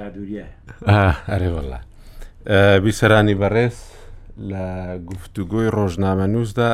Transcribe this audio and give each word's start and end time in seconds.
ئەرێوەڵە 0.00 1.80
بیسەرانی 2.84 3.36
بەڕێز 3.42 3.76
لە 4.50 4.64
گفتوگۆی 5.10 5.68
ڕۆژنامە 5.76 6.26
نووسدا 6.34 6.70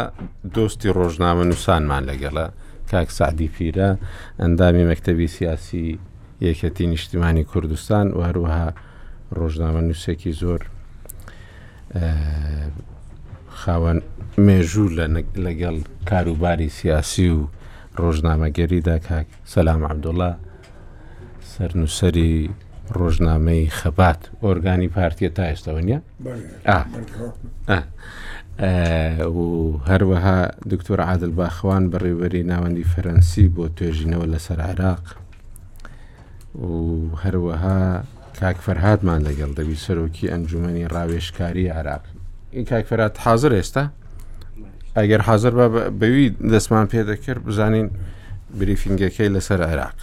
دۆستی 0.54 0.90
ڕۆژنامە 0.98 1.44
نووسانمان 1.50 2.02
لەگەڵە 2.10 2.46
کاک 2.90 3.08
سعدی 3.18 3.48
پیرە 3.54 3.90
ئەندامی 4.40 4.84
مەکتتەبی 4.90 5.28
سیاسی 5.36 5.86
یەکەتی 6.46 6.86
نیشتیمانی 6.92 7.44
کوردستان 7.50 8.06
و 8.16 8.20
هەروەها 8.28 8.66
ڕۆژنامە 9.38 9.82
نووسێکی 9.88 10.32
زۆر 10.42 10.60
خاوەن 13.60 13.98
مێژوور 14.46 14.90
لەگەڵ 15.46 15.76
کاروباری 16.10 16.68
سیاسی 16.78 17.26
و 17.36 17.40
ڕۆژنامەگەریدا 18.00 18.96
کاک 19.08 19.26
سەسلام 19.52 19.82
عبدوڵە 19.90 20.32
سەر 21.52 21.70
نووسری 21.80 22.34
ڕۆژنامەی 22.92 23.68
خەبات 23.70 24.20
ئۆرگانی 24.42 24.88
پارتیە 24.88 25.28
تا 25.36 25.44
ئێستەوە 25.52 25.82
نیە 25.84 25.98
و 29.34 29.76
هەروەها 29.90 30.38
دکتۆر 30.72 31.00
عادل 31.08 31.30
باخوان 31.40 31.82
بەڕێوەری 31.92 32.42
ناوەندی 32.50 32.84
فەرەنسی 32.92 33.46
بۆ 33.54 33.64
توێژینەوە 33.76 34.26
لەسەر 34.32 34.60
عراق 34.70 35.04
و 36.68 36.80
هەروەها 37.24 37.78
کاکفەرهاتمان 38.40 39.20
لەگەڵ 39.28 39.50
دەوی 39.58 39.76
سەرۆکی 39.86 40.30
ئەنجومی 40.32 40.86
ڕاوێشکاری 40.94 41.68
عراق 41.78 42.02
این 42.56 42.64
کاکفرات 42.64 43.14
حاضر 43.26 43.52
ئێستا 43.62 43.84
ئەگەر 44.98 45.22
حاضر 45.28 45.52
بەوی 46.00 46.26
دەستمان 46.52 46.86
پێ 46.92 47.00
دەکرد 47.10 47.40
بزانین 47.46 47.88
بریفینگەکەی 48.58 49.28
لەسەر 49.36 49.60
عێراق. 49.68 49.98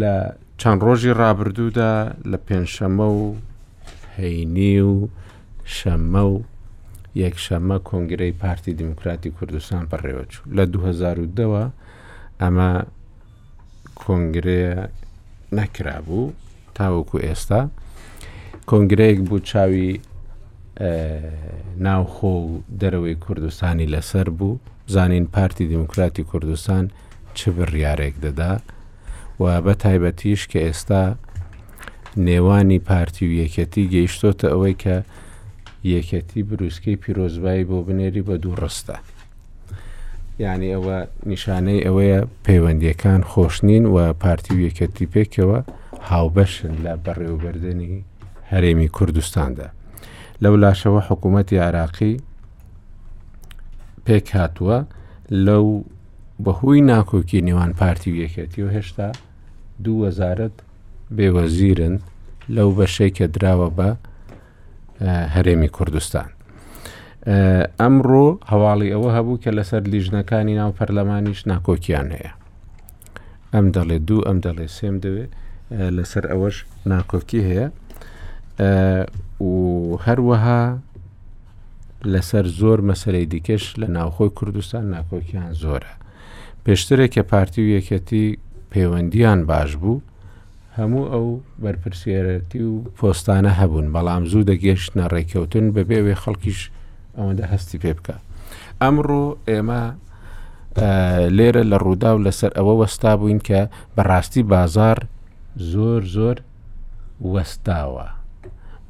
لە 0.00 0.14
چەند 0.60 0.80
ڕۆژی 0.86 1.12
ڕابردوودا 1.20 1.92
لە 2.30 2.38
پێنجشەمە 2.46 3.06
و 3.20 3.36
هەینی 4.16 4.80
و 4.82 4.94
شەممە 5.76 6.22
و 6.34 6.36
یەکشەمە 7.22 7.76
کۆنگرەی 7.88 8.36
پارتی 8.42 8.72
دیموکراتی 8.80 9.30
کوردستان 9.36 9.82
بەڕێوەچوو 9.90 10.48
لە 10.56 10.64
2010ەوە 10.72 11.64
ئەمە 12.40 12.72
کۆنگرەیە 14.02 14.76
نەکرابوو 15.58 16.32
تاوەکو 16.76 17.18
ئێستا 17.26 17.60
کۆنگرەیەک 18.70 19.18
بوو 19.28 19.38
چاوی 19.50 19.92
ناوخۆ 21.86 22.32
و 22.42 22.62
دەرەوەی 22.80 23.16
کوردستانی 23.24 23.90
لەسەر 23.94 24.28
بوو 24.38 24.58
زانین 24.94 25.26
پارتی 25.34 25.66
دیموکراتی 25.72 26.22
کوردستان 26.30 26.84
چ 27.38 27.40
بڕیارێک 27.56 28.14
دەدا 28.24 28.52
و 29.40 29.44
بە 29.64 29.74
تایبەتیش 29.84 30.42
کە 30.50 30.58
ئێستا 30.66 31.02
نێوانی 32.26 32.78
پارتی 32.88 33.24
و 33.28 33.32
یەکەتی 33.48 33.84
گەیشتۆتە 33.94 34.46
ئەوەی 34.52 34.74
کە 34.82 34.96
یەکەتی 35.94 36.42
بروسکەی 36.50 36.96
پیرۆزبایی 37.02 37.64
بۆ 37.68 37.76
بنێری 37.86 38.22
بە 38.28 38.32
دوو 38.42 38.54
ڕستە. 38.62 38.96
یعنی 40.44 40.68
ئەوە 40.74 40.98
نیشانەی 41.30 41.84
ئەوەیە 41.86 42.20
پەیوەندیەکان 42.46 43.20
خۆشنین 43.30 43.84
و 43.94 43.96
پارتی 44.22 44.54
و 44.54 44.60
یەکەتی 44.68 45.06
پێکەوە 45.14 45.58
هاوبەشن 46.10 46.74
لە 46.84 46.92
بەڕێوەبردننی 47.04 47.90
هەرێمی 48.50 48.88
کوردستاندا. 48.96 49.68
لەو 50.42 50.54
لاشەوە 50.62 51.00
حکوومەتتی 51.08 51.56
عراقی 51.68 52.14
پێک 54.06 54.26
هاتووە 54.36 54.78
لەو 55.46 55.66
بەهوی 56.44 56.80
ناکۆکی 56.90 57.40
نێوان 57.48 57.72
پارتی 57.80 58.10
و 58.12 58.16
یەکەتی 58.26 58.58
و 58.64 58.68
هێشتا 58.80 59.08
دوو 59.84 60.02
وەزارت 60.04 60.56
بێوەزیرن 61.16 61.96
لەو 62.56 62.68
بەشەی 62.78 63.10
کە 63.16 63.26
دراوە 63.34 63.68
بە 63.78 63.88
هەرێمی 65.34 65.70
کوردستان. 65.76 66.28
ئەمڕۆ 67.80 68.26
هەواڵی 68.50 68.88
ئەوە 68.94 69.10
هەبوو 69.16 69.40
کە 69.42 69.50
لەسەر 69.58 69.82
لیژنەکانی 69.92 70.54
ناو 70.60 70.70
پەرلەمانیش 70.78 71.40
ناکۆکیان 71.52 72.08
هەیە. 72.16 72.32
ئەم 73.54 73.66
دەڵێ 73.76 73.96
دوو 74.08 74.20
ئەم 74.26 74.38
دەڵێ 74.44 74.66
سێم 74.76 74.96
دەوێ 75.04 75.26
لەسەر 75.96 76.24
ئەوەش 76.32 76.56
ناکۆکی 76.92 77.40
هەیە 77.48 77.66
و 79.48 79.52
هەروەها 80.06 80.62
لەسەر 82.12 82.44
زۆر 82.60 82.78
مەسەرەی 82.90 83.26
دیکەش 83.32 83.64
لە 83.80 83.86
ناوخۆی 83.96 84.30
کوردستان 84.38 84.84
ناکۆکیان 84.94 85.50
زۆرە. 85.62 85.92
پێشترێک 86.64 87.10
کە 87.16 87.22
پارتی 87.32 87.60
و 87.64 87.68
یەکەتی 87.78 88.26
پەیوەندیان 88.72 89.40
باش 89.50 89.76
بوو 89.82 90.00
هەموو 90.78 91.06
ئەو 91.12 91.26
بەرپرسێرەتی 91.62 92.60
و 92.70 92.72
پۆستانە 92.98 93.52
هەبوون 93.60 93.86
بەڵام 93.94 94.22
زوو 94.30 94.46
دەگەشتە 94.50 95.04
ڕێککەوتن 95.12 95.64
بەبێوێ 95.76 96.14
خەڵکیش 96.22 96.60
ئەوەندە 97.16 97.44
هەستی 97.52 97.78
پێ 97.82 97.92
بکە 97.98 98.16
ئەمڕۆ 98.82 99.24
ئێمە 99.48 99.82
لێرە 101.36 101.62
لە 101.70 101.76
ڕوودا 101.84 102.10
و 102.14 102.22
لەسەر 102.26 102.50
ئەوە 102.58 102.74
وەستا 102.80 103.12
بووین 103.20 103.40
کە 103.48 103.60
بەڕاستی 103.96 104.42
بازار 104.52 104.98
زۆر 105.72 106.02
زۆر 106.16 106.36
وەستاوە 107.32 108.08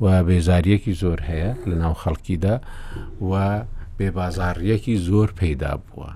و 0.02 0.04
بێزاریەکی 0.28 0.92
زۆر 1.02 1.18
هەیە 1.30 1.50
لە 1.70 1.76
ناو 1.82 1.94
خەڵکیدا 2.02 2.54
و 3.30 3.32
بێبازاریەکی 3.98 4.96
زۆر 5.08 5.28
پەیدا 5.38 5.72
بووە 5.84 6.10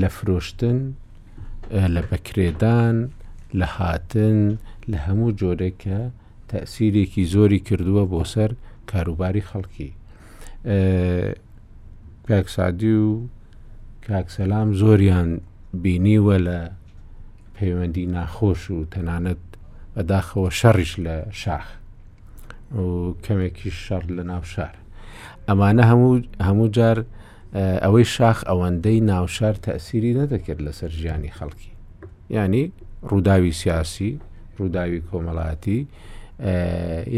لە 0.00 0.08
فرۆشتن 0.16 0.78
لە 1.72 2.02
بەکرێدان 2.10 2.94
لە 3.58 3.66
هاتن 3.76 4.58
لە 4.90 4.98
هەموو 5.06 5.34
جۆرێکە 5.40 6.00
تەسیرێکی 6.50 7.24
زۆری 7.32 7.60
کردووە 7.66 8.04
بۆ 8.12 8.20
سەر 8.32 8.50
کاروباری 8.90 9.42
خەڵکی 9.50 9.90
کاکسادی 12.28 12.94
و 13.04 13.08
کاکسەلام 14.06 14.68
زۆریان 14.80 15.30
بینیوە 15.82 16.36
لە 16.46 16.58
پەیوەندی 17.56 18.06
ناخۆش 18.16 18.62
و 18.70 18.78
تەنانەت 18.92 19.42
بەداخەوە 19.94 20.50
شەڕش 20.60 20.92
لە 21.06 21.16
شاخ 21.42 21.66
و 22.86 22.88
کەمێکی 23.24 23.70
شەڕ 23.84 24.04
لە 24.16 24.22
ناو 24.30 24.42
شار 24.52 24.74
ئەمانە 25.46 25.84
هەموو 26.46 26.68
جار 26.76 26.98
ئەوەی 27.54 28.04
شاخ 28.04 28.38
ئەوەندەی 28.48 29.00
ناوشار 29.10 29.54
تەسیری 29.66 30.12
نەدەکرد 30.20 30.60
لەسەر 30.66 30.90
ژیانی 31.00 31.30
خەڵکی 31.38 31.72
ینی 32.30 32.72
ڕووداوی 33.10 33.52
سیاسی 33.52 34.18
ڕووداوی 34.58 35.00
کۆمەڵاتی 35.10 35.80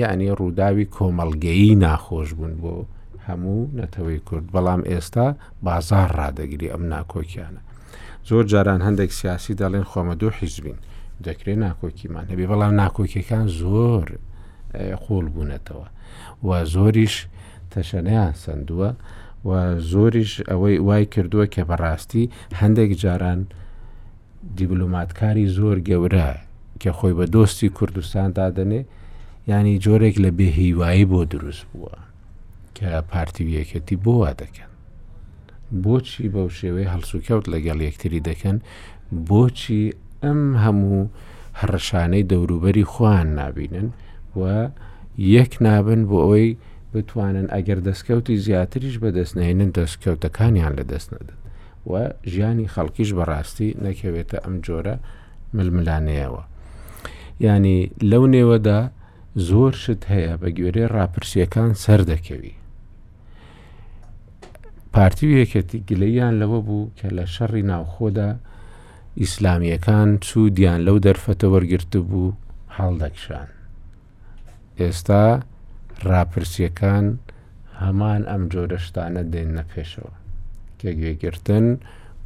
یعنی 0.01 0.27
ڕووداوی 0.41 0.85
کۆمەڵگەیی 0.97 1.75
ناخۆش 1.85 2.29
بوون 2.35 2.55
بۆ 2.63 2.75
هەموو 3.29 3.71
نەتەوەی 3.81 4.19
کورد 4.29 4.47
بەڵام 4.55 4.83
ئێستا 4.91 5.27
بازار 5.63 6.09
ڕدەگری 6.21 6.69
ئەم 6.73 6.85
ناکۆکیانە 6.95 7.61
زۆر 8.29 8.45
جاران 8.53 8.81
هەندێک 8.87 9.13
سیاسی 9.13 9.53
دەڵێن 9.61 9.85
خۆمە 9.91 10.15
دوو 10.21 10.31
حیزبین 10.41 10.79
دەکرێت 11.27 11.59
ناکۆکیمان 11.67 12.25
هەبێ 12.33 12.47
بەڵام 12.53 12.73
ناکۆکیەکان 12.83 13.47
زۆر 13.61 14.05
خۆڵ 15.03 15.27
بوونەتەوە 15.35 15.89
و 16.47 16.49
زۆریش 16.73 17.17
تەشەنیان 17.73 18.33
سندووە 18.45 18.91
و 19.45 19.81
زۆریش 19.91 20.33
ئەوەی 20.49 20.77
وای 20.89 21.05
کردووە 21.15 21.47
کە 21.55 21.63
بەڕاستی 21.69 22.25
هەندێک 22.61 22.91
جاران 23.03 23.41
دیبلوماتکاری 24.59 25.47
زۆر 25.57 25.77
گەورە 25.89 26.31
کە 26.81 26.91
خۆی 26.99 27.13
بە 27.19 27.25
دۆستی 27.35 27.69
کوردستان 27.77 28.29
دادنێ 28.39 28.81
ینی 29.51 29.77
جۆرێک 29.85 30.17
لە 30.25 30.31
بێهیوایی 30.39 31.05
بۆ 31.11 31.21
دروست 31.33 31.65
بووە 31.73 31.95
کە 32.77 32.89
پارتی 33.11 33.45
یەکەتی 33.61 33.97
بۆوا 34.05 34.31
دەکەن 34.43 34.71
بۆچی 35.85 36.27
بەو 36.35 36.49
شێوەی 36.59 36.91
هەڵسوکەوت 36.93 37.45
لەگەڵ 37.53 37.79
یەکتری 37.87 38.25
دەکەن 38.29 38.57
بۆچی 39.29 39.83
ئەم 40.23 40.41
هەموو 40.65 41.11
هەڕەشانەی 41.61 42.27
دەوروبەری 42.31 42.85
خوان 42.93 43.29
نبینن 43.39 43.89
و 44.39 44.43
یەک 45.37 45.53
نابن 45.65 46.01
بۆ 46.11 46.17
ئەوەی 46.25 46.49
بتوانن 46.95 47.47
ئەگەر 47.55 47.79
دەستکەوتی 47.89 48.37
زیاتریش 48.47 48.97
بەدەستنێنن 49.03 49.71
دەستکەوتەکانیان 49.79 50.73
لە 50.79 50.85
دەست 50.93 51.09
نەدەن 51.15 51.39
و 51.91 51.93
ژیانی 52.33 52.69
خەڵکیش 52.75 53.11
بەڕاستی 53.19 53.71
نەکەوێتە 53.85 54.39
ئەم 54.45 54.55
جۆرە 54.67 54.95
ململانەیەوە 55.57 56.43
ینی 57.45 57.81
لەو 58.11 58.25
نێوەدا 58.35 58.81
زۆر 59.49 59.73
شت 59.83 60.03
هەیە 60.13 60.35
بە 60.41 60.49
گوێرەی 60.57 60.91
ڕاپرسیەکان 60.95 61.71
سەردەکەوی 61.85 62.55
پارتی 64.95 65.27
یەکەتی 65.43 65.79
گلەیان 65.89 66.35
لەوە 66.41 66.61
بوو 66.67 66.91
کە 66.99 67.09
لە 67.17 67.25
شەڕی 67.35 67.63
ناوخۆدا 67.71 68.31
ئیسلامیەکان 69.21 70.09
چوو 70.27 70.49
دیان 70.57 70.81
لەو 70.87 70.99
دەرفەتە 71.07 71.47
وەرگرت 71.53 71.93
بوو 72.11 72.37
هەڵدەکشان 72.77 73.49
ئێستا 74.81 75.25
راپرسیەکان 76.05 77.07
هەمان 77.81 78.23
ئەم 78.31 78.43
جۆرە 78.53 78.79
شتانە 78.87 79.23
دێنە 79.33 79.63
پێشەوە 79.73 80.15
کێگوێگرتن 80.81 81.67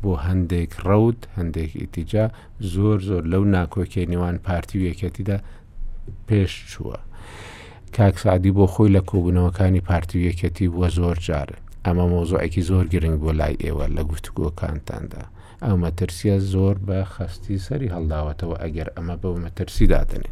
بۆ 0.03 0.13
هەندێک 0.27 0.71
ڕەوت 0.87 1.21
هەندێک 1.37 1.71
ئیتیجا 1.81 2.25
زۆر 2.73 2.99
زۆر 3.09 3.23
لەو 3.33 3.45
ناکۆکێ 3.55 4.03
نێوان 4.13 4.37
پارتی 4.47 4.77
و 4.79 4.85
یەکەتیدا 4.91 5.39
پێش 6.29 6.53
چووە 6.73 6.99
کاکسعادی 7.97 8.53
بۆ 8.59 8.67
خۆی 8.73 8.93
لە 8.97 9.01
کۆبوونەوەکانی 9.11 9.81
پارتی 9.89 10.17
و 10.19 10.23
یەکەتی 10.31 10.67
بووە 10.73 10.89
زۆر 10.99 11.17
جارە 11.27 11.57
ئەمە 11.87 12.05
مۆزۆعێکی 12.13 12.63
زۆر 12.71 12.85
گرنگ 12.93 13.19
بۆ 13.23 13.31
لای 13.41 13.57
ئێوە 13.65 13.87
لە 13.97 14.03
گفتگۆکانتاندا 14.11 15.23
ئەو 15.65 15.77
مەترسیە 15.85 16.37
زۆر 16.53 16.77
بە 16.87 16.99
خەستی 17.15 17.59
سەری 17.67 17.93
هەڵداوەتەوە 17.95 18.57
ئەگەر 18.63 18.89
ئەمە 18.97 19.15
بەو 19.23 19.35
مەترسی 19.45 19.87
دادنێن 19.93 20.31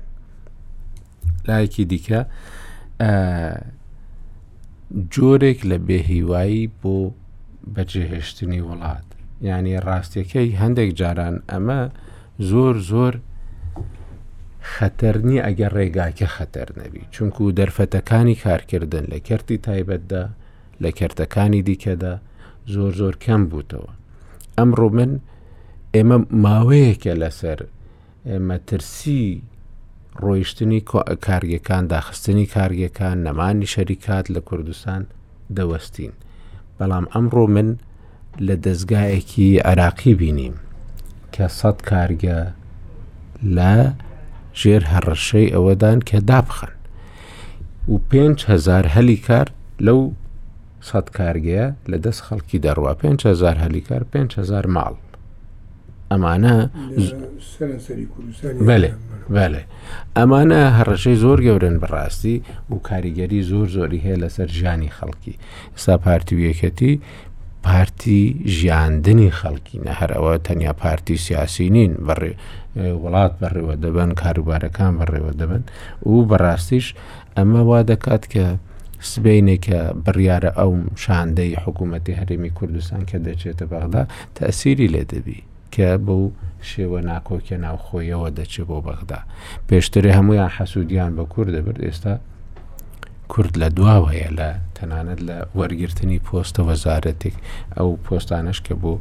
لایەکی 1.48 1.84
دیکە 1.90 2.20
جۆرێک 5.14 5.60
لە 5.70 5.76
بێهیوایی 5.86 6.64
بۆ 6.80 6.96
بەجێهێشتنی 7.74 8.62
وڵات 8.68 9.06
ینی 9.50 9.76
ڕاستیەکەی 9.86 10.50
هەندێک 10.60 10.90
جاران 11.00 11.36
ئەمە 11.50 11.80
زۆر 12.50 12.76
زۆر 12.90 13.14
خەتەرنی 14.74 15.38
ئەگەر 15.46 15.72
ڕێگاکە 15.78 16.28
خەتەر 16.36 16.68
نەبی 16.80 17.02
چونکو 17.14 17.40
و 17.48 17.54
دەرفەتەکانی 17.58 18.40
کارکردن 18.44 19.04
لە 19.12 19.18
کردی 19.28 19.58
تایبەتدا 19.66 20.22
لە 20.82 20.90
کردەکانی 20.98 21.62
دیکەدا 21.68 22.14
زۆر 22.74 22.92
زۆر 23.00 23.14
کەم 23.24 23.42
بووتەوە 23.50 23.90
ئەمڕۆ 24.58 24.88
من 24.98 25.12
ئێمە 25.96 26.18
ماوەیەکە 26.44 27.12
لەسەر 27.22 27.58
مەترسی 28.48 29.26
ڕۆیشتنی 30.18 30.80
کارگەکان 31.26 31.84
داخستنی 31.88 32.46
کارگەکان 32.54 33.16
نەمانی 33.26 33.66
شەریکات 33.72 34.26
لە 34.34 34.38
کوردستان 34.40 35.06
دەوەستین 35.56 36.12
بەڵام 36.80 37.04
ئەمڕۆ 37.14 37.46
من 37.48 37.76
لە 38.38 38.54
دەستگایەکی 38.66 39.58
عراقی 39.60 40.14
بینیم 40.14 40.54
کە 41.34 41.46
سەد 41.60 41.78
کارگە 41.90 42.38
لە 43.56 43.74
ژێر 44.60 44.82
هەڕەشەی 44.92 45.52
ئەوەدان 45.54 45.98
کە 46.00 46.18
دابخن 46.30 46.72
و 47.88 47.98
پێهزار 48.10 48.86
هەلی 48.94 49.16
کار 49.26 49.46
لەو 49.86 50.00
سەد 50.80 51.06
کارگەیە 51.18 51.66
لە 51.90 51.98
دەست 52.04 52.20
خەڵکی 52.26 52.58
دەڕوا 52.66 52.92
5هزار 53.02 53.56
هەلی 53.64 53.80
کار 53.88 54.02
5هزار 54.14 54.66
ماڵ 54.76 54.94
ئەمانە 56.10 56.56
بەێ 58.66 58.90
بەێ 59.34 59.62
ئەمانە 60.16 60.60
هەڕەشەی 60.76 61.20
زۆر 61.24 61.38
گەورن 61.46 61.76
بڕاستی 61.82 62.36
و 62.72 62.76
کاریگەری 62.88 63.40
زۆر 63.50 63.66
زۆری 63.76 64.04
هەیە 64.06 64.18
لەسەر 64.22 64.48
ژانی 64.60 64.90
خەڵکی 64.96 65.34
ئێستا 65.74 65.94
پارتیویەکەتی 66.06 66.92
پارتی 67.66 68.20
ژیاندنی 68.56 69.30
خەڵکی 69.38 69.76
نەهرەوە 69.88 70.32
تەنیا 70.46 70.72
پارتی 70.82 71.16
سیاسی 71.26 71.70
نین 71.74 71.92
بڕێ 72.06 72.32
وڵات 73.02 73.32
بەڕێوە 73.40 73.74
دەبن 73.84 74.10
کاروبارەکان 74.22 74.92
بەڕێوە 74.98 75.32
دەبن 75.40 75.62
و 76.10 76.14
بەڕاستیش 76.30 76.86
ئەمە 77.36 77.60
وا 77.68 77.80
دەکات 77.92 78.24
کە 78.32 78.46
سبینێکە 79.12 79.80
بڕیاە 80.04 80.38
ئەو 80.58 80.72
شاندەی 81.04 81.52
حکوومەتی 81.64 82.18
هەرێمی 82.20 82.50
کوردستان 82.58 83.02
کە 83.10 83.16
دەچێتە 83.26 83.64
بەغدا 83.72 84.02
تەسیری 84.38 84.86
لێ 84.94 85.04
دەبی 85.12 85.38
کە 85.74 85.88
بەو 86.06 86.24
شێوە 86.68 87.00
ناکۆکیە 87.10 87.56
ناوخۆیەوە 87.64 88.28
دەچێت 88.38 88.66
بۆ 88.70 88.76
بەغدا 88.86 89.20
پێشتری 89.68 90.10
هەمویان 90.18 90.50
حەسوودیان 90.56 91.10
بە 91.18 91.24
کوور 91.32 91.46
دەبرد 91.56 91.80
ئێستا 91.86 92.14
کورد 93.32 93.54
لە 93.62 93.68
دواوەیە 93.76 94.30
لە 94.38 94.48
تەنانەت 94.76 95.20
لە 95.28 95.36
وەرگرتنی 95.58 96.18
پۆستە 96.26 96.60
وەزارەتێک 96.68 97.36
ئەو 97.76 97.88
پۆستانش 98.04 98.58
کە 98.66 98.74
بۆ 98.82 98.92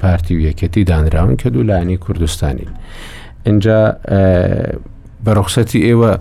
پارتی 0.00 0.32
و 0.36 0.40
یەکەتی 0.48 0.82
دانراون 0.90 1.36
کە 1.42 1.46
دوو 1.54 1.62
لاینی 1.70 1.96
کوردستانین 2.04 2.70
اینجا 3.48 3.78
بە 5.24 5.30
ڕخسەتی 5.38 5.80
ئێوە 5.86 6.12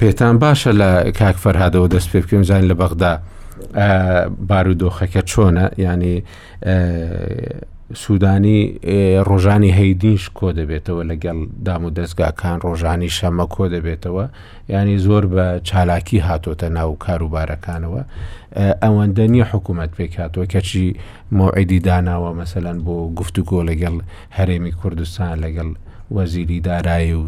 پێتان 0.00 0.34
باشە 0.42 0.70
لە 0.80 0.90
کاکفەرهادەوە 1.18 1.88
دەست 1.94 2.08
پێ 2.12 2.18
بکەم 2.24 2.42
زانین 2.48 2.68
لە 2.70 2.74
بەغدا 2.82 3.12
بارودۆخەکە 4.48 5.22
چۆنە 5.30 5.64
ینی 5.84 6.16
سوودانی 7.96 8.78
ڕۆژانی 9.28 9.72
هەیدینش 9.80 10.24
کۆ 10.36 10.52
دەبێتەوە 10.52 11.02
لەگەڵ 11.10 11.36
دام 11.66 11.82
و 11.84 11.90
دەستگاکان 11.90 12.58
ڕۆژانی 12.64 13.10
شەمە 13.18 13.46
کۆ 13.54 13.64
دەبێتەوە 13.74 14.24
ینی 14.68 14.98
زۆر 14.98 15.24
بە 15.34 15.60
چالاکی 15.68 16.18
هاتۆتە 16.28 16.68
ناو 16.78 16.96
کاروبارەکانەوە 17.04 18.02
ئەوەندە 18.82 19.24
نیە 19.32 19.44
حکوومەت 19.52 19.90
پێک 19.98 20.12
هاتووە 20.20 20.46
کەچی 20.52 20.86
مۆعیدی 21.38 21.80
داناوە 21.88 22.30
مەسەەن 22.40 22.78
بۆ 22.84 22.94
گفتوگۆ 23.18 23.60
لەگەڵ 23.70 23.96
هەرێمی 24.36 24.72
کوردستان 24.80 25.34
لەگەڵ 25.44 25.68
وەزیری 26.16 26.60
دارایی 26.68 27.12
و 27.20 27.24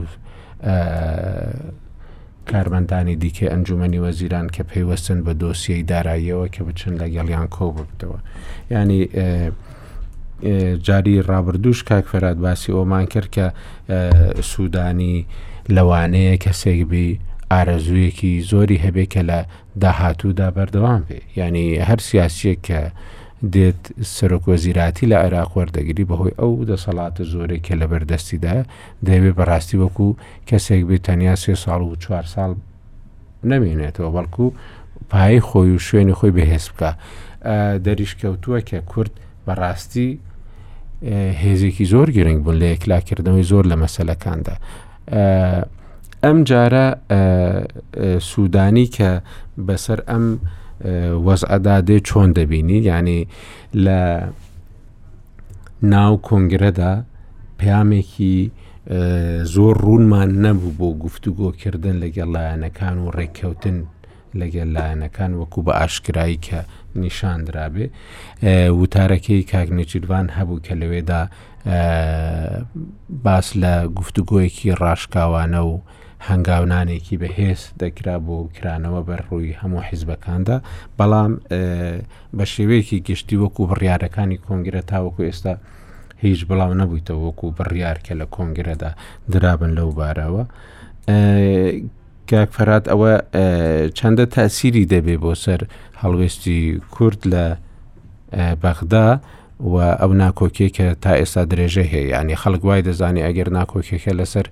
کارمەندانی 2.51 3.17
دیکە 3.25 3.47
ئەنجومی 3.53 3.99
وەزیران 4.07 4.47
کە 4.55 4.63
پەیوەستن 4.71 5.19
بە 5.27 5.33
دۆسیەی 5.41 5.83
داراییەوە 5.91 6.47
کە 6.55 6.61
بچن 6.67 6.93
لەگەڵیان 7.03 7.47
کۆ 7.57 7.65
ببتەوە 7.77 8.19
ینی 8.71 9.03
جاری 10.83 11.21
ڕابردوش 11.23 11.83
کاک 11.85 12.07
فەراد 12.11 12.37
باسی 12.41 12.73
ئۆمان 12.73 13.07
کرد 13.13 13.29
کە 13.35 13.47
سوودانی 14.43 15.27
لەوانەیە 15.69 16.37
کەسێک 16.45 16.81
بی 16.91 17.21
ئارەزوویەکی 17.53 18.41
زۆری 18.51 18.79
هەبێ 18.85 19.05
کە 19.13 19.21
لە 19.31 19.39
داهاتوودا 19.81 20.49
بەردەوام 20.57 21.03
بێ 21.09 21.19
ینی 21.37 21.77
هەر 21.89 22.01
سیاسیە 22.09 22.55
کە 22.67 22.81
دێت 23.53 23.83
سەرۆکۆزیراتی 24.15 25.07
لە 25.13 25.17
عێراق 25.25 25.51
وەردەگیری 25.59 26.07
بەهۆی 26.09 26.35
ئەو 26.39 26.65
دەسەڵاتە 26.71 27.23
زۆرێک 27.33 27.63
کە 27.67 27.75
لە 27.81 27.87
بەردەستیدا 27.91 28.57
دەیەوێت 29.07 29.35
بەڕاستی 29.39 29.75
وەکو 29.83 30.09
کەسێک 30.49 30.83
بێت 30.89 31.03
تەنیا 31.09 31.35
سێ 31.43 31.55
ساڵ 31.65 31.81
و 31.85 31.97
چوار 32.03 32.25
ساڵ 32.35 32.51
نەمێنێتەوە 33.51 34.11
بەڵکو 34.15 34.47
پای 35.11 35.41
خۆی 35.49 35.71
و 35.77 35.79
شوێنی 35.87 36.13
خۆی 36.19 36.33
بەهێز 36.39 36.65
بکە 36.73 36.91
دەریشکەوتووە 37.85 38.61
کە 38.69 38.79
کورد 38.93 39.11
بەڕاستی 39.47 40.09
هێزێکی 41.43 41.85
زۆر 41.93 42.11
گرنگ 42.17 42.39
بوون 42.45 42.57
لە 42.61 42.67
یەکلاکردنەوەی 42.75 43.45
زۆر 43.51 43.65
لە 43.73 43.77
مەسلەکاندا. 43.83 44.55
ئەم 46.25 46.39
جارە 46.49 46.87
سوودانی 48.31 48.87
کە 48.97 49.11
بەسەر 49.67 49.99
ئەم 50.11 50.25
وەزعدا 51.27 51.77
دێ 51.89 51.99
چۆن 52.09 52.29
دەبینی 52.39 52.79
ینی 52.89 53.21
لە 53.85 53.99
ناو 55.83 56.15
کۆنگرەدا 56.29 56.93
پامێکی 57.61 58.37
زۆر 59.55 59.75
ڕوونمان 59.85 60.31
نەبوو 60.45 60.77
بۆ 60.79 60.89
گفتوگۆکردن 61.05 61.97
لەگەڵ 62.05 62.29
لایەنەکان 62.37 62.97
و 63.03 63.07
ڕێککەوتن 63.17 63.79
لەگەل 64.41 64.69
لایەنەکان 64.77 65.31
وەکو 65.39 65.61
بە 65.67 65.73
ئاشکایی 65.79 66.39
کە 66.47 66.61
نیشاندرابێ 66.99 67.87
وتارەکەی 68.81 69.43
کاگنێچیروان 69.53 70.27
هەبوو 70.37 70.63
کە 70.67 70.75
لەوێدا 70.81 71.23
باس 73.25 73.49
لە 73.63 73.75
گفتوگویەکی 73.99 74.77
ڕاشکاوانە 74.83 75.61
و 75.71 75.73
هەنگاونانێکی 76.29 77.17
بەهێز 77.23 77.61
دەکرا 77.83 78.17
بۆ 78.27 78.37
کرانەوە 78.57 79.01
بەڕووی 79.09 79.57
هەموو 79.61 79.83
حیزبەکاندا 79.89 80.57
بەڵام 80.99 81.33
بە 82.37 82.45
شێوەیەکی 82.55 82.99
گشتی 83.09 83.37
وەکو 83.43 83.63
بڕیارەکانی 83.71 84.43
کۆنگرە 84.47 84.83
تاوەکو 84.91 85.23
ئێستا 85.29 85.55
هیچ 86.25 86.41
بڵاو 86.49 86.73
نەبوویتەوە 86.81 87.21
وەکو 87.27 87.47
بڕیار 87.59 87.99
کە 88.07 88.13
لە 88.21 88.27
کۆنگرەدا 88.35 88.91
درابن 89.33 89.71
لەو 89.79 89.91
بارەوە 89.99 90.45
کاک 92.31 92.51
فەرات 92.59 92.85
ئەوە 92.93 93.11
چەندە 94.01 94.25
تاسیری 94.37 94.85
دەبێ 94.95 95.17
بۆ 95.23 95.33
سەر 95.45 95.61
هەڵوێستی 96.03 96.61
کورد 96.95 97.21
لە 97.33 97.45
بەغدا 98.63 99.09
و 99.73 99.75
ئەو 100.01 100.11
ناکۆکیێک 100.25 100.73
کە 100.77 100.87
تا 101.05 101.13
ئێستا 101.21 101.43
درێژە 101.53 101.85
هەیە 101.93 102.07
ینی 102.21 102.37
خەڵک 102.43 102.63
وای 102.65 102.83
دەزانی 102.89 103.25
ئەگەر 103.27 103.49
ناکۆکێکە 103.59 104.13
لەسەر 104.21 104.47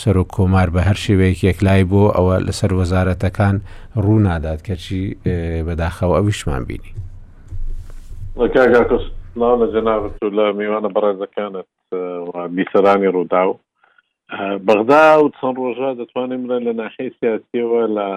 سەر 0.00 0.16
و 0.20 0.24
کۆمار 0.36 0.68
بە 0.74 0.80
هەر 0.88 0.96
شێوەیەک 1.04 1.40
یەکلای 1.48 1.82
بۆ 1.90 2.02
ئەوە 2.16 2.36
لەسەر 2.46 2.70
وەزارەتەکان 2.80 3.56
ڕوو 4.04 4.18
نادات 4.26 4.60
کەچی 4.66 5.04
بەداخەوە 5.66 6.14
ئەویشمان 6.18 6.62
بینی 6.68 6.92
لە 8.36 8.46
جەناوت 9.74 10.14
لە 10.38 10.46
میوانە 10.58 10.88
بەڕێزەکانت 10.94 11.66
بیسەرانی 12.56 13.08
ڕووداو 13.16 13.50
بەغدا 14.68 15.00
و 15.22 15.32
چەند 15.38 15.56
ڕۆژە 15.62 15.88
دەتوانین 16.00 16.42
بڵێن 16.46 16.62
لە 16.68 16.72
ناحەی 16.82 17.10
سیاسیەوە 17.20 17.82
لە 17.96 18.08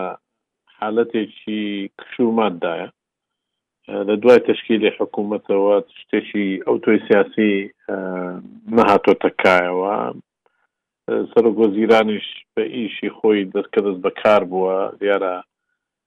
حالەتێکی 0.79 1.65
کشوماتدایە 1.99 2.87
لە 4.07 4.15
دوای 4.21 4.39
تشکیلی 4.49 4.91
حکوومەتەوە 4.97 5.75
شتێکی 5.99 6.47
ئەو 6.65 6.75
توی 6.83 6.97
سیاسی 7.07 7.53
نەهاتۆتەکایەوە 8.77 9.95
سەر 11.31 11.45
گۆزیرانیش 11.59 12.27
بە 12.53 12.63
ئیشی 12.75 13.09
خۆی 13.17 13.41
دەست 13.53 13.69
کە 13.73 13.79
دەست 13.85 13.99
بەکار 14.05 14.41
بووە 14.51 14.77
دیارە 15.01 15.35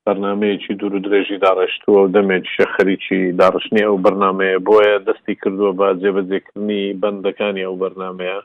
بەرنمەیەکی 0.05 0.75
دوور 0.81 0.95
و 0.95 1.03
درێژی 1.07 1.39
داڕشتووە 1.47 1.99
و 2.03 2.13
دەمێکشە 2.17 2.65
خەریکی 2.75 3.21
داڕشتنی 3.41 3.85
ئەو 3.87 3.97
بەرنمەیە 4.05 4.59
بۆیە 4.67 4.97
دەستی 5.09 5.35
کردووە 5.41 5.73
بە 5.79 5.89
جێبەجێکردنی 6.01 6.83
بەندەکانی 7.01 7.65
ئەو 7.67 7.77
بەرنمەیە 7.83 8.41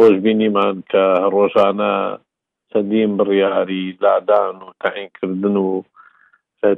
ڕۆژ 0.00 0.14
بینیمان 0.24 0.76
کە 0.92 1.02
ڕۆژانە 1.32 1.90
سەدیم 2.72 3.10
بڕیاری 3.18 3.82
لادان 4.02 4.54
و 4.66 4.72
تاینکردن 4.84 5.56
و 5.66 5.68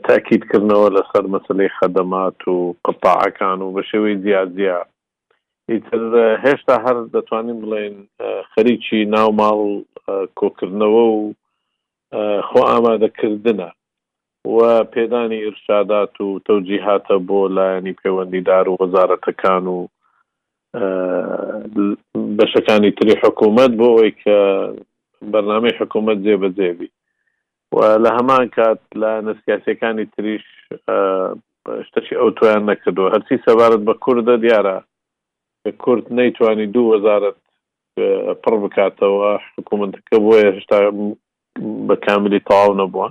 تاکیدکردنەوە 0.08 0.88
لەسەر 0.96 1.25
مەسلەی 1.35 1.75
خەدەمات 1.78 2.38
و 2.54 2.56
قتاعەکان 2.87 3.58
و 3.62 3.73
بە 3.76 3.82
شێوەی 3.90 4.16
زیادزیە 4.25 4.78
هێشتا 6.44 6.75
هەر 6.87 6.96
دەتوانین 7.14 7.58
بڵێن 7.62 7.96
خەریکی 8.52 9.00
ناو 9.14 9.28
ماڵ 9.40 9.61
کۆکردنەوە 10.38 11.04
و 11.08 11.16
خۆ 12.49 12.58
ئامادەکردە 12.70 13.68
و 14.54 14.58
پێدانی 14.94 15.44
ئرشادات 15.46 16.14
و 16.25 16.28
تەوجیهاتە 16.46 17.16
بۆ 17.28 17.40
لایەنی 17.56 17.94
پەیوەندیدار 18.00 18.64
و 18.68 18.76
وەزارەتەکان 18.80 19.64
و 19.75 19.78
بەشەکانی 20.76 22.90
تری 22.99 23.21
حکوومەت 23.25 23.71
بۆ 23.80 23.88
ئەوی 23.97 24.12
کە 24.23 24.37
بەرنامەی 25.33 25.76
حکوومەت 25.80 26.18
جێبەجێبی 26.25 26.88
و 27.73 27.75
لە 28.04 28.11
هەمان 28.16 28.45
کات 28.56 28.80
لە 29.00 29.11
نسکاسیەکانی 29.26 30.04
تریش 30.14 30.45
شتەشی 31.87 32.18
ئەو 32.21 32.30
تویان 32.37 32.62
نەکردووە 32.71 33.12
هەرچی 33.14 33.42
سەبارەت 33.47 33.83
بە 33.88 33.95
کووردە 34.04 34.35
دیارە 34.45 34.76
کورد 35.85 36.04
نەیتوانی 36.18 36.66
دوو 36.75 36.90
وەزارت 36.95 37.38
پڕ 38.42 38.54
بکاتەوە 38.62 39.30
حکوومەتەکە 39.56 40.16
بۆە 40.25 40.38
هێشتا 40.54 40.78
بە 41.88 41.97
کاملی 42.04 42.40
تەواو 42.49 42.78
نەبووە 42.80 43.09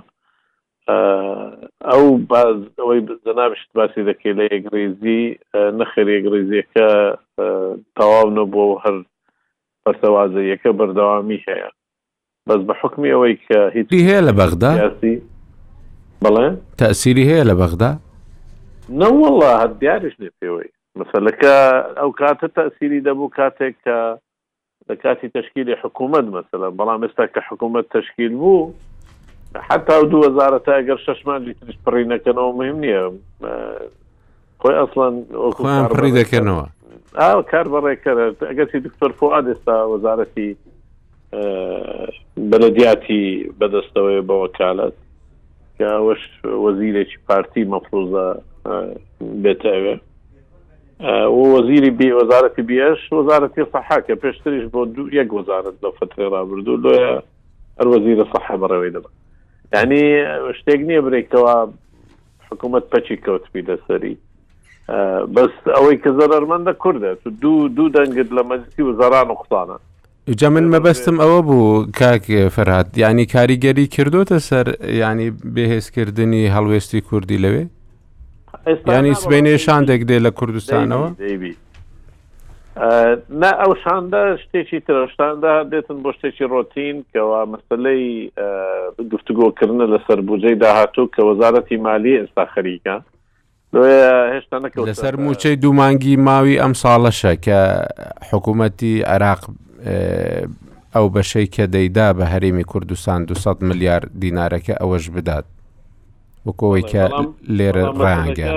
ئەو 1.92 2.04
باز 2.30 2.58
ئەوەی 2.80 3.00
زەنابشت 3.26 3.68
باسی 3.76 4.00
دەکەی 4.08 4.34
لە 4.38 4.44
یەکگریزی 4.54 5.22
نەخەر 5.80 6.06
یەکگریزیەکە 6.16 6.88
تەواو 7.96 8.28
نەبووە 8.38 8.78
هەر 8.84 8.96
پەرسەوازەیەەکە 9.88 10.70
بەردەوامی 10.78 11.40
هەیە 11.48 11.70
بەس 12.48 12.60
بە 12.68 12.74
حکمی 12.80 13.10
ئەوەی 13.14 13.36
کە 13.46 13.60
هیچی 13.74 14.04
هەیە 14.08 14.20
لە 14.28 14.32
بەغدا 14.40 14.72
بەڵێ 16.24 16.48
تەسیری 16.80 17.24
هەیە 17.30 17.44
لە 17.50 17.54
بەغدا 17.60 17.90
نەوەڵە 19.00 19.50
هەر 19.60 19.72
دیارش 19.82 20.14
نێ 20.20 20.30
پێوەی 20.40 20.70
مەسلەکە 21.00 21.54
ئەو 22.00 22.10
کاتە 22.20 22.48
تەسیری 22.58 23.00
دەبوو 23.06 23.28
کاتێک 23.38 23.74
کە 23.86 23.98
لە 24.88 24.94
کاتی 25.04 25.28
تشکیلی 25.38 25.76
حکوومەت 25.82 26.26
مەسلە 26.36 26.66
بەڵام 26.78 27.00
ئێستا 27.04 27.24
کە 27.34 27.40
حکوومەت 27.48 27.86
تشکیل 27.96 28.34
بوو 28.42 28.72
حتا 29.68 29.96
دوزارە 30.12 30.60
تا 30.66 30.72
ئەگەر 30.78 30.98
شەشمان 31.06 31.40
لیترش 31.46 31.76
پڕی 31.84 32.04
نەکەنەوە 32.12 32.52
مهم 32.58 32.78
نییە 32.84 33.04
خۆی 34.60 34.76
ئەسڵان 34.80 35.14
خۆیان 35.56 35.84
پڕی 35.94 36.10
دەکەنەوە 36.20 36.66
کار 37.50 37.66
بەڕێکرد 37.72 38.42
ئەگەرسی 38.48 38.80
دکتۆر 38.86 39.12
فعاد 39.20 39.46
ئێستا 39.48 39.76
وەزارەتی 39.92 40.48
بەلدیاتی 42.50 43.24
بەدەستەوەی 43.60 44.20
بە 44.28 44.34
وەکالت 44.44 44.94
کەوەش 45.78 46.22
وەزیرێکی 46.64 47.18
پارتی 47.28 47.64
مەفروزە 47.72 48.26
بێتەوێ 49.42 49.94
وەزیری 51.52 51.90
بی 51.98 52.12
وەزارەتی 52.20 52.62
بێش 52.70 53.00
وەزارەتی 53.18 53.64
سەحا 53.72 53.98
کە 54.06 54.14
پێشتریش 54.22 54.64
بۆ 54.72 54.82
دوو 54.94 55.14
یەک 55.18 55.30
وەزارت 55.38 55.76
لە 55.84 55.90
فترێ 55.98 56.26
رابرردوو 56.34 56.82
لۆە 56.84 56.98
هەر 57.78 57.86
وەزیرە 57.94 58.24
سەحا 58.32 58.54
بەڕێوەی 58.62 58.92
دەبن 58.96 59.12
یعنی 59.74 60.00
شتێک 60.58 60.80
نییە 60.88 61.02
برێکەوە 61.06 61.54
حکوومەت 62.48 62.84
پەچی 62.92 63.16
کەوتبی 63.24 63.62
دەسەری 63.68 64.14
بەس 65.36 65.52
ئەوەی 65.76 65.96
کە 66.02 66.10
زەرمەندە 66.20 66.72
کوردە 66.84 67.10
دوو 67.42 67.68
دوو 67.76 67.88
دەنگت 67.96 68.30
لە 68.38 68.42
مەجلسی 68.50 68.82
و 68.82 68.92
زەران 69.00 69.28
و 69.30 69.34
قوتانە 69.40 69.76
جە 70.42 70.48
من 70.54 70.66
مەبەستم 70.74 71.16
ئەوە 71.22 71.40
بوو 71.48 71.86
کاک 72.00 72.24
فەرهاات 72.54 72.88
ینی 72.98 73.26
کاریگەری 73.34 73.86
کردوتە 73.94 74.38
سەر 74.48 74.66
ینی 75.02 75.30
بەهێزکردنی 75.54 76.42
هەڵوێستی 76.54 77.00
کوردی 77.08 77.38
لەوێ 77.44 77.64
ینی 78.94 79.14
سبینێ 79.22 79.56
شاندێک 79.66 80.02
دێ 80.08 80.18
لە 80.26 80.30
کوردستانەوە 80.38 81.08
نا 83.42 83.50
ئەو 83.62 83.72
شاندە 83.84 84.22
شتێکی 84.42 84.78
ترشتاندا 84.86 85.52
دێتن 85.70 85.98
بۆ 86.04 86.10
شتێکی 86.16 86.44
ڕۆتین 86.52 86.96
کەوا 87.12 87.40
مەسلەی 87.52 88.06
گفتوگۆکردنە 89.12 89.86
لەسەر 89.92 90.18
بجەی 90.28 90.54
داهاتوو 90.64 91.08
کە 91.14 91.20
وەزارەتی 91.28 91.76
مالی 91.86 92.18
ئێستا 92.20 92.44
خەریکە 92.54 92.96
لەسەر 93.74 95.14
موچەی 95.16 95.60
دوومانگی 95.62 96.16
ماوی 96.28 96.60
ئەم 96.62 96.72
ساڵەشە 96.82 97.32
کە 97.46 97.58
حکوومەتتی 98.32 99.02
عراق 99.14 99.42
ئەو 100.94 101.06
بەشەی 101.14 101.46
کە 101.54 101.66
دەیدا 101.74 102.08
بە 102.18 102.24
هەرێمی 102.34 102.62
کوردستان 102.72 103.24
200 103.26 103.62
ملیار 103.62 104.02
دینارەکە 104.24 104.74
ئەوەش 104.80 105.10
بدات 105.10 105.44
وەکەوەی 106.46 106.82
کە 106.82 107.02
لێرە 107.56 107.84
ڕانگە 108.02 108.48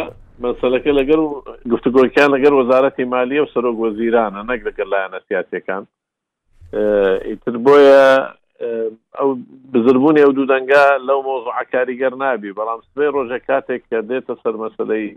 مەسلەکە 0.42 0.92
لەگەر 1.00 1.20
گفتگۆکیان 1.74 2.30
لەگەر 2.36 2.54
وەزارەتی 2.62 3.04
مالیە 3.04 3.42
و 3.44 3.50
سەرۆک 3.54 3.78
وەزیرانە 3.86 4.42
نەک 4.50 4.62
لەگەر 4.68 4.88
لایەنە 4.94 5.20
سیاسەکان 5.28 5.84
ئیتر 7.30 7.56
بۆیە 7.66 8.06
ئەو 8.68 9.28
بزربوونی 9.76 10.22
ئەو 10.24 10.32
دوودەنگا 10.40 10.82
لەو 11.10 11.20
مۆزوع 11.28 11.62
کاریگەر 11.76 12.14
نابی 12.24 12.52
بەڵام 12.60 12.80
سبێ 12.88 13.08
ڕۆژە 13.18 13.38
کاتێک 13.50 13.84
کە 13.92 14.00
دێتە 14.10 14.36
سەر 14.44 14.56
مەسلەی 14.64 15.08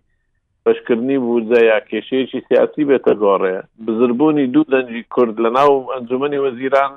بەشکردنی 0.64 1.18
بودجە 1.26 1.60
یا 1.70 1.78
کێشەیەکی 1.90 2.44
سیاسی 2.48 2.84
بێتە 2.90 3.14
گۆڕێ 3.22 3.56
بزربوونی 3.86 4.46
دوو 4.54 4.64
دەنجی 4.74 5.02
کورد 5.14 5.36
لە 5.44 5.50
ناو 5.58 5.88
ئەنجومی 5.94 6.40
وەزیران 6.44 6.92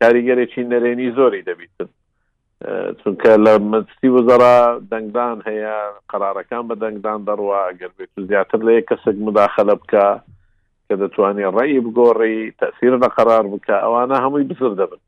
کاریگەرێکی 0.00 0.62
نەرێنی 0.72 1.08
زۆری 1.18 1.42
دەبیتن 1.48 1.88
چونکە 3.00 3.30
لە 3.46 3.52
مەستی 3.70 4.08
وەزەرا 4.16 4.56
دەنگدان 4.92 5.36
هەیە 5.48 5.74
قرارەکان 6.10 6.64
بە 6.68 6.74
دەنگدان 6.82 7.20
دەڕوە 7.28 7.60
گەر 7.80 7.90
بێت 7.98 8.12
زیاتر 8.30 8.58
لە 8.66 8.72
کەسێک 8.90 9.16
مداخەلە 9.26 9.74
بکە 9.80 10.06
کە 10.86 10.94
دەتوانێت 11.02 11.52
ڕێی 11.56 11.80
بگۆڕی 11.86 12.38
تەسیر 12.62 12.92
بە 13.02 13.08
قرار 13.18 13.44
بکە 13.52 13.76
ئەوانە 13.84 14.16
هەمووی 14.24 14.48
بزر 14.50 14.74
دەبن 14.80 15.02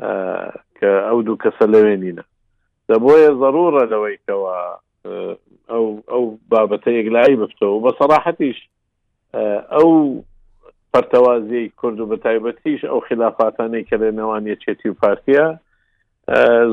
کە 0.00 0.90
ئەو 1.06 1.22
دوو 1.22 1.36
کەسە 1.42 1.64
لەوێ 1.74 1.96
نینە 2.02 2.24
دە 2.88 2.96
بۆیە 3.02 3.30
ضرورە 3.42 3.82
لەوەیکەوە 3.92 4.52
ئەو 5.70 5.84
ئەو 6.12 6.24
بابەتە 6.50 6.90
یەکلایی 6.98 7.36
بفتەوە 7.40 7.78
بە 7.84 7.90
سەراحەتیش 7.98 8.58
ئەو 9.74 9.90
پەرتەوازی 10.92 11.72
کورد 11.80 11.98
و 12.00 12.06
بە 12.10 12.16
تایبەتیش 12.24 12.80
ئەو 12.90 12.98
خلافاتانەی 13.08 13.84
کە 13.88 13.96
لە 14.02 14.10
نێوانە 14.18 14.54
چێتی 14.62 14.88
و 14.90 14.94
پارتیە 15.02 15.46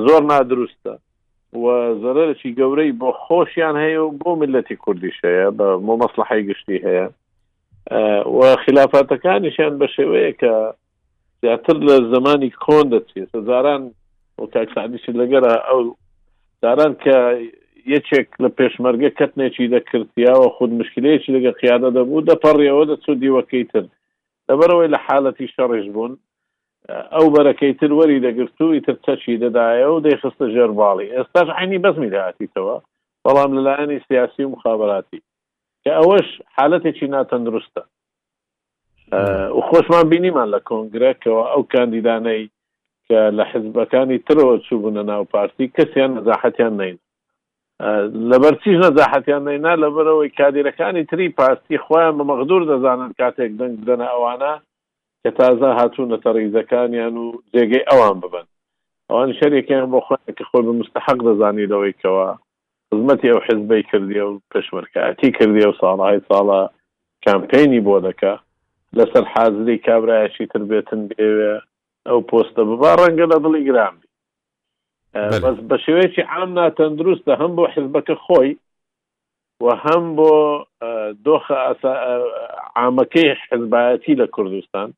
زۆر 0.06 0.22
نادروستە 0.32 0.94
و 1.63 1.66
زەرەرکی 2.04 2.56
گەورەی 2.60 2.92
بۆ 3.01 3.10
خۆشیان 3.24 3.75
هەیە 3.84 4.00
و 4.04 4.16
بۆ 4.20 4.30
ملەتی 4.42 4.75
کوردیش 4.84 5.18
هەیە 5.28 5.48
بە 5.58 5.68
مۆمەسلحی 5.86 6.44
گشتی 6.50 6.78
هەیە 6.88 7.06
و 8.38 8.40
خلافاتەکانیشیان 8.66 9.74
بە 9.80 9.88
شێوەیە 9.96 10.32
کە 10.42 10.54
زیاتر 11.44 11.78
لە 11.88 11.96
زمانی 12.16 12.50
کۆن 12.66 12.86
دەچێت 12.94 13.32
زاران 13.50 13.84
تاکسانیشی 14.56 15.12
لەگەرا 15.22 15.54
ئەو 15.70 15.82
داران 16.64 16.94
کە 17.04 17.18
یەکێک 17.94 18.30
لە 18.44 18.50
پێشمەرگە 18.60 19.10
کەتنێکی 19.20 19.72
دەکردیاوە 19.76 20.48
خود 20.58 20.72
مشکلەیەکی 20.82 21.34
لەگە 21.36 21.52
قیادە 21.62 21.90
دەبوو 21.98 22.26
دەپەڕیەوە 22.32 22.84
دەچوو 22.92 23.20
دیوەکەی 23.22 23.64
تر 23.72 23.84
دەبەرەوەی 24.48 24.92
لە 24.94 25.00
حالەتی 25.06 25.52
شەڕێژ 25.56 25.86
بوون 25.96 26.14
ئەو 27.14 27.26
بەرەکەی 27.36 27.74
تر 27.80 27.92
وەری 27.98 28.24
دەگرتووی 28.28 28.80
تر 28.86 28.96
چەچی 29.06 29.40
دەدایە 29.44 29.88
و 29.92 30.00
دەیخستە 30.06 30.46
ژێرباڵی 30.56 31.12
ئێستاش 31.16 31.48
عینی 31.60 31.80
بەزمی 31.86 32.10
داهاتیتەوە 32.14 32.76
بەڵام 33.26 33.52
لەلایەنی 33.58 34.00
سیاسی 34.08 34.44
و 34.46 34.52
مخابراتی 34.56 35.20
کە 35.84 35.92
ئەوەش 35.98 36.28
حالەتێکی 36.58 37.08
ناتەندروستە 37.16 37.84
و 39.12 39.62
خۆشمان 39.68 40.06
بینیمان 40.12 40.48
لە 40.56 40.60
کۆنگرەکەەوە 40.68 41.44
ئەو 41.51 41.62
کاندیدانەی 41.74 42.44
کە 43.08 43.20
لە 43.38 43.44
حزبەکانی 43.51 44.18
ترەوە 44.27 44.56
چوبوونە 44.68 45.03
ناو 45.12 45.24
پارتی 45.34 45.72
کەسیان 45.77 46.12
نەزاحەتیان 46.18 46.74
نین 46.82 46.98
لەبەر 48.32 48.53
چیش 48.63 48.75
نەزاحەتیان 48.86 49.44
نەینا 49.48 49.74
لەبەرەوەی 49.84 50.36
کادیرەکانی 50.39 51.06
تری 51.12 51.30
پارتی 51.39 51.77
خۆیان 51.86 52.13
بە 52.18 52.24
مەغدور 52.30 52.62
دەزانن 52.72 53.12
کاتێک 53.22 53.51
دەنگ 53.60 53.74
بدەنە 53.84 54.08
ئەوانە 54.13 54.53
کە 55.24 55.30
تازە 55.38 55.70
هاتوونەتە 55.82 56.30
ڕیزەکانیان 56.38 57.15
و 57.24 57.25
جێگەی 57.56 57.86
ئەوان 57.91 58.18
ببن 58.24 58.46
ئەوان 59.10 59.30
شەرێکیان 59.39 59.86
بۆ 59.91 60.00
خۆکە 60.08 60.46
خۆی 60.50 60.63
بە 60.68 60.74
مستحق 60.80 61.20
دەزانیتەوەیکەوە 61.27 62.25
خزمەتی 62.89 63.30
ئەو 63.32 63.39
حزبەی 63.48 63.84
کردی 63.91 64.20
و 64.20 64.39
پشمرکاتی 64.51 65.30
کردی 65.32 65.63
و 65.68 65.74
ساڵهای 65.82 66.22
ساڵە 66.32 66.60
کامپینی 67.27 67.80
بۆ 67.88 67.98
دەکە 68.06 68.34
لەسەر 68.98 69.24
حازری 69.34 69.78
کابراایشی 69.86 70.46
تر 70.54 70.64
بێتن 70.70 71.02
بێوێ 71.10 71.56
ئەو 72.08 72.20
پۆستە 72.30 72.62
ببا 72.70 72.92
ڕەنگە 73.02 73.26
لە 73.32 73.38
دڵی 73.44 73.64
گرامی 73.70 74.06
بەس 75.44 75.58
بە 75.70 75.78
شێوەیەکی 75.84 76.24
عام 76.34 76.50
ناتەندروستە 76.60 77.34
هەم 77.42 77.52
بۆ 77.58 77.64
حزبەکە 77.76 78.16
خۆی 78.26 78.52
و 79.64 79.68
هەم 79.84 80.04
بۆ 80.18 80.32
دۆخ 81.26 81.46
عامەکەی 82.80 83.30
حزبایەتی 83.50 84.18
لە 84.22 84.28
کوردستان 84.36 84.90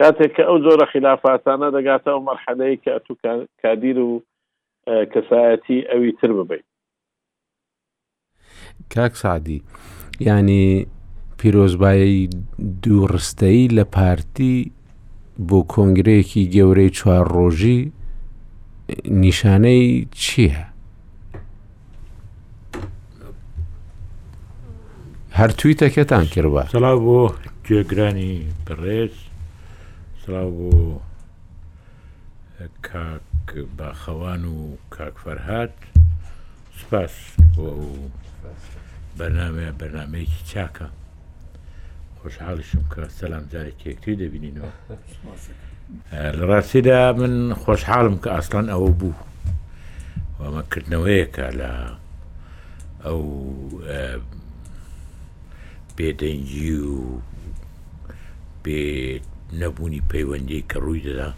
کاتێک 0.00 0.32
کە 0.36 0.42
ئەو 0.48 0.56
جۆرە 0.64 0.86
خلافاتانە 0.92 1.68
دەگاتە 1.76 2.08
ئەو 2.12 2.20
مەرحەلەیە 2.28 2.76
کە 2.84 2.90
ئەتو 2.94 3.12
کادیر 3.62 3.98
و 3.98 4.22
کەسایەتی 5.12 5.78
ئەوی 5.90 6.12
تر 6.20 6.32
ببیت 6.32 6.64
کاک 8.94 9.12
سعدی 9.16 9.62
ینی 10.20 10.86
پیرۆزبایی 11.46 12.28
دووڕستەی 12.82 13.60
لە 13.76 13.84
پارتی 13.96 14.52
بۆ 15.48 15.58
کۆنگرەیەکی 15.72 16.44
گەورەی 16.54 16.90
چوار 16.98 17.24
ڕۆژی 17.34 17.80
نیشانەی 19.04 20.08
چییە؟ 20.22 20.64
هەر 25.38 25.50
تویتەکەتان 25.58 26.24
کردوە 26.34 26.62
سلااو 26.72 27.00
بۆ 27.06 27.20
گوێگرانی 27.66 28.34
بڕێز 28.66 29.14
سلااو 30.26 30.58
بۆ 30.58 30.98
کاک 32.88 33.48
باخەوان 33.78 34.42
و 34.44 34.56
کاکفەرهات 34.94 35.74
سپاس 36.80 37.14
بۆ 37.56 37.66
بەنامەیە 39.18 39.72
بەنامەیەکی 39.80 40.42
چاکە 40.52 40.86
خۆشحاڵیشم 42.26 42.82
کە 42.94 43.00
سەسلام 43.18 43.44
جارێک 43.52 43.78
یەکتی 43.88 44.16
دەبینینەوە 44.22 44.72
لە 46.38 46.44
ڕاستیدا 46.50 47.00
من 47.20 47.32
خۆشحاڵم 47.62 48.16
کە 48.22 48.28
ئاسلان 48.34 48.66
ئەوە 48.72 48.90
بوو 48.98 49.14
وەمەکردنەوەیەکە 50.40 51.46
لە 51.60 51.72
ئەو 53.04 53.22
بێدەنگی 55.96 56.72
و 56.94 56.96
بێ 58.64 58.82
نەبوونی 59.60 60.04
پەیوەندی 60.10 60.64
کە 60.70 60.76
ڕووی 60.84 61.04
دەدا 61.06 61.30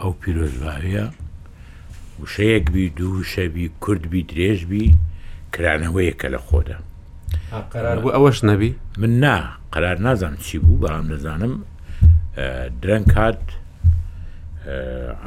ئەو 0.00 0.12
پیرۆزواویە 0.20 1.06
وشەیەک 2.22 2.64
بی 2.74 2.84
دوو 2.98 3.20
شەبی 3.32 3.66
کوردبی 3.82 4.22
درێژبی 4.30 4.84
کرانەوەیەکە 5.54 6.28
لە 6.36 6.42
خۆدا 6.46 6.78
قرار 7.74 7.96
ئەوەش 8.16 8.38
نەبی 8.50 8.70
من 9.02 9.12
نا 9.24 9.36
قرار 9.74 9.96
نازانم 10.06 10.36
چی 10.46 10.56
بوو 10.64 10.80
بەڵام 10.84 11.06
دەزانم 11.12 11.54
درەنگ 12.82 13.06
کات 13.14 13.40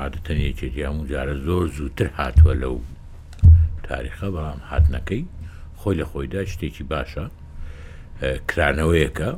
عادەتەنەکێتی 0.01 0.69
هەمووجارە 0.87 1.35
زۆر 1.47 1.65
زووتر 1.77 2.07
هاتووە 2.19 2.53
لەو 2.63 2.75
تاریخە 3.89 4.27
بەڵام 4.35 4.59
هاتنەکەی 4.69 5.23
خۆی 5.79 5.95
لە 5.99 6.05
خۆیدا 6.11 6.41
شتێکی 6.51 6.83
باشە 6.93 7.25
کرانەوەیەکە 8.49 9.29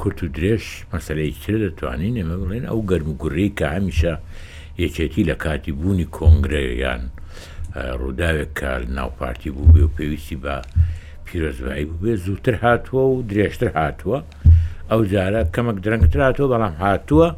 کورت 0.00 0.18
و 0.24 0.28
درێژ 0.36 0.64
مەسلەی 0.92 1.34
تر 1.44 1.54
دەتوانین 1.66 2.14
ئێمە 2.20 2.36
بڵێن 2.42 2.64
ئەو 2.70 2.80
گەرم 2.90 3.08
و 3.10 3.16
گوڕی 3.22 3.48
کە 3.58 3.66
هەمیشە 3.76 4.14
یەکێتی 4.84 5.22
لە 5.30 5.34
کاتی 5.44 5.72
بوونی 5.78 6.06
کۆنگرەیان 6.16 7.02
ڕووداوێک 8.00 8.50
کار 8.60 8.80
ناوپارتی 8.96 9.50
بوو 9.54 9.72
بێ 9.72 9.82
و 9.86 9.90
پێویستی 9.96 10.36
بە 10.44 10.56
پیرۆزبایی 11.26 11.84
بێ 12.02 12.14
زووتر 12.24 12.54
هاتووە 12.64 13.02
و 13.14 13.16
درێژتر 13.30 13.70
هاتووە 13.78 14.18
ئەو 14.90 15.00
جارە 15.12 15.40
کەمەک 15.54 15.78
درەنگتراتەوە 15.84 16.46
بەڵام 16.54 16.74
هاتووە 16.84 17.28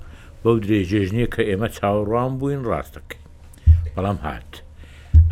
بەو 0.43 0.57
درێژێژنیە 0.65 1.27
کە 1.35 1.43
ئێمە 1.51 1.69
چاوەڕوان 1.77 2.33
بووین 2.39 2.63
ڕاستەکەی 2.71 3.21
بەڵام 3.97 4.19
هات 4.27 4.53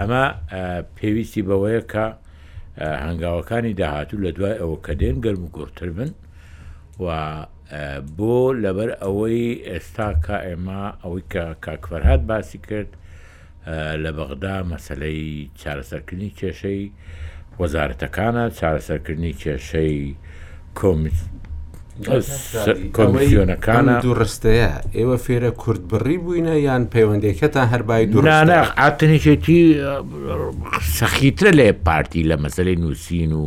ئەمە 0.00 0.24
پێویستی 0.96 1.42
بەوەیە 1.48 1.82
کە 1.92 2.06
هەنگاوەکانی 3.04 3.74
داهاتوو 3.80 4.22
لە 4.24 4.30
دوای 4.36 4.58
ئەوە 4.62 4.76
کە 4.84 4.92
دێن 5.00 5.16
گەرم 5.24 5.42
و 5.44 5.52
گۆرتتر 5.56 5.90
بن 5.96 6.10
و 7.04 7.06
بۆ 8.16 8.34
لەبەر 8.64 8.90
ئەوەی 9.02 9.46
ئێستا 9.70 10.08
کا 10.24 10.36
ئێمە 10.48 10.82
ئەوەی 11.02 11.24
کە 11.32 11.42
کاکفەرهات 11.64 12.22
باسی 12.28 12.58
کرد 12.68 12.90
لە 14.04 14.10
بەغدا 14.18 14.56
مەسلەی 14.70 15.30
چارەسەرکردنی 15.60 16.30
کێشەی 16.38 16.84
وەزارەتەکانە 17.60 18.44
چارەسەرکردنی 18.58 19.32
کێشەی 19.42 19.98
کۆمیت 20.78 21.18
کۆمیسیۆنەکانە 22.96 23.94
دوو 24.04 24.14
ڕستەیە 24.22 24.72
ئێوە 24.96 25.16
فێرە 25.24 25.50
کورد 25.62 25.82
بڕی 25.90 26.18
بووینە 26.24 26.54
یان 26.66 26.82
پەیوەندێکەتان 26.94 27.66
هەربای 27.72 28.04
دوورانە 28.12 28.58
ئاتنیشێتی 28.80 29.60
سەخیترە 30.98 31.50
لێ 31.58 31.68
پارتی 31.86 32.22
لە 32.30 32.36
مەسلەی 32.44 32.76
نووسین 32.82 33.32
و 33.32 33.44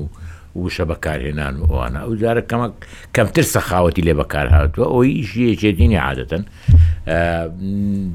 وشە 0.64 0.86
بەکارهێنان 0.92 1.54
و 1.60 1.66
ئەوانە 1.68 2.00
ئەوجارە 2.06 2.44
کەمە 2.52 2.68
کەمتر 3.16 3.44
سەخاوەتی 3.54 4.02
لێ 4.08 4.14
بەکار 4.22 4.48
هاتووە 4.56 4.86
ئەوی 4.92 5.26
یەکێتینی 5.52 6.02
عادەتەن 6.08 6.44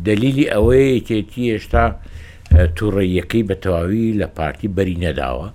دلیلی 0.06 0.44
ئەوەی 0.54 0.86
یەکێتی 0.96 1.42
هێشتا 1.52 1.86
تووڕێیەکەی 2.76 3.42
بە 3.48 3.54
تەواوی 3.62 4.18
لە 4.20 4.26
پارتی 4.36 4.68
بەری 4.76 4.96
نەداوە 5.06 5.48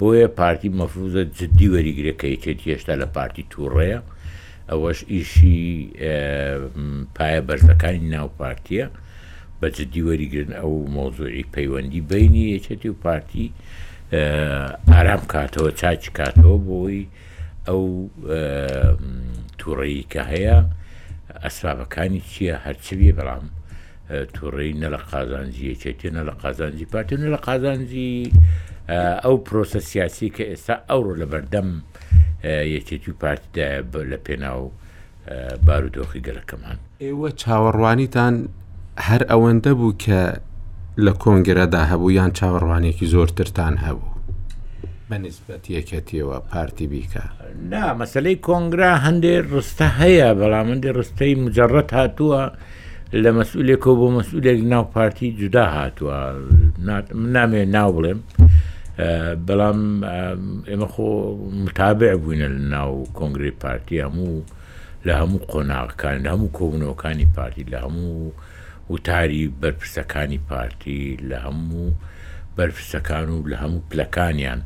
بۆیە 0.00 0.26
پارتی 0.40 0.68
مەفروزە 0.80 1.22
جددی 1.38 1.68
وەریگرەکەی 1.76 2.36
تێت 2.42 2.60
هێشتا 2.68 2.94
لە 3.02 3.06
پارتی 3.16 3.44
تووڕەیە 3.52 4.00
ئەوەش 4.70 4.98
ئیشی 5.12 5.60
پایە 7.16 7.40
بەرزەکانی 7.48 8.08
ناو 8.16 8.28
پارتیە 8.40 8.86
بە 9.60 9.66
جددی 9.76 10.02
وەریگرن 10.10 10.52
ئەو 10.60 10.74
مۆزوعی 10.96 11.44
پەیوەندی 11.54 12.00
بینی 12.10 12.46
یەچێتی 12.56 12.88
و 12.92 13.00
پارتی 13.06 13.46
ئارام 14.92 15.22
کاتەوە 15.32 15.70
چاچ 15.80 16.02
کاتەوە 16.18 16.56
بۆی 16.68 17.06
ئەو 17.68 17.82
تووڕێی 19.58 20.04
کە 20.12 20.22
هەیە 20.32 20.58
ئەسبابەکانی 21.44 22.20
چییە 22.30 22.54
هەرچوی 22.66 23.12
بەڵام 23.18 23.44
تووڕێی 24.34 24.72
نە 24.82 24.88
لە 24.94 25.00
قازانجی 25.10 25.64
یەچێتی 25.72 26.08
نە 26.18 26.22
لە 26.28 26.32
قازانجی 26.42 26.86
پارتی 26.94 27.16
نە 27.24 27.28
لە 27.34 27.38
قازانجی 27.46 28.12
ئەو 28.90 29.36
پرۆسە 29.46 29.78
سیاسی 29.80 30.28
کە 30.36 30.42
ئێستا 30.50 30.74
ئەوڕۆ 30.90 31.14
لە 31.20 31.26
بەردەم 31.32 31.68
یەکێتی 32.74 33.12
پارتیدا 33.22 33.82
لە 34.12 34.16
پێناو 34.26 34.60
بارودۆخی 35.66 36.20
گەلەکەمان 36.26 36.78
ئێوە 37.04 37.28
چاوەڕوانیتان 37.40 38.34
هەر 39.08 39.22
ئەوەندە 39.30 39.72
بوو 39.78 39.96
کە 40.04 40.20
لە 41.04 41.12
کۆنگرەدا 41.22 41.82
هەبوو 41.90 42.16
یان 42.18 42.30
چاوەڕوانێکی 42.38 43.06
زۆرترتان 43.14 43.74
هەبوو 43.86 44.10
بەنسبەت 45.10 45.64
یەکەتیەوە 45.74 46.36
پارتی 46.50 46.86
بیکە 46.92 47.24
نا 47.72 47.84
مەسلەی 48.00 48.36
کۆنگرا 48.46 48.92
هەندێ 49.06 49.34
ڕستە 49.52 49.88
هەیە 50.00 50.28
بەڵام 50.40 50.66
هەندێ 50.72 50.90
ڕستەی 50.98 51.34
مجرڕەت 51.44 51.90
هاتووە 51.98 52.42
لە 53.22 53.30
مەسئولێکەوە 53.38 53.94
بۆ 54.00 54.08
مەسئولێک 54.18 54.60
ناو 54.72 54.84
پارتی 54.94 55.28
جودا 55.40 55.66
هاتووە 55.76 56.18
نامێ 57.36 57.62
ناو 57.76 57.90
بڵێم. 57.96 58.20
بەڵام 59.46 59.80
ئێمە 60.68 60.88
خۆ 60.94 61.08
متابع 61.64 62.12
بووینە 62.20 62.48
لە 62.56 62.60
ناو 62.74 62.92
کۆنگری 63.18 63.52
پارتی 63.62 63.96
هەموو 64.06 64.34
لە 65.06 65.12
هەموو 65.20 65.46
قۆناغەکان 65.52 66.16
لە 66.24 66.28
هەموو 66.34 66.54
کۆبنەوەکانی 66.58 67.28
پارتی 67.36 67.64
لە 67.72 67.78
هەموو 67.84 68.16
وتاری 68.90 69.44
بەرپرسەکانی 69.62 70.40
پارتی 70.50 71.02
لە 71.30 71.36
هەموو 71.46 71.84
بەرپرسەکان 72.56 73.26
و 73.32 73.38
لە 73.52 73.56
هەموو 73.62 73.86
پلەکانیان 73.90 74.60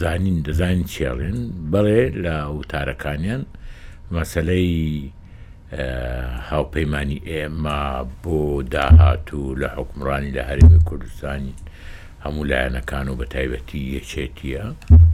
زانین 0.00 0.36
دەزانین 0.46 0.84
چێڵێن 0.94 1.38
بەڵێ 1.72 2.02
لە 2.24 2.34
وتارەکانیان 2.56 3.42
مەسلەی 4.14 4.74
هاوپەیمانی 6.50 7.18
ئێمە 7.28 7.80
بۆ 8.22 8.38
داهاتوو 8.74 9.54
لە 9.60 9.68
حکمڕانی 9.76 10.30
لە 10.36 10.42
هەرمی 10.48 10.80
کوردستانی 10.88 11.52
هەموو 12.26 12.44
لایەنەکان 12.52 13.06
و 13.08 13.16
بە 13.20 13.26
تایبەتی 13.34 13.80
یەکێتیە 13.96 14.62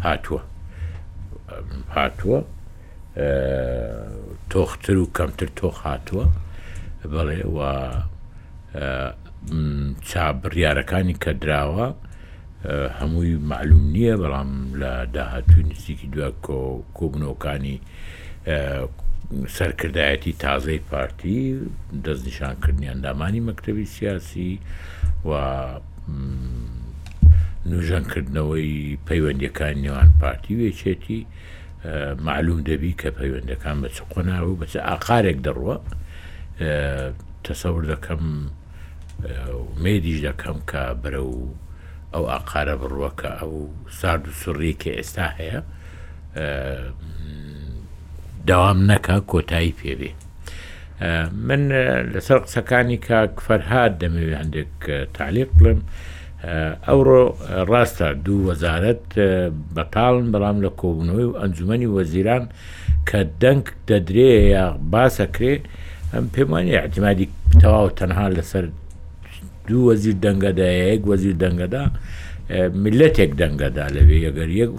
هاتووە 0.06 0.40
هاتووە 1.96 2.38
تۆختتر 4.52 4.96
و 5.00 5.12
کەمتر 5.16 5.48
تۆخ 5.60 5.76
هاتووە 5.88 6.26
بڵێ 7.14 7.40
و 7.56 7.60
چابڕیارەکانی 10.08 11.14
کە 11.22 11.30
درراوە 11.42 11.88
هەمووی 12.98 13.34
معلوم 13.52 13.84
نییە 13.96 14.14
بەڵام 14.22 14.50
لە 14.80 14.92
داهاتوی 15.16 15.64
نزیکی 15.70 16.08
دووە 16.12 16.30
کۆبنەوەکانی 16.98 17.76
سەرکردایەتی 19.56 20.34
تازەی 20.44 20.80
پارتی 20.90 21.38
دەستنیشانکردنیان 22.04 22.98
دامانی 23.06 23.46
مەکتتەبی 23.48 23.86
سیاسی 23.96 24.52
و 25.28 25.30
نوژەنکردنەوەی 27.70 28.98
پەیوەندەکان 29.08 29.76
نێوان 29.84 30.10
پارتی 30.20 30.54
وێچێتی 30.58 31.20
معلوم 32.28 32.60
دەبی 32.68 32.92
کە 33.00 33.08
پەیوەندەکان 33.18 33.76
بە 33.82 33.88
چ 33.96 33.98
قۆناو 34.12 34.46
و 34.52 34.58
بەچە 34.60 34.78
ئاقارێک 34.88 35.38
دەڕوە 35.46 35.76
تەسەور 37.46 37.82
دەکەم 37.92 38.22
مێدیش 39.84 40.18
دەکەم 40.28 40.58
کە 40.70 40.82
برە 41.02 41.22
و 41.34 41.54
ئەو 42.14 42.24
ئاقارە 42.32 42.74
بڕوەکە 42.80 43.28
ئەو 43.40 43.52
سارد 44.00 44.24
و 44.28 44.32
سوڕی 44.42 44.72
کە 44.82 44.90
ئێستا 44.98 45.26
هەیە 45.38 45.60
داوام 48.48 48.78
نەکە 48.90 49.16
کۆتایی 49.30 49.74
پێبێ 49.80 50.10
من 51.48 51.62
لەسەر 52.14 52.38
قسەکانی 52.44 52.96
کا 53.06 53.18
فەرهاد 53.46 53.92
دەمەوێت 54.02 54.38
هەندێک 54.42 54.74
تعلیق 55.16 55.50
بڵم. 55.58 55.80
ئەوڕۆ 56.44 57.22
ڕاستە 57.70 58.06
دوو 58.26 58.38
وەزارەت 58.50 59.02
بەتاڵن 59.76 60.26
بەڵام 60.34 60.56
لە 60.64 60.70
کۆبنەوەی 60.80 61.26
و 61.30 61.38
ئەنجومی 61.40 61.88
وەزیران 61.96 62.44
کە 63.08 63.20
دەنگ 63.42 63.64
دەدرێ 63.88 64.32
یا 64.54 64.66
باسەکرێ 64.92 65.54
ئەم 66.12 66.24
پێمانی 66.34 66.76
احتیمادی 66.82 67.26
تەواو 67.62 67.88
تەنها 67.98 68.26
لەسەر 68.36 68.64
دوو 69.68 69.86
وەزیر 69.90 70.16
دەنگەدا 70.24 70.66
یەک 70.92 71.02
وەزیر 71.10 71.34
دەنگەدا 71.44 71.84
ملەتێک 72.82 73.30
دەنگەدا 73.40 73.84
لەوێ 73.94 74.16
یەگەر 74.26 74.48
یەک 74.60 74.70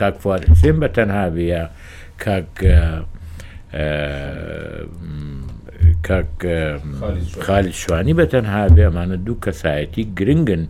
کاک 0.00 0.14
فوار 0.22 0.40
سێن 0.60 0.76
بە 0.82 0.88
تەنها 0.96 1.24
بە 1.34 1.62
کاک 2.24 2.54
خالی 7.46 7.72
شوانی 7.80 8.12
بەتەنها 8.20 8.62
بێمانە 8.78 9.16
دوو 9.26 9.36
کەسایەتی 9.46 10.02
گرنگن 10.18 10.62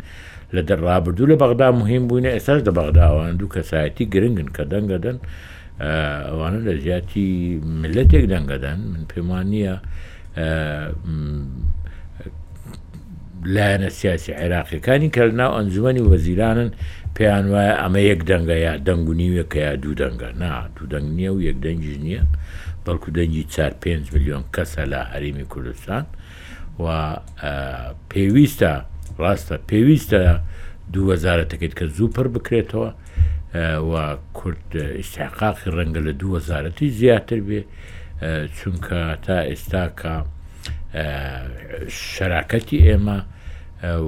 لە 0.55 0.63
دەڕابردوو 0.71 1.31
لە 1.33 1.37
بەغدا 1.43 1.69
مهم 1.81 2.03
بووینە 2.09 2.31
ئێستاش 2.35 2.61
دە 2.69 2.73
بەغداوان 2.81 3.33
دوو 3.41 3.53
کەسایەتی 3.57 4.05
گرنگن 4.15 4.49
کە 4.57 4.63
دەنگەدەن 4.73 5.17
ئەوانە 6.31 6.59
لە 6.69 6.73
زیاتی 6.85 7.27
ملەتێک 7.83 8.25
دەنگەدەن 8.33 8.79
من 8.93 9.03
پێمانە 9.13 9.61
لایەنە 13.55 13.89
سیاسی 13.99 14.33
عێراقیەکانی 14.43 15.09
کەرناو 15.17 15.51
ئەنجومی 15.57 16.03
وەزیرانن 16.13 16.71
پێیان 17.17 17.47
وایە 17.53 17.75
ئەمە 17.83 18.01
یەک 18.11 18.21
دەنگە 18.31 18.57
یا 18.67 18.73
دەنگونی 18.87 19.29
وەکە 19.37 19.59
یا 19.69 19.75
دوو 19.83 19.95
دەنگە 20.01 20.29
نا 20.43 20.53
دوو 20.77 20.87
دەنگ 20.93 21.07
نییە 21.19 21.31
و 21.35 21.39
یەک 21.49 21.57
دەنج 21.67 21.83
نییە 22.07 22.23
بەڵکو 22.87 23.09
دەنجی 23.17 23.43
4 23.57 23.75
5 23.83 24.13
میلیۆن 24.15 24.45
کەسە 24.55 24.83
لە 24.93 25.01
هەریمی 25.13 25.45
کوردستان 25.53 26.07
و 26.85 27.17
پێویستە 28.11 28.73
ڕاستە 29.23 29.57
پێویستە 29.71 30.21
دوو 30.93 31.09
وەزارەتەکەیت 31.15 31.75
کە 31.79 31.85
زوو 31.95 32.11
پڕ 32.17 32.27
بکرێتەوە 32.35 32.91
و 33.91 33.93
کورد 34.35 34.71
استحقاقی 35.03 35.71
ڕەنگە 35.77 36.01
لە 36.07 36.13
دوو 36.21 36.35
وەزارەتی 36.39 36.87
زیاتر 37.01 37.41
بێ 37.49 37.61
چونکە 38.57 39.01
تا 39.25 39.37
ئێستاکە 39.51 40.15
شراکەتی 42.13 42.79
ئێمە 42.87 43.19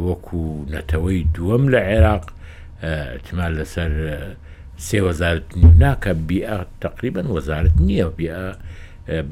وەکو 0.06 0.40
نەتەوەی 0.74 1.20
دووەم 1.34 1.64
لە 1.74 1.80
عێراق 1.90 2.24
احتمال 3.16 3.52
لەسەر 3.60 3.90
سێ 4.86 5.00
وەزارت 5.08 5.46
ناکە 5.82 6.12
بیا 6.28 6.58
تقریبن 6.84 7.26
وەزارت 7.36 7.74
نییە 7.88 8.06
بیا 8.18 8.42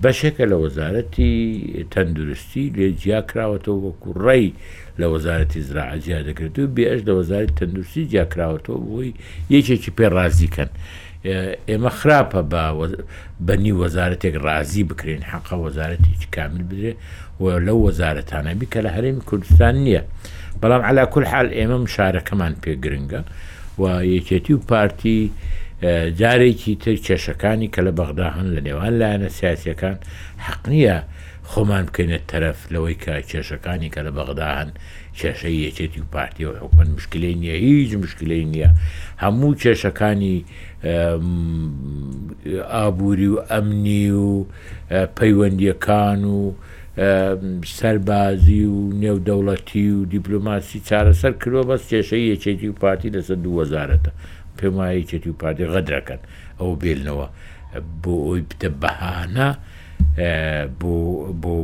بەشێکە 0.02 0.44
لە 0.52 0.56
وەزارەتی 0.64 1.34
تەندروستی 1.92 2.66
لێجیا 2.76 3.20
کراوەتەوە 3.30 3.78
وەکو 3.86 4.10
ڕێی 4.24 4.48
لە 5.00 5.06
وەزارەتی 5.14 5.60
زراعجیا 5.68 6.18
دەکرێت 6.28 6.56
و 6.58 6.72
بێش 6.76 7.00
لە 7.08 7.12
وەزارەتی 7.18 7.56
تەندروستی 7.60 8.04
جیا 8.10 8.24
کراوەتەوە 8.32 8.78
بۆی 8.88 9.12
یەکێکی 9.54 9.90
پێ 9.96 10.06
ڕازیکەن. 10.16 10.70
ئێمە 11.68 11.90
خراپە 12.00 12.40
بەنی 13.46 13.72
وەزارەتێک 13.82 14.34
ڕازی 14.46 14.82
بکرێن 14.90 15.22
حەقە 15.30 15.54
وەزارەتی 15.64 16.10
هیچ 16.14 16.24
کامل 16.34 16.62
بدرێ 16.70 16.92
و 17.42 17.44
لەو 17.66 17.78
وەزارەتانە 17.86 18.52
بیکە 18.60 18.80
لە 18.86 18.90
هەرێمی 18.96 19.24
کوردستان 19.30 19.74
نییە 19.84 20.02
بەڵام 20.60 20.82
علا 20.88 21.04
کول 21.12 21.24
حال 21.32 21.48
ئێمە 21.58 21.78
مشارەکەمان 21.86 22.54
پێ 22.62 22.72
گرنگە 22.84 23.20
و 23.82 23.84
یەکێتی 24.16 24.52
و 24.52 24.58
پارتی 24.58 25.30
جارێکی 26.20 26.72
تر 26.82 26.96
کێشەکانی 27.06 27.68
کە 27.74 27.80
لە 27.86 27.90
بەغدا 27.98 28.28
هەن 28.36 28.48
لە 28.54 28.60
نێوان 28.66 28.92
لایەنە 29.00 29.28
سیاسەکان 29.38 29.96
حەق 30.46 30.62
نییە 30.72 30.98
خۆمان 31.50 31.84
بکەینێت 31.88 32.24
تەرەف 32.32 32.58
لەوەی 32.72 32.94
کە 33.04 33.14
کێشەکانی 33.30 33.88
کە 33.94 34.00
لە 34.06 34.10
بەغدا 34.18 34.48
هەن 34.58 34.70
کێشەی 35.18 35.58
یەکێتی 35.66 36.00
و 36.04 36.08
پارتی 36.14 36.44
و 36.44 36.52
حکومت 36.64 36.88
مشکلی 36.98 37.34
نییە 37.40 37.56
هیچ 37.66 37.92
مشکلی 38.04 38.44
نییە 38.52 38.70
هەموو 39.24 39.50
کێشەکانی 39.62 40.36
ئابووری 42.74 43.28
و 43.34 43.38
ئەمنی 43.50 44.06
و 44.24 44.30
پەیوەندیەکان 45.16 46.22
و 46.36 46.40
سەربازی 47.78 48.60
و 48.68 48.76
نێودەوڵەتی 49.02 49.84
و 49.96 50.04
دیپلوماسی 50.16 50.78
چارەسەر 50.88 51.32
کردەوە 51.42 51.66
بەس 51.70 51.82
کێشەی 51.90 52.28
یەکێتی 52.32 52.68
و 52.68 52.78
پارتی 52.82 53.10
لەسەر 53.14 53.38
دوو 53.44 53.56
وەزارەتە 53.60 54.10
پێم 54.58 54.74
وایە 54.78 54.94
یەکێتی 55.02 55.28
و 55.32 55.38
پارتی 55.42 55.66
غەدرەکەن 55.74 56.20
ئەوە 56.60 56.74
بێنەوە 56.82 57.26
بۆ 58.02 58.12
ئەوی 58.26 58.42
بتە 58.50 58.68
بەهانە 58.82 59.48
بۆ 60.80 60.94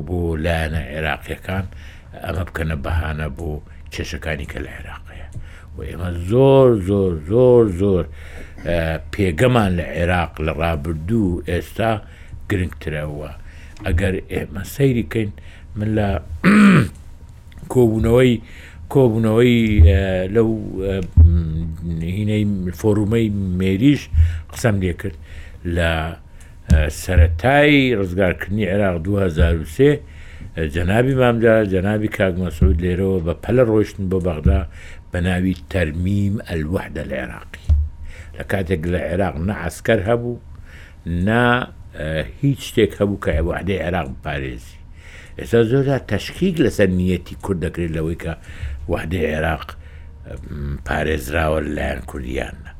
بۆ 0.08 0.20
لایەنە 0.44 0.82
عێراقیەکان 0.94 1.64
ئەمە 2.24 2.42
بکەنە 2.48 2.76
بەهانە 2.86 3.28
بۆ 3.38 3.50
کێشەکانی 3.92 4.46
کە 4.52 4.58
لە 4.64 4.70
عێراقەیە 4.76 5.28
و 5.74 5.78
ئێمە 5.88 6.10
زۆر 6.30 6.68
زۆر 6.88 7.12
زۆر 7.30 7.64
زۆر 7.80 8.04
پێگەمان 9.12 9.70
لە 9.78 9.84
عێراق 9.96 10.32
لە 10.46 10.52
ڕابردوو 10.60 11.42
ئێستا 11.48 11.92
گرنگترەوە. 12.50 13.30
ئەگەر 13.84 14.14
ئێمە 14.32 14.62
سەیریکەین 14.76 15.30
من 15.76 15.88
لە 15.98 16.08
کۆبوونەوەی 17.74 18.32
کۆبوونەوەی 18.94 19.54
لەو 20.36 20.50
هینەی 22.16 22.44
فۆرومەی 22.80 23.26
مێریش 23.60 24.02
قسەم 24.52 24.76
لێ 24.82 24.92
کرد 25.00 25.16
لە 25.76 25.90
سەتایی 27.02 27.94
ڕزگارکردنی 28.00 28.64
عێراق 28.72 28.96
2023 29.02 29.90
جەنابی 30.74 31.14
مامجار 31.20 31.64
جەنابی 31.74 32.08
کاگمەسعود 32.18 32.76
لێرەوە 32.84 33.18
بە 33.26 33.34
پەلە 33.42 33.62
ڕۆشتن 33.70 34.04
بۆ 34.10 34.18
بەغدا 34.26 34.60
بە 35.12 35.18
ناوی 35.26 35.56
تەرمیم 35.70 36.36
ئەلوەحدە 36.48 37.02
لە 37.10 37.14
عێراقی 37.22 37.66
لە 38.36 38.42
کاتێک 38.50 38.82
لە 38.92 38.98
عێراق 39.08 39.34
نە 39.48 39.54
عسکەر 39.66 40.00
هەبوو 40.08 40.36
نا 41.28 41.46
هیچ 42.42 42.60
شتێک 42.68 42.92
هەبوو 43.00 43.20
کە 43.24 43.30
عەوەعدەی 43.38 43.78
عێراق 43.84 44.08
پارێزی 44.24 44.78
ئێستا 45.38 45.60
زۆردا 45.72 45.98
تەشکیک 46.12 46.54
لەسەر 46.64 46.88
نیەتی 47.00 47.34
کورد 47.44 47.60
دەکرێت 47.66 47.92
لەوەی 47.96 48.18
کە 48.24 48.32
وحدەی 48.92 49.26
عێراق 49.32 49.64
پارێزراوە 50.88 51.58
لایەن 51.76 52.00
کوردیانە 52.10 52.70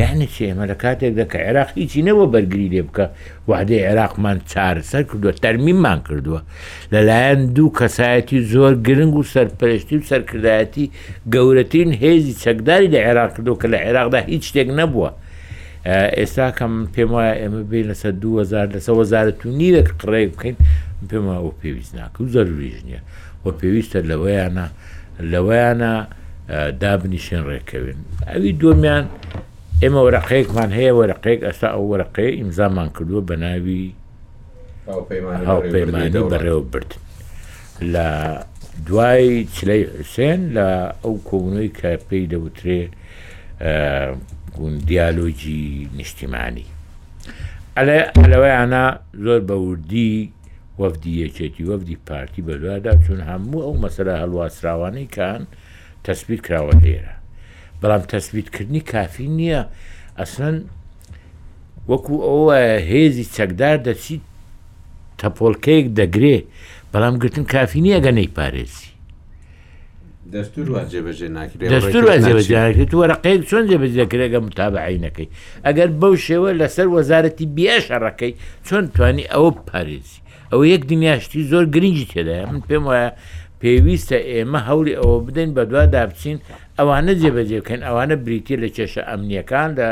یعنی 0.00 0.26
چ 0.34 0.36
ئێمە 0.48 0.64
لە 0.70 0.74
کاتێکدا 0.82 1.24
کە 1.32 1.38
عێراق 1.46 1.68
هیچی 1.78 2.00
نەوە 2.08 2.24
بەرگری 2.32 2.68
لێ 2.74 2.82
بکە 2.88 3.06
وحدەی 3.50 3.84
عێراقمان 3.88 4.38
چارەسەر 4.52 5.02
کردووە 5.10 5.34
تەرمیمان 5.44 5.98
کردووە 6.08 6.40
لەلایەن 6.92 7.40
دوو 7.56 7.72
کەسایەتی 7.78 8.38
زۆر 8.52 8.72
گرنگ 8.86 9.14
و 9.18 9.22
سەرپەرشتی 9.34 9.96
و 10.00 10.06
سەرکردایەتی 10.10 10.86
گەورەترین 11.34 11.90
هێزی 12.02 12.34
چەکداری 12.44 12.88
لە 12.94 13.00
عێراق 13.06 13.30
کردو 13.36 13.58
کە 13.60 13.66
لە 13.74 13.78
عێراقدا 13.84 14.20
هیچ 14.32 14.42
شتێک 14.50 14.68
نەبووە 14.78 15.10
ئێستا 16.20 16.48
کەم 16.58 16.72
پێم 16.94 17.10
وایە 17.14 17.34
ئێمە 17.42 17.62
بێ 17.70 17.80
لەسەر 17.90 18.14
2000 18.20 18.72
لەسە 18.74 18.88
وەزارەتونی 18.98 19.70
لە 19.76 19.82
قڕێ 20.00 20.22
بکەین 20.34 20.56
پێم 21.08 21.24
وایە 21.28 21.40
ئەو 21.44 21.50
پێویست 21.62 21.92
ناکە 21.98 22.20
و 22.22 22.28
زەرویژ 22.34 22.74
نییە 22.88 23.00
وە 23.44 23.50
پێویستە 23.60 23.98
لەوەیانە 24.10 24.66
لەوەیانە 25.32 25.92
دابنیشێن 26.80 27.42
ڕێکەوێن 27.50 27.98
ئەوی 28.30 28.52
دومیان 28.60 29.04
ئێمە 29.82 30.00
وەرەقەیەکمان 30.06 30.70
هەیە 30.78 30.92
وەرەقەیەک 31.00 31.40
ئەستا 31.48 31.68
ئەو 31.74 31.84
وەرەقەیە 31.92 32.30
ئیمزامان 32.38 32.88
کردووە 32.96 33.22
بە 33.28 33.36
ناوی 33.44 33.82
هاوپەیمانی 35.50 36.10
بەڕێوە 36.32 36.62
برد 36.72 36.90
لە 37.92 38.06
دوای 38.86 39.28
چلەی 39.56 39.82
حسێن 39.98 40.40
لە 40.56 40.66
ئەو 41.04 41.14
کۆمنەوەی 41.28 41.70
کە 41.78 41.90
پێی 42.08 42.24
دەوترێت 42.32 42.90
دیالۆجی 44.88 45.62
نیشتیمانی 45.98 46.66
ئەلەوەیانە 47.80 48.84
زۆر 49.24 49.40
بەوردی 49.48 50.12
وەفدی 50.80 51.12
یەکێتی 51.24 51.64
وەفدی 51.70 51.96
پارتی 52.08 52.42
بەلوادا 52.48 52.92
چون 53.06 53.20
هەموو 53.30 53.64
ئەو 53.66 53.74
مەسەلا 53.84 54.14
هەڵواسراوانەیکان 54.22 55.42
تەسبیت 56.06 56.40
کراوە 56.46 56.74
لێرە 56.84 57.14
بەڵام 57.80 58.02
تەسبیتکردنی 58.12 58.82
کافی 58.94 59.26
نییە 59.38 59.60
ئەسن 60.20 60.56
وەکو 61.90 62.14
ئەوە 62.26 62.58
هێزی 62.90 63.24
چەکدار 63.36 63.76
دەچیت 63.88 64.22
تەپۆلکەیەک 65.20 65.86
دەگرێ 65.98 66.36
بەڵام 66.92 67.14
گرتن 67.22 67.44
کافی 67.54 67.80
نییە 67.86 67.98
گەنەی 68.06 68.30
پارێزی 68.38 68.90
دەستور 70.32 70.66
وەرەقەیە 72.08 73.36
چۆن 73.50 73.62
جێبەجێکرێگە 73.70 74.40
متابعینەکەی 74.46 75.28
ئەگەر 75.66 75.88
بەو 76.00 76.14
شێوە 76.26 76.50
لەسەر 76.60 76.88
وەزارەتی 76.96 77.46
بیاشەڕەکەی 77.56 78.32
چۆن 78.66 78.84
توانی 78.94 79.24
ئەوە 79.32 79.50
پارێزی 79.68 80.18
ئەوە 80.52 80.64
یەک 80.74 80.82
دنیاشتی 80.90 81.40
زۆر 81.50 81.64
گرنگی 81.74 82.06
تێدای 82.12 82.42
من 82.50 82.60
پێم 82.68 82.84
وایە 82.90 83.10
پێویستە 83.60 84.18
ئێمە 84.30 84.60
هەوری 84.68 84.94
ئەوە 85.00 85.16
بدەین 85.26 85.50
بە 85.56 85.62
دوا 85.70 85.84
دابچین 85.94 86.38
ئەوانە 86.78 87.12
جێبەجێکەن 87.20 87.80
ئەوانە 87.86 88.16
بریتی 88.24 88.56
لە 88.62 88.68
کێشە 88.76 89.02
ئەمنیەکان 89.10 89.70
لە 89.78 89.88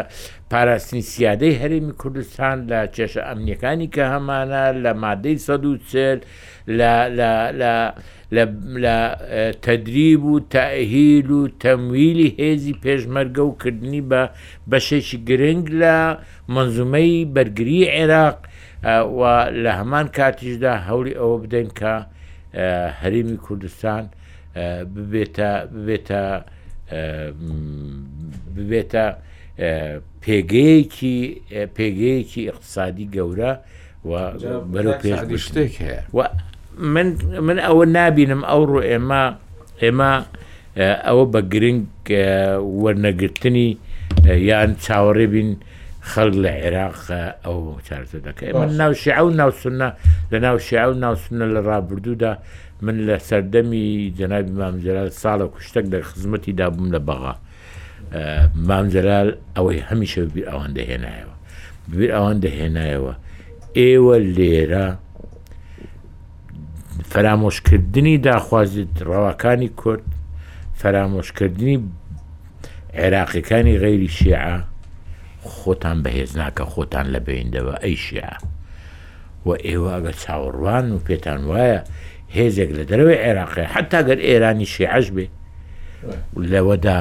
پاراستنی 0.50 1.02
سیادەی 1.10 1.54
هەرێمی 1.62 1.94
کوردستان 2.00 2.56
لە 2.70 2.80
کێشە 2.94 3.22
ئەمنیەکانی 3.28 3.88
کە 3.94 4.04
هەمانە 4.12 4.64
لە 4.84 4.92
مادەی 5.02 5.36
سەد 5.46 5.64
و 5.66 5.72
چل 5.90 6.18
لە 6.78 7.72
لە 8.36 8.98
تدریب 9.66 10.24
و 10.24 10.40
تاهیل 10.56 11.30
و 11.30 11.40
تەمویلی 11.64 12.28
هێزی 12.40 12.74
پێشمەرگە 12.84 13.42
و 13.48 13.52
کردنی 13.62 14.02
بە 14.10 14.22
بەشێکی 14.70 15.18
گرنگ 15.28 15.64
لە 15.82 15.96
منزومەی 16.54 17.16
بەرگری 17.34 17.80
عێراق 17.98 18.38
لە 19.64 19.72
هەمان 19.78 20.06
کاتیشدا 20.16 20.72
هەوری 20.88 21.14
ئەوە 21.20 21.36
بدەین 21.44 21.70
کە 21.78 21.94
هەریمی 23.00 23.38
کوردستان 23.46 24.04
ببێتە 24.94 25.50
ببێتە 25.74 26.24
ببێتە 28.56 29.06
پێگەیەکی 30.24 31.16
پێگەیەکی 31.76 32.42
اقتصادی 32.50 33.06
گەورە 33.16 33.52
و 34.08 34.12
بەرەو 34.72 34.94
پێش 35.02 35.20
شتێک 35.46 35.74
هەیە. 35.82 36.00
من 36.78 37.08
من 37.46 37.58
ئەوە 37.60 37.84
نابینم 37.96 38.42
ئەو 38.50 38.62
ڕۆ 38.72 38.80
ئێمە 38.90 39.22
ئێمە 39.82 40.10
ئەوە 41.06 41.24
بە 41.32 41.40
گرنگ 41.52 41.84
وەرنەگرتنی 42.82 43.68
یان 44.48 44.70
چاوەڕێ 44.84 45.26
بین 45.34 45.50
خەڵک 46.10 46.34
لە 46.44 46.50
عێراق 46.60 46.98
ئەو 47.44 47.56
چارتە 47.86 48.18
دەکەی 48.26 48.52
من 48.60 48.70
ناو 48.80 48.92
شیع 49.02 49.20
و 49.24 49.28
ناوسنە 49.40 49.88
لە 50.32 50.36
ناو 50.44 50.58
شیع 50.66 50.86
و 50.88 50.92
ناوسنە 51.04 51.44
لە 51.54 51.60
ڕابردوودا 51.68 52.32
من 52.84 52.96
لە 53.06 53.16
سەردەمی 53.28 54.12
جەنابی 54.18 54.52
مامجلال 54.60 55.10
ساڵە 55.22 55.46
کوشتێک 55.54 55.86
لە 55.92 55.98
خزمەتی 56.08 56.52
دابووم 56.60 56.88
لە 56.94 57.00
بەغا 57.08 57.34
مامجلال 58.68 59.28
ئەوەی 59.56 59.80
هەمیشە 59.88 60.20
بیر 60.34 60.46
ئەوەندە 60.50 60.82
هێنایەوە 60.90 61.34
بیر 61.88 62.10
ئەوەندە 62.16 62.48
هێنایەوە 62.58 63.14
ئێوە 63.82 64.16
لێرە 64.36 64.86
فرامۆشکردنی 67.12 68.14
داخوازیت 68.18 68.88
ڕەواکانی 69.02 69.68
کورد 69.80 70.04
فرامۆشکردنی 70.80 71.76
عێراقیەکانی 73.00 73.74
غێری 73.82 74.08
شیعە 74.18 74.54
خۆتان 75.56 75.98
بەهێز 76.04 76.32
ناکە 76.40 76.64
خۆتان 76.72 77.06
لە 77.14 77.18
بینندەوە 77.26 77.74
ئەی 77.84 77.96
شیعە 78.04 78.36
و 79.46 79.50
ئێوە 79.66 79.90
ئەگەر 79.96 80.16
چاوەڕوان 80.24 80.86
و 80.92 80.98
پێتان 81.06 81.40
وایە 81.48 81.80
هێزێک 82.36 82.70
لە 82.78 82.84
دەرەوەی 82.90 83.22
عێراقی 83.26 83.64
حتا 83.74 84.00
گەر 84.08 84.18
ئێرانی 84.26 84.66
شیعش 84.74 85.06
بێ 85.14 85.26
لەوەدا 86.52 86.98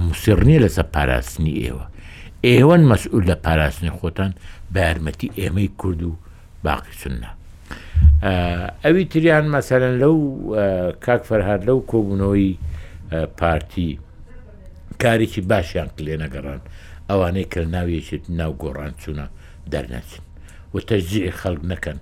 موسیرنی 0.00 0.58
لەسەر 0.64 0.86
پاراستنی 0.94 1.56
ئێوە 1.64 1.84
ئێوەن 2.46 2.82
مەسئول 2.90 3.24
لە 3.30 3.34
پاراستنی 3.44 3.90
خۆتان 3.98 4.32
بە 4.74 4.78
یارمەتی 4.86 5.30
ئێمەی 5.40 5.68
کورد 5.80 6.02
و 6.08 6.12
باقی 6.64 6.92
سنە 7.02 7.30
ئەوی 8.84 9.04
تریان 9.12 9.46
مەسەرەن 9.56 9.94
لەو 10.02 10.16
کاک 11.04 11.22
فەرهاد 11.28 11.60
لەو 11.68 11.78
کۆبوونەوەی 11.92 12.50
پارتی 13.40 13.88
کارێکی 15.02 15.42
باشیان 15.50 15.88
کلێ 15.96 16.14
نەگەڕان 16.24 16.60
ئەوانەی 17.10 17.50
کەناویەکێت 17.52 18.24
ناو 18.40 18.52
گۆڕان 18.62 18.92
چوونە 19.02 19.26
دەرنەچن 19.72 20.22
و 20.74 20.76
تەجی 20.88 21.22
خەڵک 21.40 21.62
نەکەن 21.72 21.98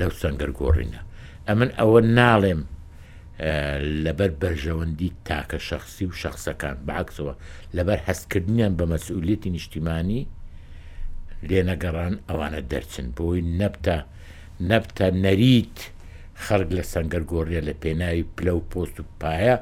لەو 0.00 0.10
سنگەر 0.20 0.50
گۆڕینە 0.60 1.00
ئەمن 1.48 1.70
ئەوە 1.78 2.00
ناڵێم 2.18 2.62
لەبەر 4.04 4.30
بەرژەوەندی 4.42 5.10
تاکە 5.28 5.58
شخصی 5.68 6.04
و 6.10 6.12
شخصەکان 6.22 6.76
بەعکسەوە 6.88 7.34
لەبەر 7.76 7.98
هەستکردنیان 8.08 8.72
بە 8.78 8.84
مەسئولێتی 8.92 9.50
نیشتیمانی 9.56 10.22
لێنەگەڕان 11.48 12.14
ئەوانە 12.28 12.60
دەرچن 12.72 13.06
بۆی 13.18 13.42
نەبتە 13.60 13.98
نەبتە 14.68 15.06
نەریت 15.24 15.78
خەرگ 16.44 16.68
لە 16.78 16.82
سنگەر 16.92 17.22
گۆڕیە 17.32 17.60
لە 17.68 17.74
پێناوی 17.82 18.24
پلە 18.36 18.52
و 18.58 18.62
پۆست 18.70 18.96
و 19.00 19.04
پایە 19.20 19.54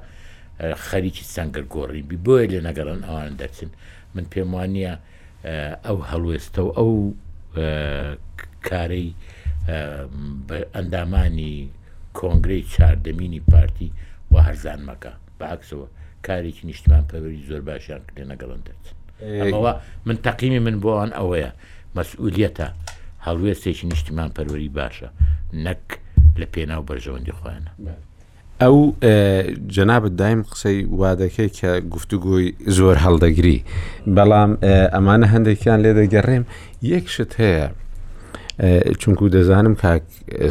خەریکی 0.88 1.24
سنگەر 1.34 1.64
گۆڕی 1.74 2.02
بی 2.08 2.16
بۆیە 2.24 2.46
لە 2.54 2.60
نەگەڕن 2.68 3.00
ئەوان 3.06 3.34
دەچن 3.40 3.70
من 4.14 4.24
پێم 4.32 4.48
وانە 4.54 4.92
ئەو 5.86 5.98
هەڵوێستە 6.10 6.60
و 6.66 6.70
ئەو 6.78 6.92
کارەی 8.68 9.08
ئەندامانی 10.74 11.54
کۆنگری 12.18 12.60
چاردەمینی 12.74 13.42
پارتی 13.50 13.88
و 14.32 14.34
هەرزان 14.46 14.80
مەکە 14.88 15.12
بەعکسەوە 15.40 15.86
کارێکی 16.26 16.64
نیشتمان 16.70 17.04
پەوەری 17.10 17.46
زۆر 17.50 17.60
باشیان 17.68 18.02
کرێ 18.08 18.24
نەگەڵند 18.32 18.62
دەچن 18.68 18.94
ئەوە 19.54 19.72
من 20.06 20.16
تەقیمی 20.26 20.58
من 20.66 20.76
بۆوان 20.84 21.10
ئەوەیە 21.18 21.50
مەسئولەتە. 21.96 22.68
هەڵوێستێکی 23.26 23.84
نیشتیمان 23.92 24.30
پەروەری 24.36 24.70
باشە 24.78 25.08
نەک 25.64 25.84
لە 26.40 26.46
پێناو 26.54 26.82
بەرژەوەندی 26.90 27.34
خۆیانە 27.38 27.70
ئەو 28.62 28.76
جەنابەت 29.74 30.14
دایم 30.20 30.42
قسەی 30.50 30.78
وادەکەی 31.00 31.50
کە 31.58 31.70
گفتوگوۆی 31.94 32.46
زۆر 32.76 32.96
هەڵدەگری 33.04 33.58
بەڵام 34.16 34.50
ئەمانە 34.94 35.26
هەندێکیان 35.34 35.78
لێ 35.84 35.92
دەگەڕێم 35.98 36.44
یەکشت 36.92 37.32
هەیە 37.42 37.64
چونکو 39.00 39.24
دەزانم 39.34 39.74
کاک 39.82 40.04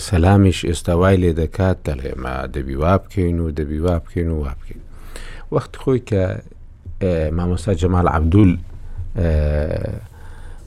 سەلامیش 0.08 0.60
ئێستاوای 0.69 1.17
لێ 1.23 1.32
دەکات 1.41 1.77
دەڵێمە 1.88 2.34
دەبی 2.56 2.75
وا 2.82 2.95
بکەین 3.03 3.38
و 3.43 3.49
دەبی 3.60 3.80
وا 3.86 3.95
بکەین 4.03 4.30
و 4.32 4.38
وا 4.43 4.53
بکەین 4.60 4.82
وەخت 5.53 5.73
خۆی 5.82 6.01
کە 6.10 6.21
مامۆستا 7.38 7.73
جەمال 7.82 8.08
عبدول 8.17 8.51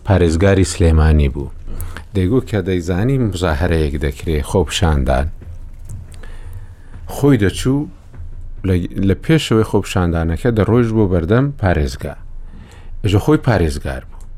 پارێزگاری 0.06 0.64
سلێمانی 0.74 1.28
بوو 1.34 1.48
دەیگو 2.14 2.40
کە 2.50 2.56
دەیزانی 2.68 3.16
مزاهرەیەک 3.30 3.94
دەکرێت 4.06 4.42
خۆپشاندان 4.50 5.26
خۆی 7.14 7.38
دەچوو 7.38 7.86
لە 9.08 9.14
پێشەوەی 9.24 9.66
خۆپشاندانەکە 9.70 10.48
دەڕۆژ 10.58 10.88
بۆ 10.96 11.04
بەردەم 11.12 11.46
پارێزگا 11.62 12.14
ژە 13.10 13.18
خۆی 13.24 13.38
پارێزگار 13.46 14.02
بوو 14.08 14.28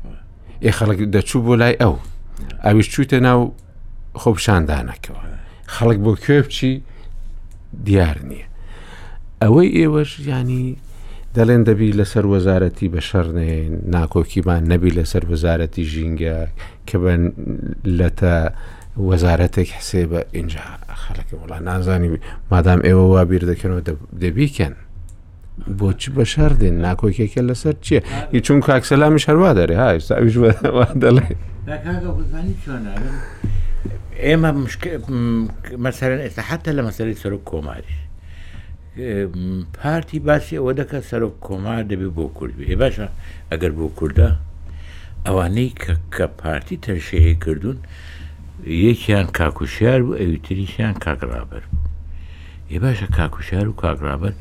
ئێ 0.63 0.71
خەڵک 0.77 0.99
دەچوو 1.15 1.41
بۆ 1.45 1.53
لای 1.61 1.75
ئەو 1.81 1.95
ئەویش 2.65 2.87
چووتە 2.93 3.13
ناو 3.27 3.41
خۆپشاندانەکەەوە 4.21 5.21
خەڵک 5.73 5.97
بۆ 6.05 6.11
کوێ 6.23 6.39
بچی 6.45 6.71
دیار 7.85 8.17
نییە 8.29 8.47
ئەوەی 9.41 9.69
ئێوەش 9.79 10.11
ینی 10.29 10.65
دەڵێن 11.37 11.61
دەبی 11.69 11.91
لەسەر 11.99 12.25
وەزارەتی 12.33 12.87
بە 12.93 13.01
شەڕێ 13.09 13.53
ناکۆکیمان 13.95 14.61
نەبی 14.71 14.91
لەسەر 14.97 15.23
وەزارەتی 15.31 15.83
ژینگە 15.93 16.37
کە 16.87 16.95
بن 17.03 17.21
لە 17.99 18.09
تە 18.19 18.35
وەزارەتێک 19.09 19.69
حسێ 19.77 20.03
بە 20.11 20.19
اینجا 20.33 20.63
خەڵکی 21.03 21.35
وڵا 21.41 21.59
نازانی 21.69 22.09
مادام 22.51 22.79
ئێوە 22.87 23.05
وابییر 23.13 23.43
دەکەنەوە 23.51 23.81
دەبیکەن 24.23 24.73
بۆچی 25.79 26.09
بە 26.17 26.23
شاردێن 26.33 26.75
ناکۆکێکە 26.85 27.41
لەسەر 27.49 27.73
چییە 27.85 28.01
ی 28.35 28.39
چون 28.45 28.59
کاکسەلامی 28.67 29.19
شەروا 29.25 29.51
دەرێ 29.57 29.75
هاویش 29.83 30.03
دەڵێ 30.09 30.51
ئێمە 34.25 34.49
مەسەرەن 35.85 36.21
ئێستا 36.25 36.41
حتە 36.49 36.71
لە 36.77 36.81
مەسەری 36.87 37.13
سەر 37.21 37.33
پارتی 38.93 40.17
باسی 40.27 40.53
ئەوە 40.59 40.73
دەکە 40.79 40.99
سەرۆک 41.09 41.35
کۆمار 41.47 41.81
دەبێت 41.91 42.11
بۆ 42.17 42.25
کورد 42.37 42.53
بێ 42.59 42.75
باشە 42.81 43.07
ئەگەر 43.51 43.71
بۆ 43.79 43.87
کووردە 43.97 44.27
ئەوانەی 45.25 45.71
کە 45.81 45.93
کە 46.15 46.25
پارتی 46.41 46.77
تەرشەیە 46.85 47.33
کردوون 47.43 47.77
یەکیان 48.87 49.27
کاکوشار 49.39 49.99
بوو 50.05 50.19
ئەوتریشیان 50.21 50.93
کاگرابەر 51.05 51.63
بوو 51.69 51.87
ێ 52.75 52.77
باشە 52.85 53.07
کاکوشار 53.17 53.65
و 53.69 53.73
کاگرابەر 53.83 54.33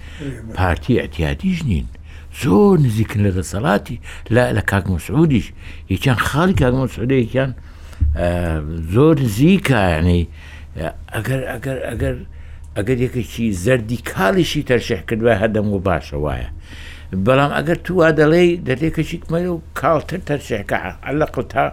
پارتی 0.59 1.01
ئەتیادیش 1.03 1.59
نین 1.69 1.87
زۆر 2.43 2.75
نزیکن 2.85 3.21
لە 3.27 3.33
دەسەڵاتی 3.39 3.97
لا 4.35 4.45
لە 4.57 4.63
کاکمەسعودیش 4.71 5.47
یەکیان 5.93 6.19
خاڵی 6.27 6.55
کاکمەسعودەیەکیان 6.63 7.51
زۆر 8.95 9.17
زیکانی 9.37 10.23
ئەگەر 11.15 11.41
ئەگەر 11.53 11.79
ئەگەر 11.91 12.17
ئەگەر 12.79 12.99
یەکێکی 13.07 13.47
زەردی 13.65 13.99
کاڵیشی 14.11 14.65
تەرشح 14.71 15.01
کردوە 15.09 15.35
هەدەم 15.43 15.67
و 15.75 15.79
باشە 15.87 16.15
وایە 16.25 16.51
بەڵام 17.27 17.53
ئەگەر 17.59 17.79
تووا 17.87 18.09
دەڵێ 18.21 18.45
دەتێکەشیکمە 18.69 19.41
و 19.55 19.61
کاڵتر 19.81 20.21
تەرشحکە 20.29 20.77
ئەلە 21.07 21.27
تا 21.53 21.65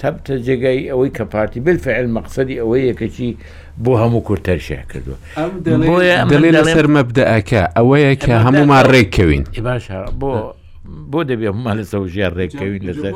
تەبتە 0.00 0.32
جێگای 0.46 0.82
ئەوەی 0.90 1.10
کە 1.16 1.24
پارتی 1.32 1.60
بلفعل 1.66 2.06
مەقصدی 2.16 2.56
ئەوەی 2.62 2.82
یەکەکی 2.90 3.30
بۆ 3.84 3.92
هەموو 4.02 4.20
کورتەرشە 4.28 4.80
کردووە 4.90 5.16
دەڵێ 6.32 6.50
لەسەر 6.58 6.86
مەبدەکە 6.96 7.62
ئەوەیە 7.76 8.14
کە 8.24 8.34
هەموومان 8.46 8.84
ڕێککەوین 8.94 9.44
باش 9.66 9.86
بۆ 10.20 10.32
بۆ 11.10 11.20
دەبێ 11.30 11.48
ما 11.64 11.72
لەسە 11.80 11.96
ژیان 12.14 12.32
ڕێککەوین 12.38 12.82
لەسەر 12.88 13.14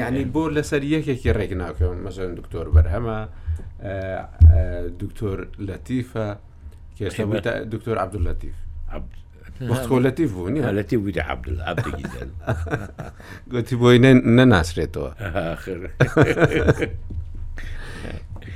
یعنی 0.00 0.22
بۆ 0.34 0.42
لەسەر 0.56 0.82
یەکێکی 0.94 1.30
ڕێک 1.38 1.52
ناکەون 1.62 1.98
مەسەن 2.06 2.28
دکتۆر 2.38 2.66
بەرهەمە 2.74 3.18
اه، 3.26 3.88
اه، 3.88 4.84
دکتۆر 5.02 5.36
لەتیفە 5.68 6.26
ئێستا 7.02 7.24
بوویتە 7.24 7.74
دکتۆر 7.74 7.96
عبدولەتیف 8.04 8.56
کۆلەتیف 9.90 10.30
بوو 10.36 10.50
نیەتی 10.54 10.94
بوویتە 11.00 11.22
عبدل 11.30 11.56
گوتی 13.50 13.76
بۆی 13.80 13.98
نەناسرێتەوە 14.36 15.10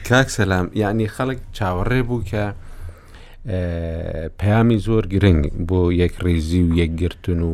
کاک 0.09 0.29
سەسلام 0.37 0.67
یعنی 0.83 1.07
خەڵک 1.17 1.39
چاوەڕێ 1.57 2.01
بوو 2.09 2.25
کە 2.31 2.45
پەیامی 4.39 4.79
زۆر 4.87 5.05
گرنگ 5.13 5.43
بۆ 5.69 5.79
یەک 6.03 6.15
ڕێزی 6.25 6.63
و 6.65 6.71
یەکگرتن 6.81 7.41
و 7.51 7.53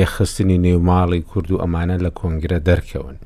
یەخستنی 0.00 0.58
نێوماڵی 0.66 1.22
کورد 1.30 1.48
و 1.50 1.58
ئەمانە 1.62 1.96
لە 2.04 2.10
کۆنگرە 2.20 2.58
دەرکەون. 2.68 3.16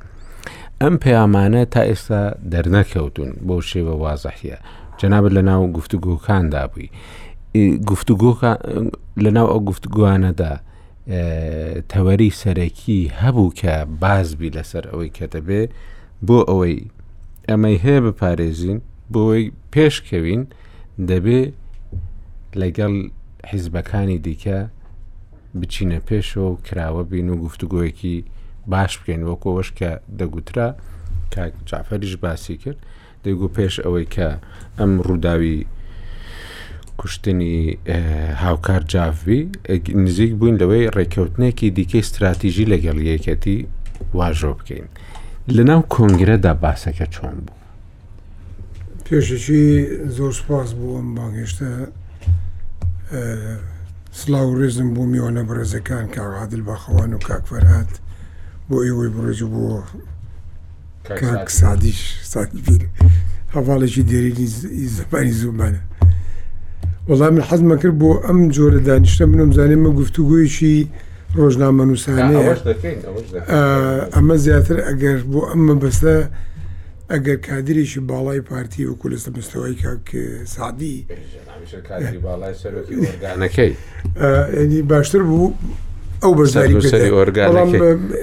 ئەم 0.82 0.94
پەیامانە 1.04 1.62
تا 1.72 1.80
ئێستا 1.92 2.22
دەرنەکەوتون 2.52 3.30
بۆ 3.46 3.56
شێوە 3.70 3.94
وازەحە 4.04 4.56
جەنابەت 5.00 5.32
لە 5.38 5.42
ناو 5.48 5.62
گفتوگۆکاندا 5.76 6.62
بووی 6.72 6.88
گفتوگۆکە 7.90 8.50
لە 9.24 9.30
ناو 9.36 9.46
ئەو 9.52 9.60
گفتگوانەدا 9.70 10.52
تەوەری 11.92 12.30
سەرەکی 12.40 13.00
هەبوو 13.20 13.50
کە 13.60 13.74
بازبی 14.02 14.50
لەسەر 14.56 14.84
ئەوەی 14.90 15.14
کەتەبێ 15.18 15.62
بۆ 16.26 16.38
ئەوەی 16.50 16.76
ئەمەی 17.48 17.76
هەیە 17.84 18.00
بپارێزین 18.06 18.78
بۆی 19.14 19.44
پێشکەوین 19.74 20.42
دەبێ 21.10 21.40
لەگەڵ 22.60 22.94
حیزبەکانی 23.50 24.18
دیکە 24.26 24.58
بچینە 25.60 25.98
پێشەوە 26.08 26.48
و 26.50 26.60
کراوە 26.66 27.02
بین 27.10 27.28
و 27.32 27.36
گفتوگۆیەکی 27.44 28.16
باش 28.72 28.92
بکەین 28.98 29.22
وەکۆوەش 29.30 29.68
کە 29.78 29.90
دەگوترا 30.18 30.68
کاک 31.34 31.52
جافەریش 31.68 32.14
باسی 32.24 32.56
کرد 32.62 32.78
دەیگو 33.24 33.48
پێش 33.56 33.74
ئەوەی 33.84 34.06
کە 34.14 34.28
ئەم 34.78 34.92
ڕووداوی 35.06 35.56
کوشتنی 37.00 37.58
هاوکار 38.44 38.82
جاافوی 38.92 39.40
نزیک 40.04 40.32
بووین 40.38 40.56
لەوەی 40.60 40.90
ڕێککەوتنێکی 40.96 41.68
دیکەی 41.78 42.02
استراتیژی 42.04 42.70
لەگەڵ 42.72 42.96
یەکەتی 43.12 43.56
واژۆ 44.18 44.52
بکەین 44.58 44.86
لەناو 45.56 45.82
کۆنگرەدا 45.94 46.52
باسەکە 46.62 47.06
چۆن 47.14 47.36
بوو 47.46 47.60
پێشی 49.04 49.62
زۆر 50.16 50.32
سپاس 50.40 50.68
بووم 50.78 51.06
باگەشتە 51.16 51.68
سلااو 54.20 54.50
ڕێزم 54.60 54.88
بوو 54.94 55.10
میوەنە 55.12 55.42
بەرزەکان 55.48 56.04
کاغادل 56.14 56.62
باخەوان 56.68 57.10
و 57.14 57.18
کاکفەرات 57.28 57.92
بۆ 58.68 58.76
ئێوەی 58.86 59.10
بڕێژ 59.14 59.40
بووە 59.54 59.80
سادیش 61.04 62.00
هەواڵێکی 63.54 64.02
دێرینی 64.10 64.46
زبانی 64.98 65.32
زوبانە 65.40 65.82
وەڵام 67.08 67.32
من 67.36 67.42
حەزمە 67.48 67.76
کرد 67.82 67.94
بۆ 68.02 68.10
ئەم 68.26 68.38
جۆرە 68.56 68.80
دانیشتە 68.88 69.24
منم 69.32 69.50
زانێ 69.56 69.76
من 69.84 69.92
گفتوگویشی 70.00 70.76
ڕۆژنامە 71.38 71.82
نووسانەیە 71.88 72.44
ئەمە 74.14 74.36
زیاتر 74.44 74.76
ئەگەر 74.88 75.18
بۆ 75.32 75.40
ئەممە 75.50 75.74
بەستە 75.82 76.14
ئەگەر 77.12 77.38
کادرێکی 77.46 78.00
باڵای 78.10 78.40
پارتی 78.50 78.86
وەکو 78.90 79.08
لەستە 79.12 79.30
مستەوەی 79.38 79.76
سادی 80.54 80.96
ینی 84.60 84.82
باشتر 84.90 85.22
بوو 85.28 85.52
ئەو 86.24 86.32
بەژاری 86.38 86.76
ئۆرگان 87.18 87.48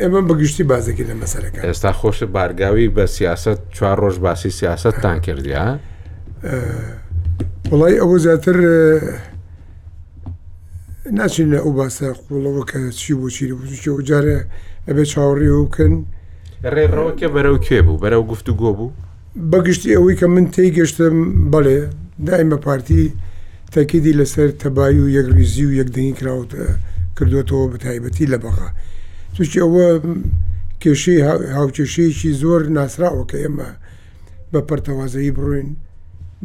ئێمە 0.01 0.21
بەگشتی 0.29 0.63
بازێکی 0.71 1.03
لە 1.09 1.15
مەسەرەکە 1.21 1.59
ئێستا 1.67 1.91
خۆش 1.99 2.19
بارگاوی 2.35 2.87
بە 2.95 3.03
سیاست 3.17 3.59
چوار 3.75 3.97
ڕۆژ 4.03 4.15
باسی 4.25 4.49
سیاستتان 4.59 5.17
کردیا 5.25 5.65
وڵی 7.71 7.95
ئەوە 8.01 8.17
زیاتر 8.25 8.57
ناچین 11.19 11.47
لە 11.53 11.59
ئەو 11.63 11.71
باسە 11.79 12.05
قوڵەوە 12.25 12.63
کە 12.69 12.77
چی 12.99 13.13
بۆ 13.19 13.27
چیری 13.35 13.55
بچەوە 13.67 14.01
جارە 14.09 14.37
ئەبێ 14.87 15.03
چاوەڕی 15.11 15.51
وکن 15.61 15.93
ڕێڕەوەکە 16.75 17.27
بەرەو 17.35 17.57
کێ 17.67 17.79
بوو 17.85 18.01
بەرەو 18.03 18.23
گفتو 18.31 18.53
گۆ 18.61 18.71
بوو 18.77 18.91
بەگشتی 19.51 19.95
ئەوەی 19.95 20.15
کە 20.19 20.25
من 20.33 20.45
تی 20.53 20.69
گەشتم 20.77 21.15
بەڵێ 21.51 21.79
دایم 22.27 22.49
بە 22.53 22.57
پارتی 22.65 23.03
تەکیدی 23.73 24.17
لەسەر 24.19 24.49
تەبای 24.61 24.95
و 25.03 25.07
یەکریزی 25.17 25.65
و 25.67 25.71
یەکدەنگی 25.79 26.15
کراوتە 26.19 26.61
کردوێتەوە 27.19 27.65
بەتایبەتی 27.73 28.25
لە 28.33 28.37
بەخە 28.43 28.69
توشی 29.35 29.59
ئەوە 29.63 29.85
کێشەی 30.83 31.19
هاوچێشەیەکی 31.57 32.29
زۆر 32.41 32.61
ناسراوە 32.77 33.23
کە 33.31 33.37
ئێمە 33.43 33.69
بە 34.53 34.61
پەرتەوازایی 34.69 35.31
بڕوین 35.37 35.69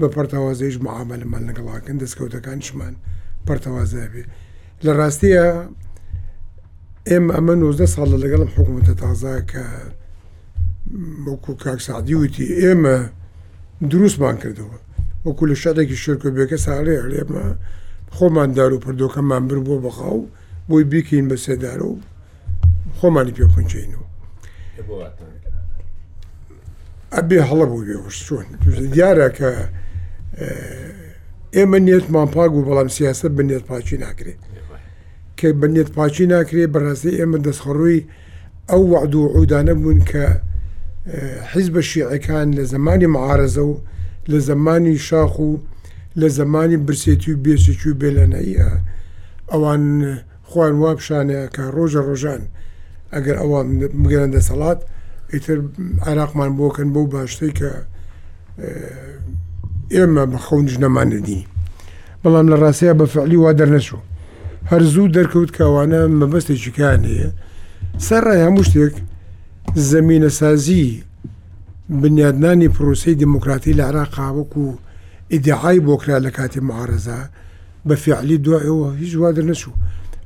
بە 0.01 0.07
پەرتەوازەیش 0.15 0.77
معاملەمان 0.87 1.43
لەگەڵاکن 1.49 1.97
دەستکەوتەکان 2.03 2.59
شمان 2.67 2.95
پەرتەوازە 3.47 4.05
بێ 4.13 4.23
لە 4.85 4.93
ڕاستیە 4.99 5.49
ئێم 7.09 7.27
ئەمە 7.35 7.55
90 7.57 7.87
ساڵ 7.95 8.11
لەگەڵم 8.25 8.51
حکوومەتە 8.57 8.95
تازا 9.03 9.35
کە 9.51 9.65
وەکو 11.27 11.53
کاکسعدی 11.65 12.15
وتی 12.15 12.47
ئێمە 12.63 12.95
دروستمان 13.91 14.37
کردەوە 14.43 14.79
وەکو 15.27 15.45
لە 15.51 15.55
شادێکی 15.63 15.97
شرکۆبیەکە 16.05 16.57
ساڵێ 16.67 16.97
ئەێمە 17.03 17.45
خۆمان 18.17 18.51
دار 18.57 18.73
و 18.75 18.81
پردۆکەمان 18.85 19.43
بر 19.49 19.59
بۆ 19.67 19.77
بەخاو 19.85 20.19
و 20.23 20.29
بۆی 20.71 20.85
بیکەین 20.93 21.27
بە 21.31 21.37
سێدارە 21.45 21.85
و 21.87 21.97
خۆمانی 22.99 23.33
پێ 23.37 23.45
قنجینەوە 23.55 24.07
ئەبێ 27.17 27.39
هەڵە 27.49 27.67
بوو 27.71 27.85
بێوەش 27.87 28.19
چۆن 28.27 28.47
دیارە 28.95 29.29
کە 29.39 29.51
ئێمە 31.57 31.79
نێتمان 31.87 32.29
پاک 32.35 32.51
و 32.55 32.65
بەڵام 32.69 32.89
سیاست 32.99 33.27
بنێت 33.39 33.65
پاچی 33.71 33.97
ناکرێت 34.05 34.41
کە 35.39 35.47
بنێت 35.61 35.91
پاچی 35.97 36.27
ناکرێت 36.35 36.71
بەڕاستی 36.75 37.17
ئێمە 37.21 37.39
دەستخڕووی 37.47 38.03
ئەو 38.71 38.83
وعد 38.93 39.13
و 39.15 39.29
عودانە 39.37 39.75
بوون 39.79 40.01
کە 40.11 40.23
حیز 41.53 41.67
بە 41.75 41.81
شیعەکان 41.91 42.49
لە 42.59 42.63
زمانی 42.73 43.09
معارزە 43.15 43.63
و 43.71 43.75
لە 44.31 44.39
زمانی 44.51 44.97
شاخ 45.09 45.35
و 45.49 45.51
لە 46.21 46.27
زمانی 46.39 46.77
برسێتی 46.87 47.31
و 47.33 47.43
بێسێکی 47.45 47.89
و 47.91 47.95
بێلەنایی 48.01 48.61
ئەوان 49.53 49.83
خوان 50.47 50.73
وا 50.81 50.91
پیششانەیە 50.99 51.51
کە 51.55 51.63
ڕۆژە 51.77 52.01
ڕۆژان 52.09 52.43
ئەگەر 53.15 53.37
ئەوە 53.43 53.59
مگەرن 54.03 54.31
دەسەڵات 54.37 54.79
ئیتر 55.33 55.59
عراقمان 56.07 56.51
بۆکەن 56.59 56.89
بۆ 56.95 57.01
باشتەی 57.15 57.53
کە 57.59 57.71
ئێمە 59.95 60.25
بەخەونج 60.33 60.71
نەمانەدی 60.83 61.41
بەڵام 62.23 62.47
لە 62.53 62.57
ڕاستەیە 62.63 62.95
بە 63.01 63.05
فعلی 63.13 63.37
وا 63.43 63.51
دەرنەچوو 63.59 64.03
هەر 64.71 64.83
زوو 64.93 65.09
دەرکەوت 65.17 65.51
کەوانە 65.57 66.01
مەبەستێکیکان 66.21 67.01
هەیە 67.11 67.29
سەرڕای 68.07 68.43
هەموو 68.47 68.65
شتێک 68.69 68.95
زمینە 69.93 70.29
سازی 70.41 70.87
بنیادنانی 72.03 72.69
پرۆسی 72.77 73.15
دموکراتی 73.25 73.75
لە 73.79 73.85
عراقاوەکو 73.91 74.59
و 74.67 74.77
ئیدعای 75.33 75.81
بۆکرا 75.89 76.17
لە 76.27 76.31
کاتی 76.37 76.61
معارەزا 76.69 77.21
بە 77.89 77.93
فعلی 78.05 78.39
دوایەوە 78.45 78.91
هیچ 79.01 79.13
وا 79.21 79.31
دەرنەچوو 79.37 79.71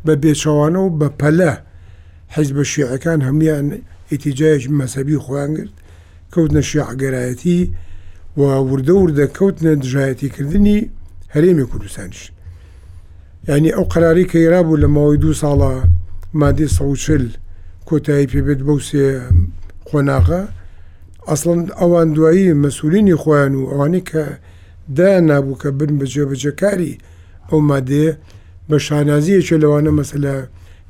بە 0.06 0.14
بێچەوانە 0.22 0.78
و 0.84 0.90
بە 1.00 1.08
پەلە 1.20 1.52
حیز 2.34 2.50
بە 2.56 2.64
شیعەکان 2.72 3.20
هەمویان 3.28 3.66
ئتیجایش 4.12 4.64
مەسەبی 4.80 5.18
خۆیان 5.24 5.52
گرت 5.58 5.74
کەوتنە 6.32 6.62
شیعگەرایەتی 6.70 7.60
و 8.38 8.40
وردە 8.72 8.94
وردە 9.04 9.26
کەوتنە 9.36 9.72
دژایەتیکردنی 9.82 10.78
هەرێمی 11.34 11.66
کوردستانش 11.70 12.18
ینی 13.48 13.70
ئەو 13.76 13.84
قراری 13.92 14.28
کە 14.30 14.38
ئێرابوو 14.42 14.80
لە 14.82 14.88
ماوەی 14.94 15.20
دو 15.24 15.30
ساڵە 15.42 15.72
مادی 16.40 16.68
سەوچل 16.76 17.24
کۆتایی 17.88 18.30
پێبێت 18.32 18.60
بەو 18.66 18.78
سێ 18.88 19.04
خۆناغا 19.88 20.42
ئەسڵند 21.28 21.66
ئەوان 21.80 22.08
دوایی 22.16 22.56
مەسولینی 22.62 23.16
خۆیان 23.22 23.52
و 23.56 23.62
ئەوانی 23.70 24.02
کە 24.10 24.24
دا 24.96 25.08
نابوو 25.28 25.60
کە 25.62 25.68
بن 25.78 25.92
بە 25.98 26.06
جێبەجەکاری 26.14 26.98
ئەو 27.48 27.58
مادەیە 27.70 28.10
بە 28.68 28.76
شانازیەکێ 28.86 29.56
لەوانە 29.62 29.92
مەسلە 29.98 30.34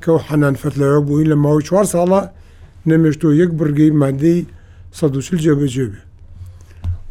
کەو 0.03 0.17
حەنان 0.27 0.55
فەت 0.61 0.75
لەوە 0.81 0.99
بووین 1.07 1.27
لە 1.31 1.35
ماوەی 1.43 1.63
چوار 1.67 1.85
ساڵە 1.93 2.21
نەمێشت 2.89 3.21
و 3.23 3.37
یەک 3.41 3.51
بڕگەی 3.59 3.91
مادەی 4.03 4.39
سەدوسل 4.97 5.37
جێبەجێبێ 5.45 6.01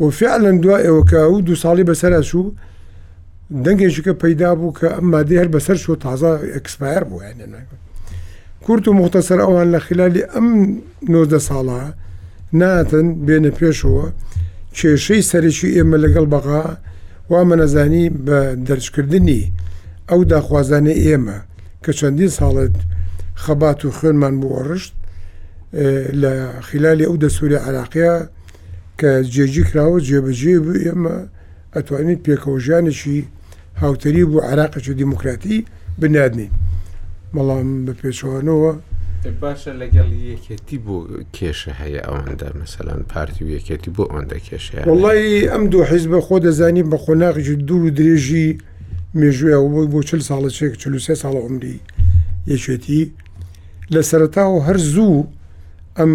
و 0.02 0.06
فعلەن 0.18 0.56
دو 0.64 0.70
ئێوە 0.84 1.02
کە 1.10 1.18
ئەو 1.28 1.36
دو 1.48 1.54
ساڵی 1.64 1.88
بەسەر 1.90 2.12
شوو 2.30 2.54
دەنگێکیکە 3.64 4.12
پەیدا 4.22 4.50
بوو 4.58 4.76
کە 4.78 4.86
ئەم 4.96 5.06
مادەی 5.14 5.38
هەر 5.42 5.48
بەسەر 5.54 5.76
شو 5.84 5.92
تازا 6.04 6.30
ئەکسپایر 6.54 7.02
بوو 7.08 7.22
کورت 8.64 8.84
و 8.88 8.92
مختەسەر 9.00 9.38
ئەوان 9.44 9.68
لە 9.74 9.80
خلالی 9.86 10.22
ئەم 10.32 10.48
نۆدە 11.12 11.40
ساڵە 11.48 11.80
ناتەن 12.60 13.06
بێنە 13.26 13.50
پێشەوە 13.58 14.04
کێشەی 14.78 15.22
سەرێکی 15.30 15.68
ئێمە 15.76 15.96
لەگەڵ 16.04 16.26
بەغا 16.34 16.64
وامە 17.30 17.56
نەزانی 17.60 18.04
بە 18.26 18.38
دەرجکردنی 18.66 19.42
ئەو 20.10 20.22
داخوازانە 20.32 20.94
ئێمە 21.04 21.38
کە 21.84 21.92
چەندین 21.98 22.30
ساڵت 22.38 22.74
خەبات 23.42 23.80
و 23.84 23.90
خوێنمان 23.96 24.34
بۆڕشت 24.42 24.92
لە 26.22 26.32
خلالی 26.68 27.04
ئەو 27.08 27.16
دەسووری 27.24 27.58
عراقیە 27.66 28.14
کە 29.00 29.10
جێجی 29.34 29.64
کراوە 29.70 29.98
جێبەجێ 30.08 30.54
بوو 30.64 30.80
ئێمە 30.84 31.16
ئەتوانیت 31.76 32.20
پێکەوژانێکی 32.26 33.18
هاوتری 33.82 34.24
بوو 34.30 34.42
عراقەکی 34.50 34.92
دیموکراتی 35.00 35.56
بنادنین 36.00 36.50
بەڵام 37.34 37.68
بە 37.86 37.92
پێچوانەوە 38.00 38.72
باشە 39.42 39.72
لەگەڵ 39.82 40.08
یەکێتی 40.32 40.78
بۆ 40.86 40.96
کێشە 41.36 41.72
هەیە 41.82 42.00
ئەوەندا 42.08 42.50
مەسەلاەن 42.60 43.02
پارتی 43.12 43.42
و 43.44 43.48
یەکێتی 43.56 43.90
بۆ 43.96 44.04
ئەوەندە 44.10 44.38
کێشەیە 44.46 44.84
وڵی 45.04 45.48
ئەم 45.52 45.64
دوو 45.72 45.84
حیز 45.90 46.04
بە 46.12 46.18
خۆ 46.26 46.36
دەزانین 46.46 46.86
بە 46.90 46.96
خۆناغی 47.04 47.54
دوور 47.68 47.82
و 47.84 47.90
درێژی 47.98 48.48
مێژوێ 49.18 49.56
بۆی 49.74 49.86
بۆ 49.92 50.00
چل 50.08 50.20
ساڵە 50.28 50.50
چێک 50.56 50.72
چلوسێ 50.82 51.14
ساڵە 51.22 51.40
عمری 51.46 51.76
یەکێتی 52.52 53.02
لە 53.94 54.00
سەرتاوە 54.10 54.58
هەر 54.66 54.78
زوو 54.94 55.16
ئەم 55.98 56.12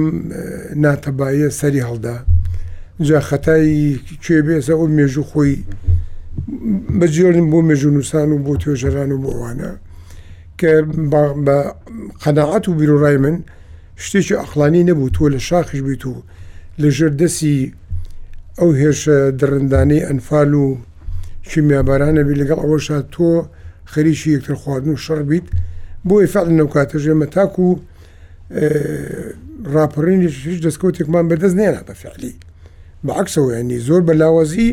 ناتەبایە 0.84 1.50
سەری 1.60 1.86
هەڵدا 1.88 2.16
جا 3.08 3.20
خەتایی 3.30 3.86
کوێ 4.24 4.40
بێسە 4.48 4.74
ئەو 4.78 4.88
مێژوو 4.98 5.30
خۆی 5.30 5.54
بەجیێرن 7.00 7.48
بۆ 7.52 7.58
مێژوو 7.70 7.94
نووسان 7.96 8.30
و 8.32 8.38
بۆ 8.46 8.54
توێژەران 8.62 9.10
و 9.12 9.18
بۆوانە 9.24 9.72
کە 10.60 10.72
بە 11.48 11.58
قەنەعات 12.24 12.66
و 12.68 12.78
بیرۆڕای 12.80 13.18
من 13.24 13.36
شتێکی 14.06 14.40
ئەخلانی 14.42 14.84
نەبوو 14.90 15.14
تۆ 15.16 15.24
لە 15.34 15.40
شاخش 15.50 15.80
بیت 15.88 16.04
و 16.08 16.16
لە 16.82 16.88
ژێر 16.98 17.12
دەسی 17.22 17.58
ئەو 18.60 18.70
هێرشە 18.80 19.18
درڕندانەی 19.40 20.06
ئەنفال 20.08 20.52
و 20.64 20.68
شمیابارانە 21.50 22.20
بی 22.28 22.34
لەگەڵ 22.42 22.60
ئەوەشا 22.64 22.98
تۆ 23.14 23.30
خەریشی 23.94 24.30
یەکتر 24.36 24.54
خواردن 24.62 24.92
و 24.94 24.98
شەڕ 25.06 25.20
بیت 25.30 25.44
بۆی 26.08 26.28
فعل 26.34 26.48
نەو 26.60 26.68
کاتەژێمە 26.74 27.26
تاکو 27.36 27.70
و 27.74 27.80
راپەڕینی 29.76 30.28
هیچ 30.50 30.60
دەستکەوتێکمان 30.66 31.26
بەدەست 31.30 31.56
نێناتە 31.60 31.94
فعلی 32.02 32.34
بەعکسەوە 33.08 33.52
ینی 33.60 33.80
زۆر 33.88 34.02
بەلاوازی 34.08 34.70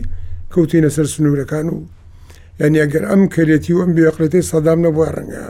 کەوتینە 0.54 0.88
سەر 0.96 1.06
سنوورەکان 1.14 1.66
و 1.74 1.76
ینی 2.60 2.80
ئەگەر 2.84 3.04
ئەم 3.10 3.22
کەرێتی 3.34 3.70
و 3.74 3.80
ئەم 3.82 3.92
بێقلەتی 3.96 4.42
سەدام 4.50 4.78
نەبووە 4.84 5.08
ڕەنگە 5.16 5.44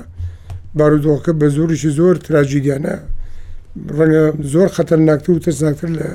بارودۆکە 0.79 1.33
بە 1.41 1.47
زۆریشی 1.57 1.91
زۆر 1.99 2.15
تراژیدیانە 2.27 2.95
ڕەنگە 3.99 4.25
زۆر 4.53 4.69
خەتەر 4.77 4.99
ناکتتر 5.09 5.33
و 5.33 5.41
تەرناکتتر 5.45 5.91
لە 5.99 6.07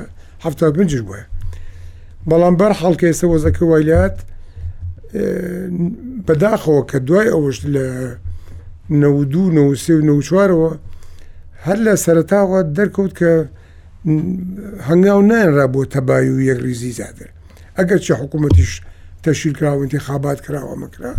هەفتا 0.45 0.67
بنجش 0.75 1.01
بووە 1.07 1.21
بەڵام 2.29 2.55
بەر 2.59 2.71
حڵکە 2.79 3.05
ئێستا 3.09 3.27
وەزەکە 3.33 3.61
وایلات 3.71 4.17
بەداخەوە 6.27 6.81
کە 6.89 6.97
دوای 7.07 7.27
ئەوەش 7.33 7.57
لە 7.75 7.87
نەودو 9.01 9.45
نەوسێ 9.57 9.93
و 9.97 10.05
نەوچوارەوە 10.09 10.71
هەر 11.65 11.77
لە 11.85 11.93
سەرتاوە 12.05 12.59
دەرکەوت 12.77 13.13
کە 13.19 13.31
هەنگاو 14.89 15.21
نانرا 15.29 15.65
بۆ 15.73 15.81
تەبای 15.93 16.29
و 16.33 16.39
یەک 16.49 16.59
ریزی 16.65 16.91
زیاتر 16.99 17.29
ئەگەر 17.77 17.97
چه 18.05 18.13
حکوومەتیش 18.21 18.71
تەشیر 19.23 19.53
کراوە 19.57 19.81
انتخابات 19.85 20.39
کراوە 20.45 20.75
مەکرا 20.81 21.13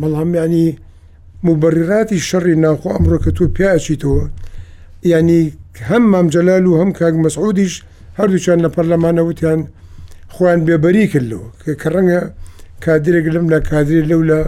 بەڵام 0.00 0.30
ینی 0.38 0.66
مبەرراتی 1.48 2.20
شەڕی 2.28 2.54
ناخۆ 2.64 2.90
ئەمڕۆ 2.94 3.18
کە 3.24 3.30
تۆ 3.36 3.44
پیاچیتەوە 3.56 4.22
ینی 5.12 5.42
هەم 5.88 6.02
مامجلال 6.12 6.64
و 6.66 6.78
هەم 6.82 6.90
کاک 6.98 7.14
مەسعودیش 7.24 7.74
هەردووچان 8.18 8.58
لە 8.66 8.70
پەرلەمانەوتیان 8.74 9.60
خۆیان 10.34 10.60
بێبەری 10.66 11.10
کردەوە 11.12 11.46
کە 11.80 11.88
ڕەنگە 11.94 12.22
کادرێک 12.84 13.26
لەم 13.34 13.46
لە 13.52 13.58
کادری 13.70 14.02
لەو 14.10 14.22
لە 14.30 14.40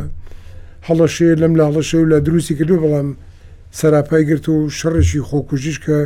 هەڵەشێ 0.88 1.30
لەم 1.42 1.52
لە 1.58 1.62
هەڵەشە 1.68 1.96
و 2.00 2.10
لە 2.12 2.18
دروستی 2.26 2.54
کردو 2.58 2.76
بەڵام 2.82 3.08
سەراپای 3.78 4.22
گرت 4.30 4.46
و 4.48 4.56
شەڕێکی 4.78 5.20
خۆکوژیش 5.28 5.78
کە 5.84 5.98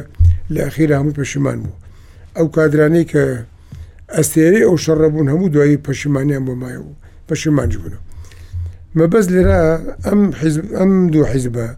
لە 0.54 0.60
ئەخیر 0.66 0.90
هەموو 0.98 1.16
پەشیمان 1.18 1.58
بوو 1.62 1.76
ئەو 2.36 2.46
کادرانەی 2.56 3.06
کە 3.12 3.24
ئەستێری 4.16 4.62
ئەو 4.68 4.76
شەڕەبوون 4.84 5.26
هەموو 5.32 5.52
دوایی 5.54 5.82
پەشیمانیان 5.86 6.42
بۆ 6.46 6.54
مایەوە 6.62 6.92
پەشیمانج 7.28 7.72
بوونەوە 7.80 8.02
مەبەز 8.98 9.26
لێرا 9.34 9.60
ئەم 10.06 10.20
ئەم 10.78 10.92
دوو 11.12 11.24
حیزبە 11.32 11.68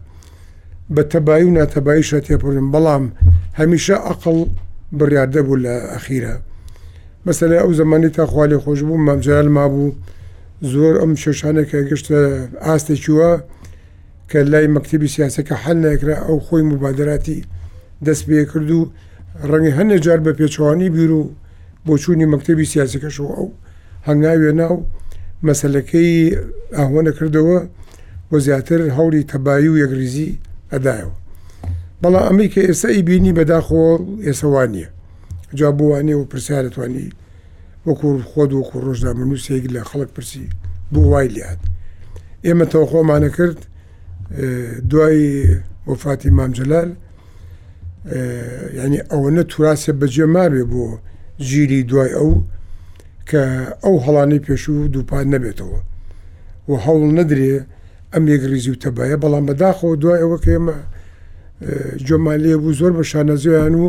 بە 0.95 1.01
تەبایی 1.11 1.45
و 1.49 1.55
ناتەبایی 1.57 2.07
شەتێپڕن 2.09 2.67
بەڵام 2.73 3.03
هەمیشە 3.59 3.95
ئەقل 4.07 4.39
بڕیاردەبوو 4.97 5.61
لە 5.65 5.75
ئەخیرە 5.93 6.35
مەسەلە 7.25 7.55
ئەو 7.61 7.71
زمانی 7.79 8.09
تا 8.15 8.23
خوالی 8.31 8.57
خۆش 8.63 8.79
بوو 8.87 8.97
مامجارال 9.05 9.49
ما 9.57 9.67
بوو 9.73 9.91
زۆر 10.69 10.95
ئەم 11.01 11.13
شوشانێکە 11.23 11.79
گەشتە 11.89 12.17
ئاستە 12.65 12.95
چووە 13.03 13.31
کە 14.31 14.39
لای 14.51 14.67
مەکتتیبی 14.75 15.13
سیاسەکە 15.15 15.55
حل 15.63 15.77
نەکرا 15.85 16.15
ئەو 16.25 16.37
خۆی 16.45 16.63
مبادراتی 16.71 17.37
دەست 18.05 18.23
پێ 18.27 18.41
کرد 18.51 18.69
و 18.77 18.81
ڕەنگە 19.49 19.71
هەنە 19.79 19.95
جار 20.05 20.19
بە 20.25 20.31
پێچوانی 20.39 20.89
بیر 20.95 21.11
و 21.19 21.23
بۆ 21.85 21.93
چوونی 22.01 22.27
مەکتتیبی 22.33 22.69
سیاسەکەشەوە 22.73 23.31
ئەو 23.37 23.47
هەنگاوێ 24.07 24.51
ناو 24.61 24.75
مەسلەکەی 25.47 26.11
ئاهوانە 26.77 27.11
کردەوە 27.17 27.59
بۆ 28.29 28.37
زیاتر 28.45 28.79
هەوری 28.97 29.23
تەبایی 29.31 29.69
و 29.71 29.77
یەگریزی 29.83 30.29
ئەدایەوە 30.73 31.15
بەڵام 32.01 32.25
ئەمریکا 32.29 32.61
ئێستا 32.67 32.89
ئیبینی 32.95 33.35
بەداخۆ 33.37 33.83
ئێسەوانە 34.27 34.85
جا 35.59 35.69
بوانێ 35.77 36.15
و 36.17 36.29
پرسیارتوانی 36.31 37.07
وەکو 37.85 38.07
خۆد 38.31 38.51
وەکو 38.59 38.77
ڕۆژدا 38.85 39.11
منووسێک 39.19 39.63
لە 39.75 39.81
خەڵک 39.89 40.09
پرسی 40.15 40.45
بوو 40.91 41.09
وای 41.11 41.27
لات 41.35 41.61
ئێمە 42.45 42.65
تەو 42.73 42.83
خۆمانە 42.91 43.29
کرد 43.37 43.59
دوای 44.89 45.21
وفاتی 45.89 46.29
مامجلال 46.37 46.89
ینی 48.83 49.01
ئەوەنە 49.11 49.43
توراسە 49.51 49.91
بەجێ 49.99 50.25
مابێ 50.35 50.63
بۆ 50.71 50.83
ژیری 51.47 51.79
دوای 51.89 52.09
ئەو 52.17 52.31
کە 53.29 53.41
ئەو 53.83 53.95
هەڵانەی 54.05 54.43
پێشوو 54.47 54.87
دووپان 54.93 55.25
نەبێتەوە 55.33 55.79
و 56.69 56.71
هەوڵ 56.85 57.09
نەدرێ 57.19 57.53
ئەم 58.13 58.23
یەگریزی 58.33 58.71
و 58.73 58.81
تەبایە 58.83 59.17
بەڵام 59.23 59.45
بەداخەوە 59.49 59.95
دوای 60.01 60.19
ئەوە 60.23 60.37
کە 60.43 60.49
ئێمە 60.55 60.75
جۆمالێ 62.07 62.53
بوو 62.61 62.77
زۆر 62.79 62.91
بە 62.97 63.03
شانەزیان 63.11 63.73
و 63.81 63.85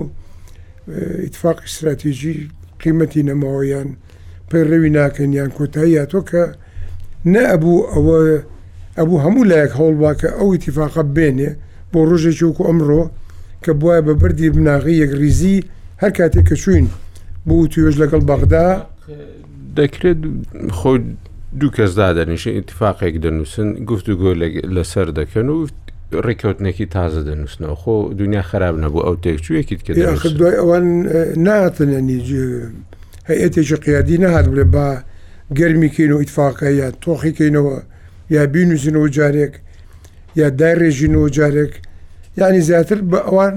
ئیتفاق 1.25 1.59
استراتیژی 1.67 2.39
قیمەتی 2.83 3.23
نەماوەیان 3.31 3.89
پەیڕێوی 4.51 4.91
ناکەن 4.99 5.31
یان 5.39 5.51
کۆتاییە 5.57 6.05
تۆ 6.13 6.21
کە 6.31 6.45
نەبوو 7.35 7.77
ئەوە 7.93 8.19
ئەبوو 8.99 9.23
هەموو 9.25 9.49
لایەک 9.51 9.73
هەوڵواکە 9.79 10.29
ئەو 10.39 10.49
ئیتیفاقە 10.55 11.05
بێنێ 11.17 11.51
بۆ 11.93 11.99
ڕۆژێکی 12.11 12.45
وکو 12.49 12.63
ئەمڕۆ 12.69 13.03
کە 13.65 13.71
بواە 13.81 13.99
بە 14.07 14.13
بردی 14.21 14.51
بناغی 14.57 14.95
یەک 15.03 15.13
ریزی 15.21 15.57
هەر 16.03 16.11
کاتێک 16.19 16.45
کە 16.49 16.57
چوین 16.63 16.87
بوو 17.47 17.71
توێژ 17.73 17.95
لەگەڵ 18.03 18.23
بەغدا 18.31 18.69
دەکرێت 19.79 20.21
خۆی 20.79 21.01
دوو 21.61 21.75
کەسدا 21.77 22.09
دەنیشە 22.19 22.51
ئتیفاقێک 22.59 23.15
دەنووسن 23.25 23.69
گفتوگۆ 23.91 24.31
لەسەر 24.77 25.07
دەکەن 25.21 25.47
و 25.53 25.59
ڕێککەوتنێکی 26.27 26.87
تازە 26.97 27.21
دەنووسنەوە 27.29 27.77
خۆ 27.83 27.95
دنیا 28.21 28.43
خراپ 28.51 28.75
نەبوو 28.85 29.07
ئەو 29.07 29.17
تێکچوویەکیت 29.25 29.81
کرد 29.87 29.97
دوای 30.41 30.57
ئەوان 30.63 30.87
ناتنە 31.47 32.01
هەیەتێکی 33.31 33.77
قیادی 33.85 34.17
نەهات 34.25 34.47
بێ 34.55 34.65
با 34.75 34.87
گەرمیکەین 35.59 36.11
و 36.15 36.23
ئیتفاقە 36.23 36.71
یا 36.81 36.89
تۆخیکەینەوە 37.07 37.77
یا 38.35 38.43
بینوزینەوە 38.55 39.09
جارێک 39.17 39.53
یا 40.41 40.49
دای 40.61 40.75
ڕێژینەوە 40.81 41.29
جارێک 41.39 41.73
ینی 42.41 42.61
زیاتر 42.69 42.99
بە 43.11 43.19
ئەوان 43.29 43.55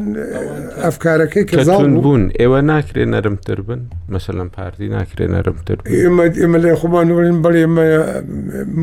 ئەفکارەکەی 0.86 1.45
کەزان 1.49 1.82
بوون 2.06 2.24
ئێوە 2.39 2.60
ناکرێ 2.72 3.03
نەرمتر 3.14 3.60
بن 3.68 3.82
مەسەلم 4.16 4.47
پارتی 4.58 4.88
ناکرێ 4.97 5.26
نەرمتر 5.34 5.78
ئمە 5.95 6.26
ئمە 6.43 6.58
لێ 6.64 6.74
خۆمان 6.82 7.08
ورین 7.16 7.38
بڵێ 7.43 7.64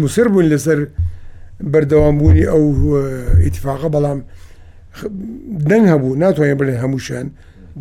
مسر 0.02 0.26
بوون 0.32 0.46
لەسەر 0.52 0.78
بەردەوامبوونی 1.70 2.44
ئەو 2.52 2.64
ئیتفاقە 3.44 3.88
بەڵام 3.94 4.20
دەنگ 5.70 5.84
هەبوو 5.92 6.14
ناتوانێت 6.22 6.58
بڵێن 6.60 6.78
هەمووشان 6.84 7.26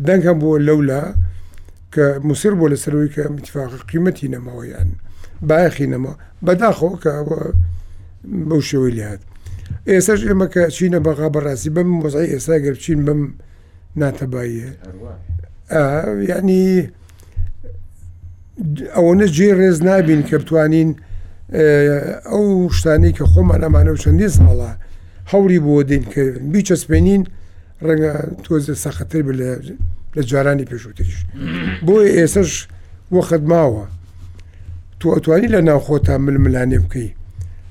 دەنگ 0.06 0.22
هەم 0.28 0.38
بووە 0.42 0.56
لەولا 0.68 1.02
کە 1.94 2.04
موسر 2.28 2.52
بۆ 2.58 2.66
لەسەرەوەی 2.72 3.10
کە 3.14 3.22
میتفاق 3.36 3.70
قیمەتی 3.90 4.28
نەمەوەیان 4.34 4.88
باەخی 5.48 5.86
نەما 5.92 6.12
بەداخۆ 6.46 6.88
کە 7.02 7.12
بەو 8.48 8.60
شێوەی 8.68 8.94
لات 8.98 9.20
ئێسش 9.90 10.20
ئێمە 10.28 10.46
کە 10.54 10.62
چینە 10.76 11.00
بەغا 11.06 11.28
بەڕاستی 11.34 11.70
بم 11.76 11.86
مۆزای 12.02 12.28
ئێستا 12.32 12.56
گەرچین 12.64 13.00
بم 13.06 13.20
ناتەباییە 14.00 14.70
یعنی 16.30 16.62
ئەوەنە 18.94 19.26
جێ 19.36 19.48
ڕێز 19.58 19.78
نابین 19.88 20.20
کە 20.28 20.34
بتوانین 20.42 20.90
ئەو 21.50 22.70
شتانی 22.70 23.12
کە 23.16 23.24
خۆمان 23.32 23.60
ئەمانە 23.66 23.90
و 23.92 23.96
چەندی 24.02 24.28
ساڵە 24.38 24.70
هەوری 25.32 25.58
بۆ 25.66 25.74
دین 25.88 26.04
کە 26.12 26.20
بیچەسپێنین 26.52 27.22
ڕەنگە 27.84 28.14
تۆزە 28.44 28.74
سەختتر 28.82 29.22
لە 30.16 30.22
جارانی 30.30 30.64
پێشووتریش 30.70 31.18
بۆی 31.86 32.10
ئێسش 32.16 32.52
وەخت 33.14 33.40
ماوە 33.50 33.84
تو 35.00 35.06
ئەتوانی 35.14 35.48
لە 35.54 35.60
ناوخۆتان 35.68 36.20
ململانێ 36.26 36.78
بکەی 36.84 37.08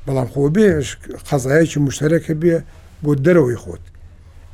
بەڵام 0.07 0.27
خۆ 0.31 0.39
بێش 0.57 0.87
قەزایەکی 1.29 1.79
مشتەرەکە 1.87 2.33
بێ 2.41 2.55
بۆ 3.03 3.11
دەرەوەی 3.25 3.55
خۆت 3.63 3.83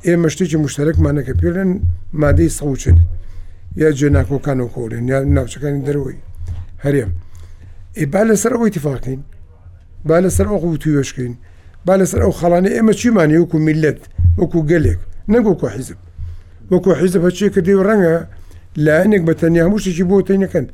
ئێمە 0.06 0.28
شتێکی 0.32 0.56
مشتەرەکمانەکە 0.64 1.32
پێرن 1.40 1.70
مادەی 2.22 2.48
سەوچن 2.58 2.98
یا 3.80 3.88
جێناکۆکان 3.98 4.58
و 4.60 4.68
کۆڵێن 4.74 5.04
یا 5.12 5.18
ناوچەکانی 5.34 5.84
دەرەوەی 5.88 6.18
هەرێم. 6.84 7.10
ای 7.98 8.06
بالا 8.06 8.34
سر 8.34 8.54
او 8.54 8.68
ئێ 8.68 8.70
با 8.70 8.70
لەسەر 8.70 8.70
ئەوەی 8.70 8.70
تفاقین 8.70 9.20
با 10.06 10.20
لەسەر 10.22 10.42
ئەو 10.50 10.58
قوتیۆشکین 10.64 11.34
با 11.86 11.94
لەسەر 11.98 12.20
ئەو 12.24 12.32
خەڵانەی 12.40 12.70
ئێمە 12.76 12.92
چیمانی 13.00 13.38
وەکو 13.44 13.56
میلەت 13.66 14.00
وەکو 14.40 14.58
گەلێک 14.70 15.00
نەگوکو 15.32 15.66
حیزب 15.74 15.98
وەکو 16.72 16.90
حیزب 17.00 17.20
هەچێک 17.28 17.50
کردی 17.54 17.74
و 17.78 17.82
ڕەنگە 17.88 18.16
لایەنێک 18.86 19.22
بە 19.28 19.32
تەنیا 19.40 19.62
هەمووشێکی 19.66 20.04
بۆ 20.10 20.16
تینەکەن 20.28 20.66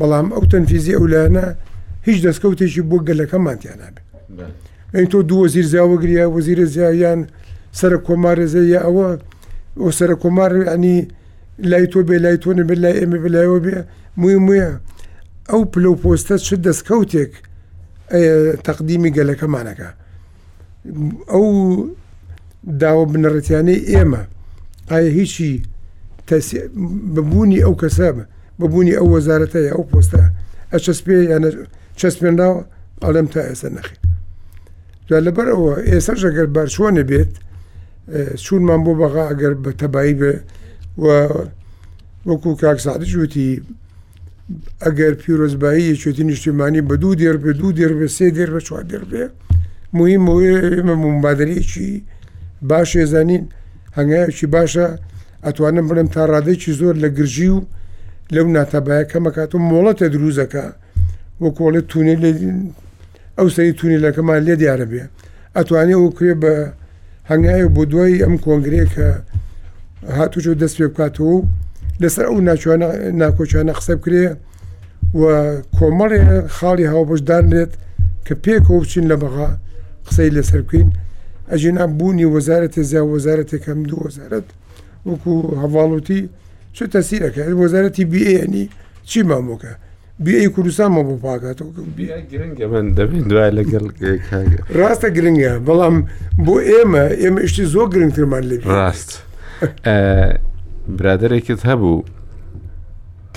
بەڵام 0.00 0.26
ئەو 0.34 0.44
تەنفیزی 0.52 0.94
ئەو 0.98 1.06
لایەنە 1.12 1.44
هیچ 2.06 2.18
دست 2.26 2.40
کوتی 2.42 2.64
بود 2.64 2.64
دەستکەوتێکی 2.64 2.82
بۆ 2.90 2.96
گەلەکەمانتیان 3.08 3.78
نابێت 3.86 3.96
این 4.94 5.06
تو 5.10 5.22
دو 5.28 5.36
وزیر 5.44 5.66
زیاوەگریا 5.72 6.24
و 6.30 6.36
گریا 6.36 6.36
وزیر 6.36 6.58
کۆمارەزە 6.66 7.78
سر 7.78 7.96
کمر 8.06 8.38
ئەو 8.84 8.98
او 9.02 9.86
و 9.86 9.90
سر 9.90 10.10
کمر 10.22 10.50
یعنی 10.66 10.96
لایتو 11.70 12.02
بی 12.08 12.18
لایتو 12.24 12.50
بێت 12.68 12.78
لایم 12.84 13.10
بی 13.22 13.28
لایو 13.34 13.58
بی 13.64 13.72
می 14.22 14.36
مویە 14.46 14.68
ئەو 15.50 15.64
پلو 15.72 15.92
پۆستە 16.02 16.36
چ 16.46 16.48
دەستکەوتێک 16.66 17.32
تەقدیمی 18.66 19.10
گەلەکەمانەکە 19.16 19.88
ئەو 21.32 21.46
داوە 22.80 23.04
بنەڕەتیانەی 23.12 23.80
ئێمە 23.92 24.22
ئایا 24.90 25.10
هیچی 25.18 25.50
ببوونی 27.14 27.60
ئەو 27.64 27.74
کەسە 27.80 28.08
ببوونی 28.60 28.94
ئەو 28.98 29.06
وەزارەتە 29.14 29.60
ئەو 29.72 29.82
پۆستە 29.90 30.22
ئە 30.72 30.76
چەسپێ 30.84 31.16
یانە 31.32 31.50
چەسپێنراوە 32.00 32.60
ئەڵم 33.04 33.26
تا 33.32 33.40
ئێستا 33.48 33.68
نەخی 33.76 33.96
لەبەر 35.26 35.46
ئەوە 35.54 35.72
ئێستا 35.90 36.14
ئەگەر 36.28 36.46
بارچوانە 36.56 37.04
بێت 37.10 37.32
چونمان 38.44 38.80
بۆ 38.86 38.92
بەغا 39.00 39.24
ئەگەر 39.30 39.52
بە 39.62 39.70
تەبایی 39.80 40.14
بێ 40.20 40.32
وەکو 42.28 42.50
کاکسادی 42.62 43.06
جوتی 43.12 43.50
ئەگەر 44.86 45.12
پیرۆزبایی 45.22 45.84
یەکێتی 45.92 46.24
نیشتیمانی 46.28 46.82
بە 46.88 46.94
دوو 47.02 47.14
دێر 47.20 47.36
بە 47.44 47.50
دوو 47.60 47.72
دێر 47.78 47.92
بە 48.00 48.06
سێ 48.16 48.26
دێر 48.36 48.50
بە 48.54 48.60
چوار 48.68 48.84
دێر 48.90 49.04
بێ 49.10 49.24
مویم 49.96 50.26
ئێمە 50.34 50.94
مبادرێکی 51.16 51.90
باش 52.70 52.90
ێزانین 53.04 53.42
هەنگایکی 53.98 54.46
باشە 54.54 54.86
ئەتوانم 55.46 55.86
بڵم 55.90 56.08
تا 56.14 56.22
ڕادێکی 56.32 56.72
زۆر 56.80 56.94
لە 57.04 57.08
گرژی 57.18 57.48
و 57.56 57.58
لەو 58.34 58.46
ناتەبایە 58.56 59.04
کەمەکات 59.12 59.50
و 59.54 59.58
مۆڵەتە 59.70 60.06
دروزەکە 60.14 60.66
وە 61.42 61.48
کۆڵێت 61.58 61.86
تونێ 61.92 62.14
ئەو 63.38 63.48
سەری 63.54 63.72
تونیلەکەمان 63.80 64.40
لێ 64.46 64.54
دیارە 64.60 64.86
بێ 64.92 65.02
ئەتوانێ 65.56 65.94
ئەو 66.00 66.10
کرێ 66.16 66.34
بە 66.42 66.54
هەنگایە 67.30 67.66
بۆ 67.76 67.82
دوای 67.92 68.20
ئەم 68.24 68.34
کۆنگرێکە 68.46 69.08
هاتوچۆ 70.16 70.52
دەست 70.62 70.76
پێ 70.80 70.86
بکاتەوە 70.92 71.36
لەسەر 72.02 72.26
ئەو 72.28 72.40
ناکۆچانە 73.20 73.72
قسە 73.78 73.94
بکرێ 73.98 74.24
و 75.20 75.22
کۆمەڵێ 75.78 76.20
خاڵی 76.56 76.86
هاوبشدان 76.92 77.44
لێت 77.52 77.72
کە 78.26 78.34
پێکۆ 78.44 78.74
بچین 78.82 79.04
لە 79.12 79.16
بەغا 79.22 79.48
قسەی 80.08 80.30
لەسەر 80.36 80.60
کوین 80.70 80.88
ئەژینا 81.50 81.84
بوونی 81.98 82.30
وەزارەتی 82.34 82.82
زیا 82.90 83.02
وەزارەتێکم 83.12 83.80
دو 83.88 83.96
وەزارەت 84.06 84.46
وەکو 85.08 85.34
هەواڵوتی 85.62 86.20
چ 86.76 86.78
تەسیرەکە 86.94 87.42
وەزارەتی 87.62 88.04
بیێنی 88.12 88.64
چی 89.08 89.20
مامۆکە 89.30 89.72
بی 90.24 90.46
کوردستانمە 90.54 91.02
بۆ 91.08 91.14
پاکاتەوە 91.24 91.70
گرنگە 92.32 92.64
من 92.72 92.84
دەبین 92.98 93.24
دوای 93.30 93.50
لەگەڵ 93.58 93.84
ڕاستە 94.78 95.08
گرنگە 95.16 95.52
بەڵام 95.66 95.96
بۆ 96.46 96.54
ئێمە 96.70 97.04
ئێمە 97.22 97.40
شتی 97.50 97.64
زۆر 97.74 97.86
گرنگترمان 97.94 98.42
لێ 98.50 98.56
ڕاست. 98.66 99.10
برادێکت 100.96 101.60
هەبوو 101.66 102.04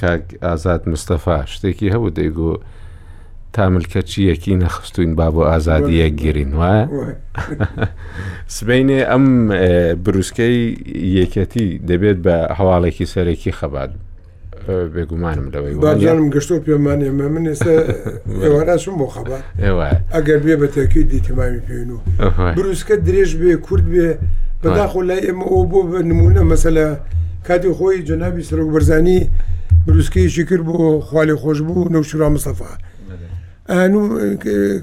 کاک 0.02 0.24
ئازاد 0.44 0.82
مستەفا 0.92 1.38
شتێکی 1.54 1.92
هەبوو 1.94 2.16
دەیگو 2.20 2.52
تاملکە 3.56 4.02
چی 4.10 4.20
یەکی 4.34 4.56
نەخستوین 4.64 5.16
با 5.16 5.28
بۆ 5.36 5.42
ئازادیە 5.52 6.08
گیرین 6.22 6.52
وایە 6.60 6.86
سبینێ 8.58 9.00
ئەم 9.12 9.26
بروسکەی 10.04 10.60
یەکەتی 11.22 11.68
دەبێت 11.90 12.18
بە 12.26 12.36
هەواڵێکی 12.58 13.06
سەرێکی 13.14 13.52
خەبات 13.60 13.92
بێگومانم 14.94 15.48
لەوەیم 15.54 16.28
گەشتۆ 16.34 16.56
پێمانێ 16.68 17.10
من 17.36 17.46
ئێستا 17.52 17.74
ئێواناشم 18.44 18.96
بۆ 19.02 19.08
خەبات 19.16 19.44
ئەگەر 20.16 20.40
بێ 20.46 20.56
بە 20.62 20.68
تەکەی 20.76 21.04
دیتیمامی 21.14 21.62
پێین 21.68 21.90
و 21.96 22.00
بروسکە 22.58 22.96
درێژ 23.08 23.32
بێ 23.42 23.54
کورد 23.66 23.86
بێ 23.94 24.08
بەداخۆ 24.64 25.02
لای 25.10 25.22
ئێمە 25.28 25.46
ئەو 25.52 25.64
بۆ 25.72 25.80
بە 25.92 26.00
نمونە 26.10 26.44
مەسەلە 26.52 26.88
کاتی 27.48 27.72
خۆی 27.78 28.00
جەنابی 28.10 28.42
سرۆک 28.50 28.70
بەرزانی 28.76 29.20
بروسکەیشی 29.88 30.44
کرد 30.50 30.64
بۆ 30.68 30.76
خالی 31.10 31.36
خۆش 31.42 31.60
بوو 31.68 31.90
نەوشرا 31.94 32.30
مسەفا 32.42 32.72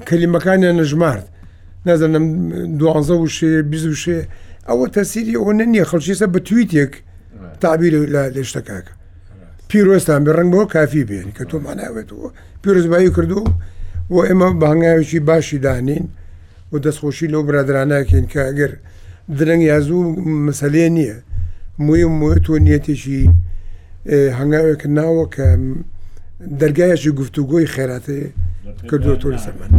کەلیمەکانیان 0.09 0.75
نەژمارد 0.81 1.25
نازانم 1.85 2.25
دوانزە 2.79 3.11
و 3.17 3.27
شێ 3.37 3.43
بیزوشێ 3.71 4.19
ئەوە 4.69 4.85
تەسیری 4.95 5.37
ئەوە 5.39 5.51
نەنیە 5.59 5.85
خەڵکیسە 5.89 6.25
بە 6.33 6.39
تویتێک 6.47 6.93
تعبیر 7.63 7.93
لە 8.35 8.41
شتەکەکە 8.49 8.91
پیرۆستان 9.69 10.21
بە 10.25 10.29
ڕنگ 10.37 10.49
بۆ 10.55 10.61
کافی 10.75 11.03
بێن 11.09 11.29
کە 11.37 11.43
تۆ 11.49 11.55
ماناوێتەوە 11.65 12.27
پیرۆزبایی 12.63 13.09
کردو 13.15 13.41
و 14.13 14.17
ئێمە 14.27 14.47
بەهنگاوێکی 14.61 15.19
باشی 15.29 15.57
دانین 15.65 16.05
و 16.71 16.77
دەستخۆشی 16.85 17.27
لەو 17.33 17.43
برادرانناکەین 17.47 18.25
کە 18.31 18.35
ئەگەر 18.49 18.73
درەنگ 19.39 19.63
یازوو 19.71 20.03
مەسلێ 20.47 20.85
نییە 20.95 21.17
مویم 21.85 22.11
موێت 22.19 22.45
و 22.49 22.59
نیەتێکی 22.65 23.21
هەنگاوێک 24.39 24.81
ناوە 24.97 25.25
کە 25.35 25.47
دەرگایەکی 26.61 27.11
گفتوگۆی 27.19 27.67
خێراتێ 27.73 28.19
کردو 28.89 29.13
تۆ 29.21 29.27
سەمان 29.45 29.71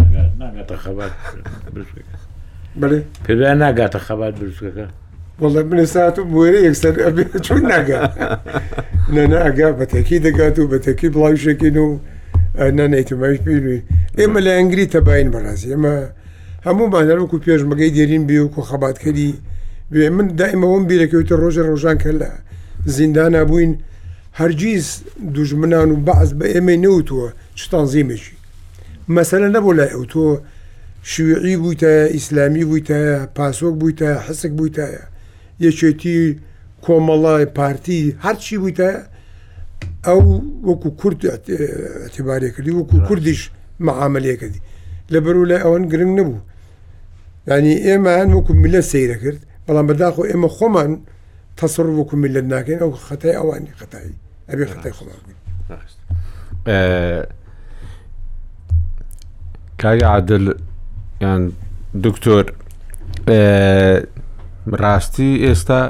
بڵێ 2.81 2.99
پێدا 3.27 3.51
ناگاتە 3.63 3.99
خەبات 4.07 4.35
برسەکە 4.41 4.87
وڵە 5.43 5.63
من 5.71 5.85
ساات 5.95 6.17
و 6.19 6.25
بۆێرە 6.33 6.61
یەکسەر 6.69 6.93
چون 7.47 7.63
ناگا 7.73 7.99
نەناگا 9.15 9.69
بەتێکی 9.81 10.19
دەگات 10.27 10.57
و 10.59 10.71
بەتێکی 10.73 11.09
بڵاوشێکین 11.15 11.77
و 11.85 11.89
نەنیتمەش 12.79 13.37
پێوی 13.45 13.79
ئێمە 14.19 14.39
لە 14.47 14.51
ئەنگری 14.57 14.91
تەباین 14.95 15.29
بەڕازی 15.35 15.69
ئێمە 15.73 15.97
هەموو 16.67 16.91
بانەرۆک 16.93 17.31
و 17.35 17.43
پێشمەگەی 17.47 17.95
دێرین 17.97 18.25
بێ 18.29 18.39
و 18.43 18.53
کۆ 18.55 18.61
خەباتکەری 18.69 19.33
بێ 19.93 20.07
من 20.17 20.27
دایمەوەم 20.39 20.85
بیرەکەوتە 20.91 21.35
ڕۆژە 21.43 21.63
ڕۆژان 21.71 21.97
کە 22.03 22.11
لە 22.21 22.31
زیندانا 22.97 23.43
بووین 23.51 23.73
هەرگیز 24.41 24.87
دوژمنان 25.35 25.89
و 25.93 25.97
بەعز 26.07 26.31
بە 26.39 26.47
ئێمە 26.55 26.75
نەوتووە 26.85 27.27
چتانزیمێکی 27.59 28.35
مەسەلە 29.17 29.49
نەبوو 29.55 29.73
لای 29.79 29.91
ئەو 29.95 30.05
تۆ 30.13 30.23
شوعی 31.11 31.57
بوویتە 31.63 31.93
ئیسلامی 32.17 32.65
بوویتە 32.69 32.99
پاسۆک 33.37 33.75
بوویتە 33.81 34.09
حسک 34.27 34.53
بوویتە 34.59 34.85
یەکێتی 35.67 36.19
کۆمەڵای 36.85 37.45
پارتی 37.57 38.01
هەرچی 38.27 38.55
بوویتە 38.61 38.89
ئەو 40.07 40.21
وەکو 40.69 40.91
کورد 41.01 41.21
اعتبارێکردی 41.33 42.77
وەکو 42.79 42.97
کوردیش 43.09 43.41
معاملەکردی 43.87 44.61
لە 45.13 45.19
بەرو 45.25 45.43
لای 45.51 45.63
ئەوەن 45.65 45.85
گرنگ 45.93 46.13
نەبوو 46.19 46.39
ینی 47.51 47.75
ئێمە 47.87 48.13
هەن 48.21 48.31
وەکو 48.37 48.53
میلە 48.63 48.83
سەیرە 48.93 49.17
کرد 49.25 49.41
بەڵام 49.71 49.87
بەداخۆ 49.91 50.23
ئێمە 50.31 50.49
خۆمان 50.57 50.93
تەسڕ 51.61 51.87
وەکو 51.99 52.17
میلت 52.23 52.45
ناکەین 52.55 52.79
ئەو 52.83 52.91
خەتای 53.09 53.35
ئەوانی 53.39 53.73
خەتایی 53.81 54.15
ئەبێ 54.51 54.65
خەتای 54.73 54.93
خۆمان 54.99 55.17
کاری 59.83 60.05
عادل 60.13 60.45
یان 61.25 61.43
دکتۆر 62.07 62.45
ڕاستی 64.83 65.31
ئێستا 65.45 65.81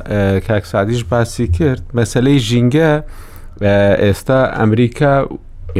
کاکسادیش 0.49 1.03
باسی 1.12 1.47
کرد 1.57 1.83
مەسلەی 1.99 2.39
ژینگە 2.49 2.91
ئێستا 4.05 4.41
ئەمریکا 4.59 5.12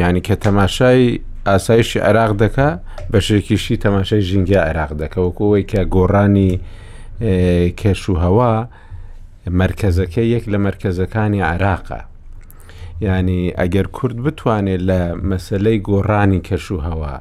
ینی 0.01 0.21
کە 0.27 0.33
تەماشای 0.45 1.07
ئاسایشی 1.47 1.99
عراق 2.09 2.31
دەکا 2.43 2.69
بە 3.11 3.19
شێکیشی 3.27 3.77
تەماشای 3.85 4.21
ژینگە 4.29 4.59
عراق 4.69 4.91
دەکە 5.01 5.17
وەکوەوەی 5.27 5.65
کە 5.71 5.81
گۆڕانی 5.95 6.53
کێش 7.77 8.03
و 8.09 8.13
هەوا 8.25 8.53
مرکزەکە 9.61 10.21
یەک 10.35 10.43
لە 10.53 10.57
مرکزەکانی 10.67 11.41
عراقە 11.51 12.01
ینی 13.05 13.41
ئەگەر 13.59 13.87
کورد 13.97 14.17
بتوانێت 14.25 14.81
لە 14.89 14.99
مەسلەی 15.29 15.77
گۆڕانی 15.89 16.39
کەش 16.47 16.65
و 16.71 16.77
هەوا 16.87 17.15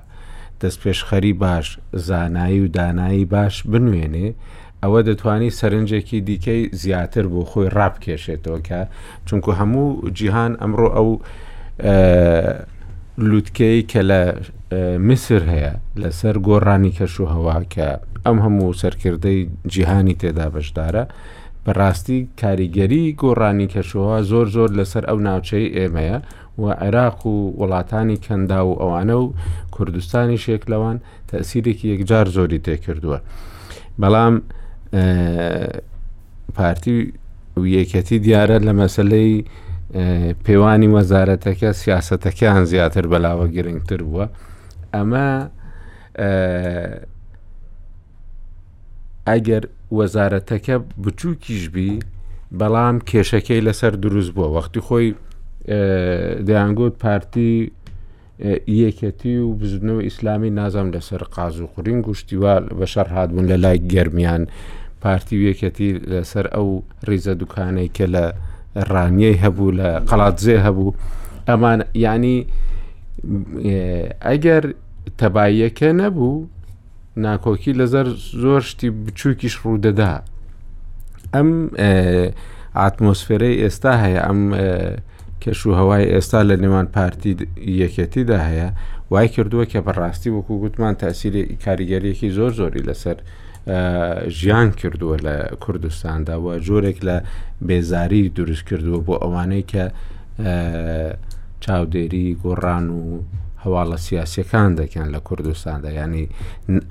دەست 0.61 0.79
پێشخەری 0.85 1.33
باش 1.43 1.67
زانایی 2.09 2.61
و 2.65 2.69
دانایی 2.77 3.25
باش 3.25 3.55
بنوێنێ 3.71 4.29
ئەوە 4.85 5.01
دەتوانی 5.09 5.51
سەرنجێکی 5.61 6.19
دیکەی 6.29 6.63
زیاتر 6.83 7.25
بۆ 7.33 7.41
خۆی 7.51 7.69
ڕابکێشێتەوە 7.77 8.59
کە 8.69 8.81
چونکو 9.27 9.51
هەموو 9.61 10.11
جیهان 10.17 10.53
ئەمڕۆ 10.61 10.89
ئەو 10.97 11.09
لوتکەی 13.29 13.83
کە 13.91 14.01
لە 14.11 14.21
مسر 15.09 15.41
هەیە 15.53 15.73
لەسەر 16.01 16.37
گۆڕانی 16.49 16.93
کەش 16.99 17.15
و 17.21 17.27
هەوا 17.35 17.59
کە 17.75 17.89
ئەم 18.27 18.39
هەموو 18.45 18.73
سەرکردەی 18.83 19.39
جیهانی 19.75 20.15
تێدا 20.21 20.47
بەشدارە 20.55 21.05
بەڕاستی 21.65 22.19
کاریگەری 22.41 23.03
گۆڕانی 23.23 23.67
کەشەوە 23.75 24.17
زۆر 24.31 24.47
زۆر 24.57 24.71
لەسەر 24.79 25.05
ئەو 25.09 25.19
ناوچەی 25.29 25.67
ئێمەیە 25.77 26.19
و 26.61 26.65
عێراق 26.83 27.19
و 27.27 27.33
وڵاتانی 27.61 28.19
کەندا 28.27 28.61
و 28.69 28.73
ئەوانە 28.81 29.17
و 29.25 29.27
کوردستانی 29.75 30.39
شێکلەوان 30.45 30.97
تەسیرێکی 31.31 31.87
یەکجار 31.93 32.27
زۆری 32.37 32.61
تێکردووە 32.67 33.19
بەڵام 34.01 34.35
پارتی 36.57 36.97
و 37.61 37.63
یەکەتی 37.77 38.17
دیارە 38.27 38.57
لە 38.67 38.73
مەسلەی 38.81 39.35
پێوانی 40.47 40.89
وەزارەتەکە 40.97 41.69
سیاسەتەکەیان 41.83 42.63
زیاتر 42.73 43.05
بەلاوە 43.13 43.47
گرنگتر 43.57 44.01
بووە 44.09 44.27
ئەمە 44.95 45.29
ئەگەر 49.29 49.65
وەزارەتەکە 49.99 50.77
بچووکیشبی 51.05 51.93
بەڵام 52.61 52.97
کێشەکەی 53.11 53.61
لەسەر 53.67 53.93
دروست 54.05 54.31
بووە 54.35 54.49
وەختی 54.57 54.81
خۆی 54.87 55.09
دەیانگوت 56.49 56.95
پارتی 57.05 57.55
یەکەتی 58.83 59.35
و 59.45 59.53
بزنەوە 59.61 60.03
ئیسلامی 60.09 60.51
نازام 60.51 60.89
لەسەر 60.95 61.23
قاز 61.35 61.61
و 61.61 61.67
قورین 61.67 62.01
گوشتیوە 62.07 62.55
بە 62.79 62.87
شەر 62.93 63.07
هااتبوون 63.15 63.47
لە 63.53 63.57
لای 63.65 63.79
گەرمیان 63.93 64.43
پارتی 65.03 65.37
وەکەتی 65.45 65.91
لەسەر 66.13 66.47
ئەو 66.55 66.69
ڕیزە 67.09 67.33
دوکانەی 67.41 67.89
کە 67.97 68.07
لە 68.15 68.25
ڕانیەی 68.93 69.41
هەبوو 69.43 69.71
لە 69.79 69.89
قەڵاتزێ 70.09 70.57
هەبوو 70.67 70.97
ئەمان 71.49 71.81
ینی 72.05 72.39
ئەگەر 74.29 74.65
تەباییەکە 75.21 75.89
نەبوو 76.01 76.35
ناکۆکی 77.17 77.73
لەزەر 77.75 78.07
زۆر 78.43 78.61
شتی 78.71 78.89
بچووکیش 79.05 79.55
ڕوودەدا 79.63 80.13
ئەم 81.35 81.51
ئاتمۆسفێرەی 82.79 83.57
ئێستا 83.63 83.93
هەیە 84.05 84.21
ئەم 84.27 84.41
کەش 85.43 85.61
و 85.67 85.73
هەوای 85.81 86.07
ئێستا 86.13 86.41
لە 86.49 86.57
نێوان 86.63 86.87
پارتی 86.97 87.33
یەکەتیدا 87.83 88.39
هەیە 88.49 88.69
وای 89.13 89.29
کردووە 89.35 89.65
کە 89.73 89.79
بەڕاستی 89.87 90.31
وەکو 90.37 90.61
گوتمان 90.63 90.95
تاسیری 91.05 91.43
کاریگەریەکی 91.65 92.31
زۆر 92.39 92.51
زۆری 92.61 92.87
لەسەر 92.89 93.17
ژیان 94.39 94.69
کردووە 94.81 95.17
لە 95.27 95.37
کوردستاندا 95.63 96.37
وە 96.45 96.55
جۆرێک 96.67 96.99
لە 97.09 97.17
بێزاری 97.69 98.23
دروست 98.39 98.65
کردووە 98.69 99.01
بۆ 99.07 99.15
ئەوانەی 99.23 99.65
کە 99.73 99.85
چاودێری 101.65 102.27
گۆڕان 102.43 102.87
و 102.99 103.03
هەواڵە 103.65 103.97
سیاسەکان 104.09 104.71
دەکەن 104.81 105.07
لە 105.15 105.21
کوردستاندا 105.29 105.91
ینی 106.01 106.25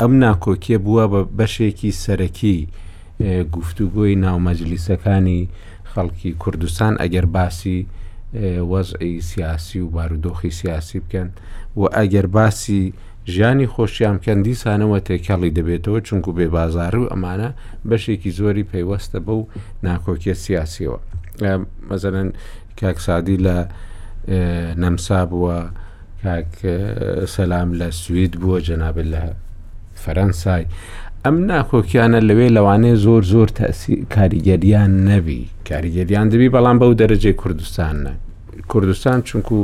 ئەم 0.01 0.11
ناکۆکیە 0.26 0.78
بووە 0.86 1.05
بە 1.11 1.22
بەشێکی 1.39 1.91
سەرەکی 2.03 2.57
گفتوگۆی 3.55 4.13
ناومەجلیسەکانی 4.26 5.41
خەڵکی 5.91 6.32
کوردستان 6.43 6.93
ئەگەر 7.01 7.26
باسی 7.36 7.78
وەزعی 8.72 9.13
سیاسی 9.32 9.80
و 9.84 9.88
بارودۆخی 9.95 10.51
سیاسی 10.59 10.97
بکەن 11.05 11.30
و 11.80 11.84
ئەگەر 11.99 12.28
باسی 12.38 12.82
ژیانی 13.34 13.67
خۆشیان 13.74 14.15
بکەن 14.20 14.39
دیسانەوە 14.47 14.99
تێکەڵی 15.07 15.51
دەبێتەوە 15.57 15.99
چونکو 16.07 16.32
بێ 16.38 16.47
بازار 16.57 16.93
و 16.99 17.09
ئەمانە 17.11 17.49
بەشێکی 17.89 18.32
زۆری 18.39 18.70
پەیوەستە 18.72 19.20
بەو 19.26 19.41
ناکۆکیە 19.86 20.36
سیاسیەوە 20.45 20.99
مەزەن 21.89 22.30
کاکسادی 22.80 23.38
لە 23.45 23.57
نەمسا 24.84 25.22
بووە 25.32 25.57
سەسلام 26.24 27.70
لە 27.80 27.88
سوید 28.03 28.34
بووە 28.41 28.57
جەنابێت 28.67 29.07
لە 29.13 29.22
فەرەنسای 30.03 30.65
ئەم 31.26 31.36
ناکۆکیانە 31.51 32.20
لەوێ 32.30 32.47
لەوانەیە 32.55 32.95
زۆر 33.05 33.24
زۆر 33.34 33.49
کاریگەریان 34.15 34.91
نەبی 35.09 35.41
کاریگەریان 35.70 36.26
دەبی 36.34 36.49
بەڵام 36.55 36.78
بەو 36.82 36.91
دەرەجێ 37.01 37.32
کوردستانە 37.41 38.13
کوردستان 38.72 39.17
چونکو 39.30 39.57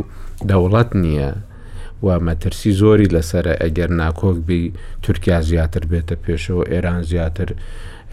دەوڵەت 0.50 0.90
نییە 1.04 1.32
و 2.06 2.08
مەترسی 2.28 2.72
زۆری 2.82 3.12
لەسرە 3.16 3.54
ئەگەر 3.64 3.90
ناکۆک 4.02 4.38
بی 4.48 4.62
تورکیا 5.04 5.40
زیاتر 5.50 5.84
بێتە 5.92 6.16
پێشەوە 6.26 6.64
ئێران 6.72 7.02
زیاتر 7.12 7.50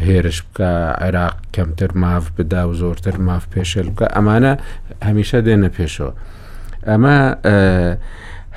هێرش 0.06 0.38
بکە 0.46 0.70
عێراق 1.04 1.36
کەمتر 1.54 1.90
ماف 2.02 2.24
بدا 2.38 2.62
و 2.68 2.72
زۆرتر 2.82 3.16
ماف 3.26 3.44
پێشێل 3.54 3.88
بکە 3.94 4.06
ئەمانە 4.16 4.52
هەمیشە 5.06 5.38
دێنە 5.46 5.70
پێشەوە 5.78 6.12
ئەمە 6.88 7.16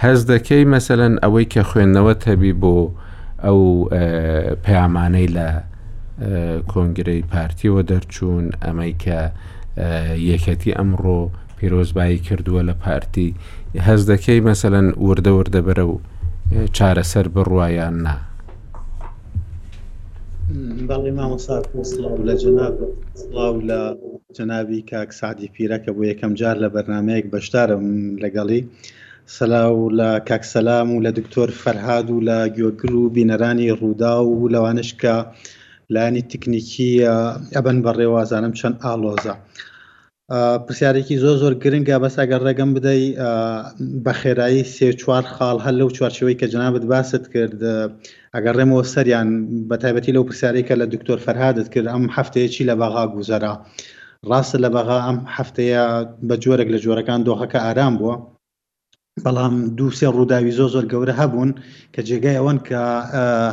هەز 0.03 0.19
دەکەی 0.31 0.63
مەسەەن 0.73 1.13
ئەوەی 1.23 1.47
کە 1.53 1.61
خوێندنەوە 1.69 2.13
تەبی 2.23 2.53
بۆ 2.61 2.75
ئەو 3.45 3.61
پەیامانەی 4.65 5.29
لە 5.37 5.47
کۆنگرەی 6.71 7.21
پارتیەوە 7.33 7.81
دەرچوون 7.89 8.45
ئەمەی 8.63 8.93
کە 9.03 9.19
یەکەتی 10.29 10.71
ئەمڕۆ 10.77 11.19
پیرۆزبایی 11.57 12.19
کردووە 12.27 12.61
لە 12.69 12.75
پارتی 12.83 13.29
هەز 13.87 14.01
دەکەی 14.11 14.39
مەسەەن 14.47 14.87
وردە 15.05 15.31
وردە 15.37 15.61
بەرە 15.67 15.85
و 15.91 15.95
چارەسەر 16.77 17.25
بڕواان 17.35 17.95
نا. 18.05 18.15
بەڵی 20.89 21.11
مامۆسات 21.19 21.65
سلااو 21.91 22.23
لە 22.27 22.35
جنابلااو 22.43 23.55
لە 23.69 23.79
جەناوی 24.37 24.81
کاکسادی 24.91 25.47
پیرەکە 25.55 25.91
بۆ 25.97 26.01
یەکەم 26.11 26.31
جار 26.41 26.55
لە 26.63 26.69
بەرنمەیەک 26.75 27.25
بەشدارم 27.33 27.83
لەگەڵی 28.23 28.61
سەلااو 29.33 29.89
لە 29.99 30.09
کاکسەلام 30.29 30.87
و 30.95 31.03
لە 31.05 31.11
دکتۆر 31.19 31.49
فەرهاد 31.63 32.07
و 32.11 32.19
لە 32.29 32.39
گوێگر 32.55 32.93
و 32.95 33.13
بینەرانی 33.15 33.73
ڕوودا 33.79 34.15
و 34.25 34.49
لەوانشکە 34.53 35.15
لایانی 35.93 36.23
تکنیکی 36.31 36.91
ئەبەن 37.55 37.77
بەڕێوازانم 37.85 38.53
چەند 38.59 38.75
ئالۆزە. 38.83 39.33
پرسیارێکی 40.65 41.21
زۆ 41.23 41.31
زۆر 41.41 41.53
گرنگە 41.63 41.95
بەساگەر 42.03 42.41
ڕێگەم 42.47 42.71
بدەی 42.75 43.03
بە 44.05 44.13
خێرایی 44.19 44.63
سێ 44.75 44.87
چوار 45.01 45.23
خاڵ 45.35 45.57
هەل 45.65 45.75
لەو 45.81 45.89
چوارچەوەی 45.97 46.39
کە 46.39 46.45
جنابەت 46.53 46.83
باست 46.91 47.23
کرد 47.33 47.61
ئەگەر 48.35 48.55
ڕێمەوە 48.59 48.83
سەریان 48.93 49.29
بە 49.69 49.75
تایبەتی 49.81 50.15
لەو 50.15 50.23
پرسیارێکە 50.29 50.73
لە 50.81 50.85
دکتۆر 50.93 51.17
فەرهادت 51.25 51.67
کرد 51.73 51.87
ئەم 51.93 52.05
هەفتەیەکی 52.17 52.67
لە 52.69 52.75
بەغا 52.81 53.03
گوزەرا 53.13 53.53
ڕاستە 54.29 54.57
لە 54.63 54.69
بەغا 54.75 54.99
ئەم 55.07 55.17
هەفتەیە 55.35 55.83
بە 56.27 56.35
جۆرێک 56.43 56.69
لە 56.73 56.79
جۆرەکان 56.85 57.21
دۆخەکە 57.27 57.59
ئارام 57.65 57.93
بووە 57.99 58.15
بەڵام 59.23 59.55
دووسێ 59.77 60.07
ڕووداوی 60.15 60.55
زۆ 60.59 60.65
زۆر 60.73 60.85
گەورە 60.91 61.13
هەبوون 61.21 61.49
کە 61.93 62.01
جێگای 62.07 62.37
ئەوەن 62.39 62.59
کە 62.67 62.81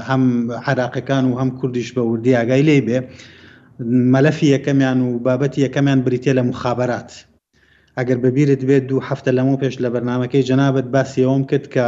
هەم 0.08 0.22
عراقەکان 0.66 1.24
و 1.26 1.38
هەم 1.40 1.50
کوردیش 1.58 1.88
بە 1.96 2.02
وردیاگای 2.10 2.66
لێ 2.68 2.78
بێ 2.86 2.98
مەلەفی 4.14 4.52
یەکەمیان 4.54 4.98
و 5.06 5.10
بابەتی 5.26 5.62
یەکەمیان 5.66 6.00
بریتە 6.06 6.32
لە 6.38 6.42
مخابات 6.50 7.10
ئەگەر 7.98 8.18
ببیرت 8.24 8.60
بێت 8.68 8.84
دوو 8.90 9.06
هەفتە 9.08 9.30
لەمە 9.38 9.54
پێش 9.62 9.74
لە 9.82 9.88
بەرنمەکەی 9.94 10.46
جەنابەت 10.48 10.86
باسیەوەم 10.94 11.42
کرد 11.50 11.66
کە 11.74 11.86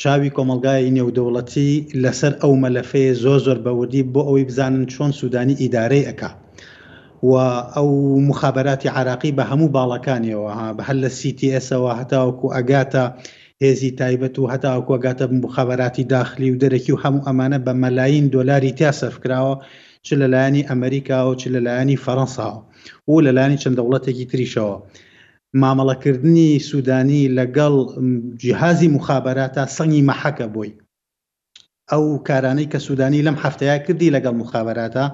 چاوی 0.00 0.34
کۆمەلگای 0.36 0.92
نێودەوڵەتی 0.96 1.70
لەسەر 2.02 2.32
ئەو 2.42 2.52
مەلەفەیە 2.62 3.12
زۆ 3.24 3.34
زۆر 3.46 3.58
بەوردی 3.66 4.06
بۆ 4.12 4.20
ئەوەی 4.26 4.48
بزانن 4.48 4.84
چۆن 4.94 5.10
سوودانی 5.18 5.58
ئیدارەی 5.62 6.06
ئەکات 6.08 6.36
و 7.22 7.34
ئەو 7.76 8.20
مخابەتی 8.28 8.88
عراقی 8.98 9.32
بە 9.36 9.44
هەموو 9.50 9.72
باڵەکانیەوە 9.76 10.50
هەل 10.86 10.98
لە 11.04 11.10
سیTSەوە 11.20 11.92
هەتاوەکو 12.00 12.52
ئەگاتە 12.56 13.04
هێزی 13.62 13.90
تایبەت 14.00 14.36
و 14.38 14.50
هەتاوەکوگاتە 14.52 15.24
مخابەتی 15.44 16.04
داخلی 16.12 16.50
و 16.52 16.58
دەرەکی 16.62 16.90
و 16.94 17.00
هەموو 17.04 17.24
ئەمانە 17.26 17.58
بە 17.66 17.72
مەلاین 17.82 18.24
دۆلاری 18.34 18.72
تیا 18.78 18.92
سەرفکراوە 19.00 19.54
چ 20.06 20.08
لەلایانی 20.20 20.66
ئەمریکا 20.70 21.18
و 21.30 21.34
چ 21.40 21.42
لەلایانی 21.54 21.96
فەەنساوە 22.04 22.58
و 23.08 23.20
لەلایانی 23.26 23.60
چەند 23.62 23.76
دەوڵەتێکی 23.78 24.26
تریشەوە. 24.32 24.76
مامەڵەکردنی 25.62 26.50
سوودانی 26.70 27.22
لەگەڵ 27.38 27.74
جیهازی 28.42 28.88
مخابەتە 28.96 29.62
سەنگی 29.76 30.06
مەحەکە 30.10 30.46
بۆی 30.54 30.72
ئەو 31.90 32.04
کارانەی 32.28 32.70
کە 32.72 32.78
سوودانی 32.86 33.24
لەم 33.26 33.36
هەفتەیە 33.44 33.76
کردی 33.86 34.14
لەگەڵ 34.14 34.34
مخابەتە 34.42 35.04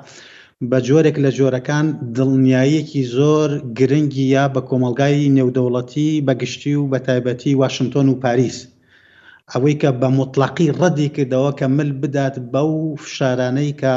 بە 0.71 0.79
جۆرێک 0.87 1.17
لە 1.25 1.31
جۆرەکان 1.39 1.87
دڵنیاییەکی 2.17 3.03
زۆر 3.17 3.51
گرنگی 3.79 4.25
یا 4.37 4.45
بە 4.55 4.61
کۆمەلگای 4.69 5.31
نێودەوڵەتی 5.37 6.23
بەگشتی 6.27 6.75
و 6.81 6.91
بە 6.93 6.99
تایبەتی 7.07 7.59
وااشنگتۆن 7.61 8.07
و 8.09 8.21
پاریس 8.23 8.59
ئەوەی 9.53 9.77
کە 9.83 9.91
بە 10.01 10.09
مطلقی 10.19 10.75
ڕەدی 10.81 11.13
کردەوە 11.15 11.51
کە 11.59 11.67
مل 11.77 11.91
بدات 12.03 12.35
بەو 12.53 12.73
فشارانەی 13.05 13.77
کە 13.81 13.93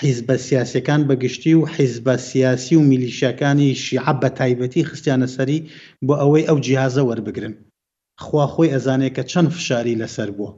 حیزبە 0.00 0.36
سیاسەکان 0.46 1.00
بەگشتی 1.08 1.54
و 1.58 1.62
حیزبە 1.74 2.14
سیاسی 2.28 2.74
و 2.76 2.82
میلیشیەکانی 2.90 3.66
شیعب 3.84 4.16
بە 4.24 4.28
تایبەتی 4.38 4.82
خستیانە 4.88 5.28
سەری 5.36 5.58
بۆ 6.06 6.14
ئەوەی 6.20 6.44
ئەو 6.48 6.58
جیازە 6.66 7.02
وەربگرن 7.08 7.54
خوا 8.24 8.46
خۆی 8.54 8.72
ئەزانێت 8.74 9.12
کە 9.16 9.22
چەند 9.32 9.48
فشاری 9.56 9.98
لەسەر 10.02 10.30
بووە. 10.38 10.52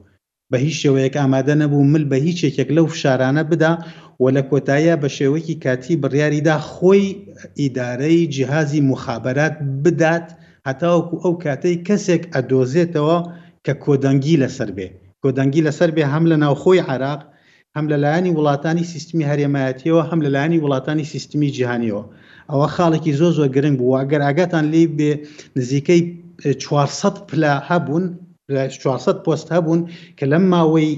بە 0.51 0.57
هیچ 0.65 0.75
شێوەیەک 0.83 1.15
ئامادە 1.21 1.55
نەبوو 1.61 1.89
مل 1.93 2.03
بە 2.11 2.17
هیچ 2.27 2.39
یەکێک 2.47 2.69
لەو 2.77 2.85
شارانە 3.01 3.43
بدا 3.51 3.71
و 4.19 4.25
لە 4.35 4.41
کۆتاییە 4.49 4.95
بە 5.01 5.09
شێوەیەکی 5.17 5.55
کاتی 5.63 5.95
بڕیاریدا 6.03 6.57
خۆی 6.71 7.03
ئیدارەی 7.61 8.29
جیهازی 8.33 8.81
مخابرات 8.91 9.55
بدات 9.83 10.25
هەتاوەکو 10.69 11.15
ئەو 11.23 11.33
کاتەی 11.45 11.77
کەسێک 11.87 12.23
ئەدۆزێتەوە 12.33 13.17
کە 13.65 13.73
کۆدەنگی 13.85 14.35
لەسەر 14.41 14.69
بێ 14.77 14.87
کۆدەنگی 15.23 15.61
لەسەر 15.67 15.89
بێ 15.95 16.03
هەم 16.13 16.23
لە 16.31 16.35
ناوخۆی 16.43 16.83
عراق 16.91 17.21
هەم 17.75 17.85
لەلایانی 17.91 18.31
وڵاتانی 18.37 18.85
سیستمی 18.93 19.27
هەرێمایەتیەوە 19.29 20.01
هەم 20.09 20.19
لەلایانی 20.25 20.61
وڵاتانی 20.65 21.05
سیستمی 21.13 21.49
جیهانیەوە 21.55 22.03
ئەوە 22.51 22.67
خاڵێکی 22.75 23.13
زۆ 23.19 23.27
زۆ 23.37 23.45
گرنگ 23.55 23.77
بوو 23.79 23.99
ئەگەر 24.01 24.21
ئاگاتان 24.27 24.65
لێ 24.73 24.83
بێ 24.97 25.11
نزیکەی 25.59 26.01
400 26.59 27.13
پلا 27.29 27.53
هەبوون 27.69 28.05
400 28.55 29.23
پۆست 29.25 29.51
هەبوون 29.55 29.79
کە 30.19 30.23
لەم 30.33 30.43
ماوەی 30.53 30.89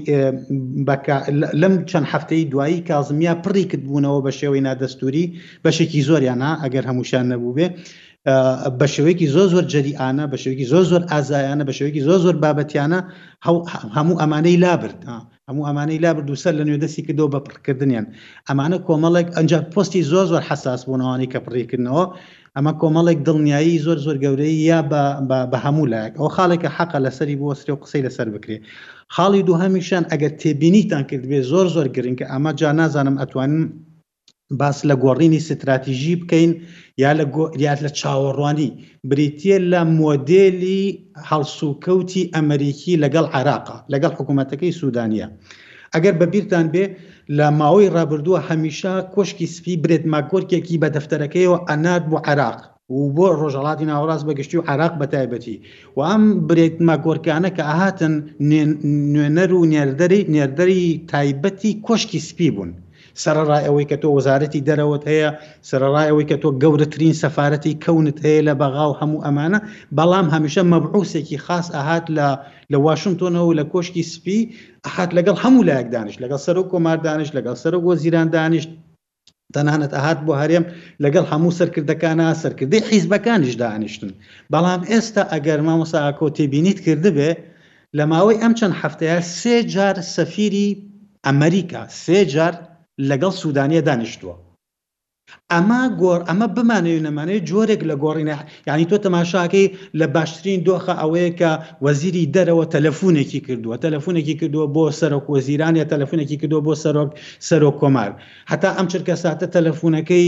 لەم 1.60 1.74
چەند 1.90 2.06
هەفتەی 2.12 2.42
دوایی 2.52 2.78
کازمیا 2.88 3.34
پڕی 3.44 3.64
کردبوونەوە 3.70 4.20
بە 4.26 4.32
شێوەی 4.38 4.62
نادەستوری 4.68 5.24
بەشێکی 5.64 6.00
زۆریانە 6.08 6.50
ئەگەر 6.62 6.84
هەمووشان 6.90 7.24
نەبوو 7.32 7.56
بێ 7.56 7.66
بە 8.80 8.86
شێوەیەکی 8.94 9.28
زۆ 9.34 9.42
زۆر 9.52 9.64
جەریانە 9.72 10.24
بە 10.32 10.36
شێوەیەکی 10.42 10.66
زۆ 10.72 10.80
زۆر 10.90 11.02
ئازایانە 11.12 11.64
بە 11.68 11.72
شێوەیەکی 11.78 12.04
زۆ 12.08 12.14
زۆر 12.24 12.36
بابەتیانە 12.44 13.00
هەموو 13.96 14.18
ئەمانەی 14.20 14.56
لابرد 14.64 14.98
هەموو 15.48 15.66
ئەمانەی 15.68 15.98
لابرد 16.04 16.28
و 16.30 16.40
سەر 16.42 16.52
لە 16.58 16.64
نوێدەستی 16.68 17.02
کردەوە 17.06 17.28
بە 17.34 17.40
پڕکردنیان 17.46 18.06
ئەمانە 18.48 18.78
کۆمەڵێک 18.86 19.28
ئەنج 19.36 19.52
پستی 19.74 20.02
زۆ 20.12 20.20
زۆر 20.30 20.42
حساس 20.50 20.80
بوونەوانی 20.88 21.28
کە 21.32 21.38
پڕیکردنەوە 21.46 22.04
ئەمە 22.56 22.72
کۆمەڵێک 22.82 23.18
دڵنیایی 23.28 23.82
زۆر 23.86 23.98
زۆر 24.06 24.16
گەورەی 24.24 24.54
یا 24.70 24.80
بە 25.50 25.58
هەموو 25.64 25.90
لایەک 25.92 26.14
ئەو 26.18 26.28
خاڵێکە 26.36 26.68
حەقە 26.76 26.98
لەسەری 27.06 27.38
بۆ 27.40 27.46
سری 27.60 27.72
و 27.74 27.80
قسەی 27.82 28.04
لەسەر 28.06 28.28
بکرێ 28.34 28.56
خاڵی 29.14 29.42
دووهمیشان 29.48 30.04
ئەگەر 30.12 30.32
تێبینیتان 30.40 31.02
کردبێ 31.10 31.38
زۆر 31.50 31.66
زۆر 31.74 31.86
گرنگ 31.94 32.16
کە 32.20 32.26
ئەمە 32.32 32.52
جا 32.60 32.70
نازانم 32.78 33.16
ئەتوانن 33.20 33.62
باس 34.60 34.78
لە 34.88 34.94
گۆڕینی 35.02 35.40
ستراتیژی 35.48 36.14
بکەین 36.22 36.50
یا 37.02 37.10
لە 37.18 37.24
گۆریات 37.36 37.78
لە 37.86 37.90
چاوەڕوانی 38.00 38.70
بریتە 39.10 39.56
لە 39.72 39.80
مۆدلی 40.00 40.82
هەڵسوکەوتی 41.30 42.28
ئەمریکی 42.34 43.00
لەگەڵ 43.02 43.26
عراقا 43.36 43.76
لەگەڵ 43.92 44.12
حکوومەتەکەی 44.18 44.76
سوودانە. 44.78 45.28
ئەگەر 45.94 46.14
بەبییران 46.20 46.66
بێ 46.74 46.84
لە 47.38 47.48
ماوەی 47.60 47.92
ڕابردووە 47.96 48.38
هەمیشا 48.48 48.94
کۆشکی 49.14 49.46
سپی 49.56 49.74
برێت 49.82 50.02
ماکۆرکێکی 50.12 50.80
بە 50.82 50.88
دەفتەرەکەیەوە 50.96 51.56
ئەنات 51.68 52.02
بۆ 52.10 52.18
عراق 52.28 52.58
و 52.96 53.00
بۆ 53.16 53.26
ڕۆژەڵاتی 53.40 53.86
ناوەڕاست 53.90 54.24
بەگەشتی 54.28 54.56
و 54.58 54.66
عراق 54.70 54.92
بەتایبەتی 55.00 55.56
و 55.96 56.00
ئەم 56.08 56.24
برێت 56.48 56.76
ماگۆرکانە 56.88 57.50
کە 57.56 57.62
ئاهاتن 57.68 58.14
نوێنەر 59.14 59.50
و 59.54 59.68
نێردەری 59.74 60.20
نێردەری 60.34 60.82
تایبەتی 61.12 61.72
کۆشکی 61.86 62.20
سپی 62.28 62.50
بوون. 62.56 62.70
سەرڕای 63.22 63.62
ئەوەی 63.66 63.88
کە 63.90 63.96
تۆ 64.02 64.08
وەزارەتی 64.16 64.64
دەرەوەت 64.68 65.02
هەیە 65.12 65.28
سەرڕای 65.68 66.06
ئەوەی 66.10 66.28
کە 66.30 66.36
تۆ 66.42 66.48
گەورەترین 66.62 67.14
سەفاەتی 67.22 67.78
کەونت 67.84 68.16
هەیە 68.26 68.40
لە 68.48 68.54
بەغااو 68.60 68.98
هەموو 69.00 69.22
ئەمانە 69.24 69.58
بەڵام 69.98 70.26
هەمیشە 70.34 70.62
مەبعوسێکی 70.72 71.38
خاص 71.46 71.66
ئاهات 71.74 72.04
لە 72.16 72.28
لە 72.72 72.78
واشنگتۆنەوە 72.86 73.52
لە 73.60 73.64
کۆشکی 73.72 74.02
سپی 74.14 74.40
ئەحات 74.86 75.10
لەگەڵ 75.16 75.36
هەموو 75.44 75.66
لایەک 75.68 75.86
دانیش 75.94 76.16
لەگەڵ 76.24 76.40
سەر 76.46 76.56
و 76.58 76.68
کۆمار 76.72 76.98
دانیش 77.06 77.30
لەگەڵ 77.36 77.56
سەر 77.62 77.74
بۆ 77.84 77.92
زیران 78.02 78.28
دانیشت 78.36 78.70
تەنانەت 79.54 79.92
ئاهات 79.96 80.18
بۆ 80.26 80.32
هەرێم 80.42 80.64
لەگەڵ 81.04 81.24
هەموو 81.32 81.56
سەرکردەکانە 81.58 82.26
سەرکردی 82.42 82.84
حیزبەکانیش 82.90 83.54
دانیشتن 83.62 84.12
بەڵام 84.52 84.80
ئێستا 84.90 85.22
ئەگەر 85.32 85.60
مامۆساکۆ 85.66 86.26
تێبینیت 86.36 86.78
کردبێ 86.86 87.30
لە 87.96 88.04
ماوەی 88.12 88.40
ئەم 88.42 88.52
چەند 88.58 88.74
هەفتەیە 88.80 89.18
سێ 89.40 89.56
جار 89.74 89.96
سەفیری 90.16 90.68
ئەمریکا 91.26 91.82
سێ 92.04 92.18
جار 92.34 92.54
لەگەڵ 93.08 93.32
سوودانیە 93.42 93.82
دانیشتووە 93.88 94.34
ئەمە 95.54 95.80
گۆر 96.02 96.20
ئەمە 96.28 96.46
بمانەوە 96.56 97.00
نەمانەیە 97.06 97.40
جۆرێک 97.50 97.82
لە 97.90 97.94
گۆڕینە 98.02 98.36
یعنی 98.68 98.84
تۆ 98.90 98.96
تەماشاکەی 99.04 99.66
لە 100.00 100.06
باشترین 100.14 100.60
دۆخە 100.68 100.94
ئەوەیە 101.02 101.30
کە 101.40 101.50
وەزیری 101.84 102.24
دەرەوە 102.36 102.64
تەلەفونێکی 102.74 103.40
کردووە 103.46 103.76
تەلەفونێکی 103.84 104.34
کردووە 104.40 104.66
بۆ 104.74 104.84
سەرۆک 105.00 105.26
وەزیران 105.34 105.74
یا 105.80 105.84
تەلەفونێکی 105.92 106.36
کردو 106.42 106.58
بۆ 106.66 106.72
سەرۆک 106.82 107.10
سەرۆک 107.48 107.76
کۆمار 107.82 108.10
هەتا 108.50 108.68
ئەم 108.76 108.86
چرکە 108.92 109.14
ساتە 109.24 109.46
تەلەفونەکەی 109.56 110.26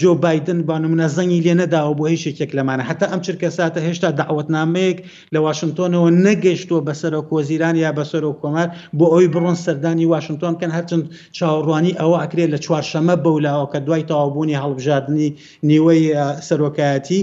جۆ 0.00 0.12
بادن 0.24 0.60
بانمونە 0.68 1.06
زەنگی 1.16 1.40
لێ 1.46 1.54
نەداوە 1.60 1.92
بۆ 1.98 2.04
هیچێکێک 2.14 2.50
لەمانە 2.58 2.84
هەتا 2.90 3.06
ئەم 3.12 3.20
چرکە 3.26 3.48
ساتە 3.58 3.78
هێشتا 3.86 4.08
داوتنامەیەک 4.20 4.98
لە 5.34 5.38
واشنگتۆنەوە 5.46 6.08
نەگەشتوە 6.26 6.80
بە 6.86 6.92
سەرۆک 7.00 7.26
وەزیران 7.36 7.74
یا 7.84 7.90
بە 7.98 8.04
سەرۆک 8.12 8.36
کۆمار 8.42 8.68
بۆ 8.98 9.06
ئەوی 9.12 9.26
بڕۆن 9.34 9.56
سەردانی 9.64 10.06
واشنگتۆن 10.14 10.54
کەن 10.60 10.70
هەرچند 10.76 11.04
چاوەڕوانی 11.36 11.92
ئەوە 12.00 12.16
ئەکرێت 12.22 12.48
لە 12.54 12.58
چوارشەمە 12.66 13.14
بەولاوە 13.24 13.68
کە 13.74 13.80
دوای 13.86 14.01
دوای 14.02 14.02
تەوابوونی 14.02 14.54
هەڵبژاردننی 14.62 15.28
نیوەی 15.62 16.14
سەرۆکایەتی 16.48 17.20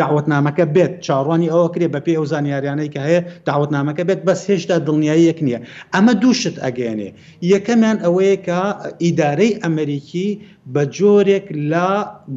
داوتنامەکە 0.00 0.64
بێت 0.74 0.92
چاڕوانی 1.06 1.48
ئەوە 1.52 1.68
کرێ 1.74 1.86
بە 1.94 2.00
پێ 2.06 2.12
ئەو 2.18 2.24
زانیاریانەی 2.32 2.88
کە 2.94 3.00
هەیە 3.08 3.20
داوتنامەکە 3.48 4.04
بێت 4.08 4.20
بەس 4.28 4.40
هێشتا 4.50 4.76
دڵنیایی 4.86 5.24
یەک 5.30 5.38
نییە 5.46 5.60
ئەمە 5.94 6.12
دووشت 6.22 6.56
ئەگەێنێ 6.64 7.10
یەکەمیان 7.52 7.98
ئەوەیە 8.04 8.36
کە 8.46 8.60
ئیدارەی 9.04 9.52
ئەمریکی 9.62 10.28
بە 10.74 10.82
جۆرێک 10.96 11.46
لە 11.72 11.90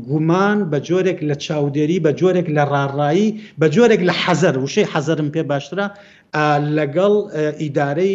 گومان 0.10 0.58
بە 0.72 0.78
جۆرێک 0.88 1.20
لە 1.30 1.36
چاودێری 1.46 1.98
بە 2.06 2.12
جۆرێک 2.20 2.48
لە 2.58 2.64
ڕاڕایی 2.74 3.30
بە 3.62 3.68
جۆرێک 3.76 4.02
لە 4.10 4.14
حەزەر 4.24 4.56
وشەی 4.64 4.88
حەزرم 4.94 5.30
پێ 5.36 5.42
باشترە 5.52 5.86
لەگەڵ 6.78 7.14
ئیدارەی 7.62 8.14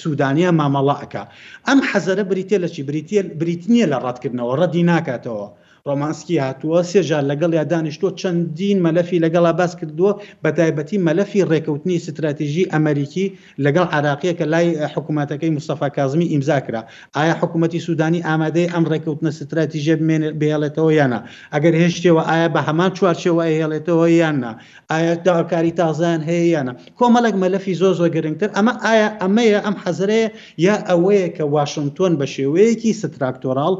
سوودانیا 0.00 0.50
مامەڵەکە 0.60 1.22
ئەم 1.66 1.78
حەزەرە 1.90 2.24
بریتە 2.30 2.56
لە 2.64 2.68
چی 2.74 2.82
بریتە 2.88 3.20
بریتنیە 3.40 3.86
لە 3.92 3.98
ڕاتکردنەوە 4.04 4.52
ڕەدی 4.60 4.82
ناکاتەوە 4.92 5.46
ڕۆمانسکی 5.90 6.36
هاتووە 6.44 6.80
سێژار 6.92 7.22
لەگەڵ 7.30 7.50
یا 7.58 7.64
تو 8.00 8.10
تشندين 8.10 8.82
ملفي 8.82 9.18
لقل 9.18 9.46
عباس 9.46 9.76
كردو 9.76 10.14
بتايبتي 10.44 10.98
ملفي 10.98 11.42
ريكوتني 11.42 11.96
استراتيجي 11.96 12.70
امريكي 12.76 13.32
لقل 13.58 13.78
عراقيه 13.78 14.32
كلاي 14.32 14.36
کە 14.74 14.78
لای 14.78 14.88
حکوومەتەکەی 14.88 15.60
مستەفا 15.60 15.88
کازمی 15.96 16.24
ئیمزا 16.26 16.58
کرا 16.60 16.84
ئایا 17.16 17.34
حکوومەتتی 17.42 17.76
سوودانی 17.78 18.22
ئامادەی 18.22 18.70
ئەم 18.74 18.84
ڕێکەوتنە 18.92 19.26
استراتیژە 19.34 19.94
بێڵێتەوە 20.40 20.90
یانە 21.00 21.20
ئەگەر 21.54 21.74
هێشتەوە 21.82 22.22
ئایا 22.28 22.48
بە 22.54 22.58
هەمان 22.68 22.90
چوارچەوە 22.98 23.42
هێڵێتەوە 23.58 24.06
یاننا 24.22 24.52
ئایا 24.90 25.14
داواکاری 25.24 25.72
تازان 25.78 26.20
هەیە 26.28 26.46
یانە 26.54 26.72
کۆمەڵک 27.00 27.34
مەلەفی 27.42 27.74
زۆ 27.80 27.90
زۆ 27.98 28.06
گرنگتر 28.14 28.50
ئەمە 28.56 28.72
ئایا 28.84 29.08
ئەمەیە 29.22 29.60
ئەم 29.66 29.76
حەزرەیە 29.84 30.28
يا 30.66 30.74
ئەوەیە 30.88 31.28
کە 31.36 31.44
واشنگتۆن 31.54 32.12
بە 32.20 32.26
شێوەیەکی 32.34 32.92
ستراکتۆرال 33.00 33.74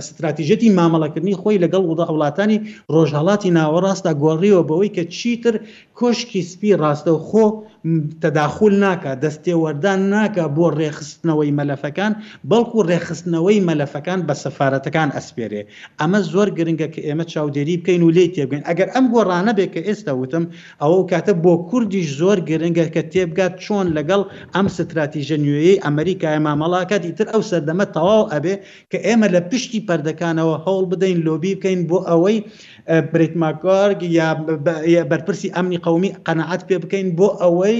استراتیژەتی 0.00 0.74
مامەڵەکردنی 0.78 1.38
خۆی 1.42 1.62
لەگەڵ 1.64 1.82
ودا 1.86 2.06
وڵاتانی 2.14 2.62
ڕۆژهڵاتی 2.94 3.54
ناوەڕاستە 3.58 4.10
گۆڕیەوە 4.22 4.62
بەوەی 4.68 4.94
کە 4.96 5.04
چیتر 5.16 5.54
کۆشکی 5.98 6.42
سپی 6.50 6.78
ڕاستە 6.82 7.10
و 7.14 7.22
خۆ 7.28 7.44
تەداخول 8.24 8.74
ناکە 8.84 9.12
دەستێوەردان 9.24 10.00
ناکە 10.14 10.44
بۆ 10.56 10.66
ڕێخستنەوەی 10.78 11.50
مەلەفەکان 11.58 12.12
بەڵکو 12.50 12.78
ڕێخستنەوەی 12.90 13.60
مەلەفەکان 13.68 14.20
بە 14.28 14.34
سەفاەتەکان 14.44 15.08
ئەسپێرێ 15.16 15.62
ئەمە 16.00 16.20
زۆر 16.32 16.48
گرنگە 16.58 16.88
کە 16.94 17.00
ئێمە 17.08 17.24
چاودێری 17.32 17.76
بکەین 17.80 18.02
و 18.04 18.10
لێ 18.16 18.26
تێبگەین 18.34 18.64
ئەگەر 18.68 18.88
ئەم 18.94 19.04
گۆڕانە 19.14 19.52
بێ 19.58 19.66
کە 19.74 19.80
ئێستا 19.88 20.12
وتم 20.20 20.44
ئەوە 20.82 21.00
کاتە 21.10 21.32
بۆ 21.44 21.52
کوردیش 21.68 22.08
زۆر 22.20 22.38
گرنگە 22.50 22.86
کە 22.94 23.02
تێبگات 23.12 23.52
چۆن 23.64 23.86
لەگەڵ 23.96 24.22
ئەم 24.54 24.66
ستراتیژە 24.76 25.36
نوێی 25.46 25.80
ئەمریکای 25.84 26.38
مامەڵاکات 26.46 27.02
ئیتر 27.08 27.26
ئەو 27.32 27.42
سەردەمە 27.50 27.86
تەواو 27.94 28.22
ئەبێ 28.32 28.54
کە 28.90 28.98
ئێمە 29.06 29.28
لە 29.34 29.40
پشتی 29.50 29.80
پەردەکانەوە 29.88 30.54
هەوڵ 30.64 30.84
بدەین 30.92 31.18
لۆبی 31.26 31.52
بکەین 31.58 31.80
بۆ 31.90 31.98
ئەوەی 32.08 32.38
بریت 32.88 33.36
ماکۆرگ 33.36 34.02
یا 34.12 34.34
بەرپرسی 35.10 35.48
ئەمنی 35.54 35.78
قومی 35.86 36.12
قەنەعات 36.26 36.60
پێ 36.68 36.76
بکەین 36.84 37.06
بۆ 37.18 37.28
ئەوەی 37.42 37.78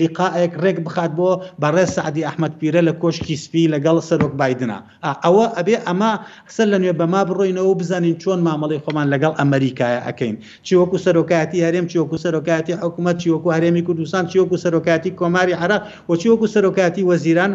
لیقاەک 0.00 0.52
ڕێک 0.62 0.78
بخات 0.86 1.10
بۆ 1.18 1.30
بەڕێ 1.62 1.84
سعدی 1.96 2.26
ئەحمد 2.26 2.52
پیرە 2.60 2.80
لە 2.88 2.92
کۆشکی 3.02 3.36
سپی 3.44 3.70
لەگەڵ 3.74 3.96
سەرۆک 4.08 4.32
بادنا 4.40 4.78
ئەوە 5.24 5.44
ئەبێ 5.56 5.76
ئەما 5.86 6.12
سەر 6.54 6.66
لە 6.72 6.78
نوێ 6.82 6.92
بەما 7.00 7.20
بڕۆینەوە 7.28 7.72
بزانین 7.80 8.16
چۆن 8.22 8.40
مامەڵی 8.46 8.82
خۆمان 8.84 9.06
لەگەڵ 9.14 9.32
ئەمریکایە 9.40 10.00
ئەەکەین 10.06 10.34
چیوەکو 10.66 10.96
سەرۆکاتی 11.04 11.64
هەرێم 11.66 11.86
چیوەکو 11.90 12.16
سەرۆکاتی 12.24 12.72
حکوومەت 12.84 13.16
چیوەکو 13.22 13.48
هەرێمی 13.56 13.82
کوردستان 13.86 14.22
چیوەکو 14.30 14.56
سەرۆکاتی 14.64 15.10
کۆماری 15.20 15.54
عراق 15.62 15.82
و 16.10 16.16
چیوەکو 16.20 16.46
سەرۆکاتی 16.54 17.02
وەزیران 17.10 17.52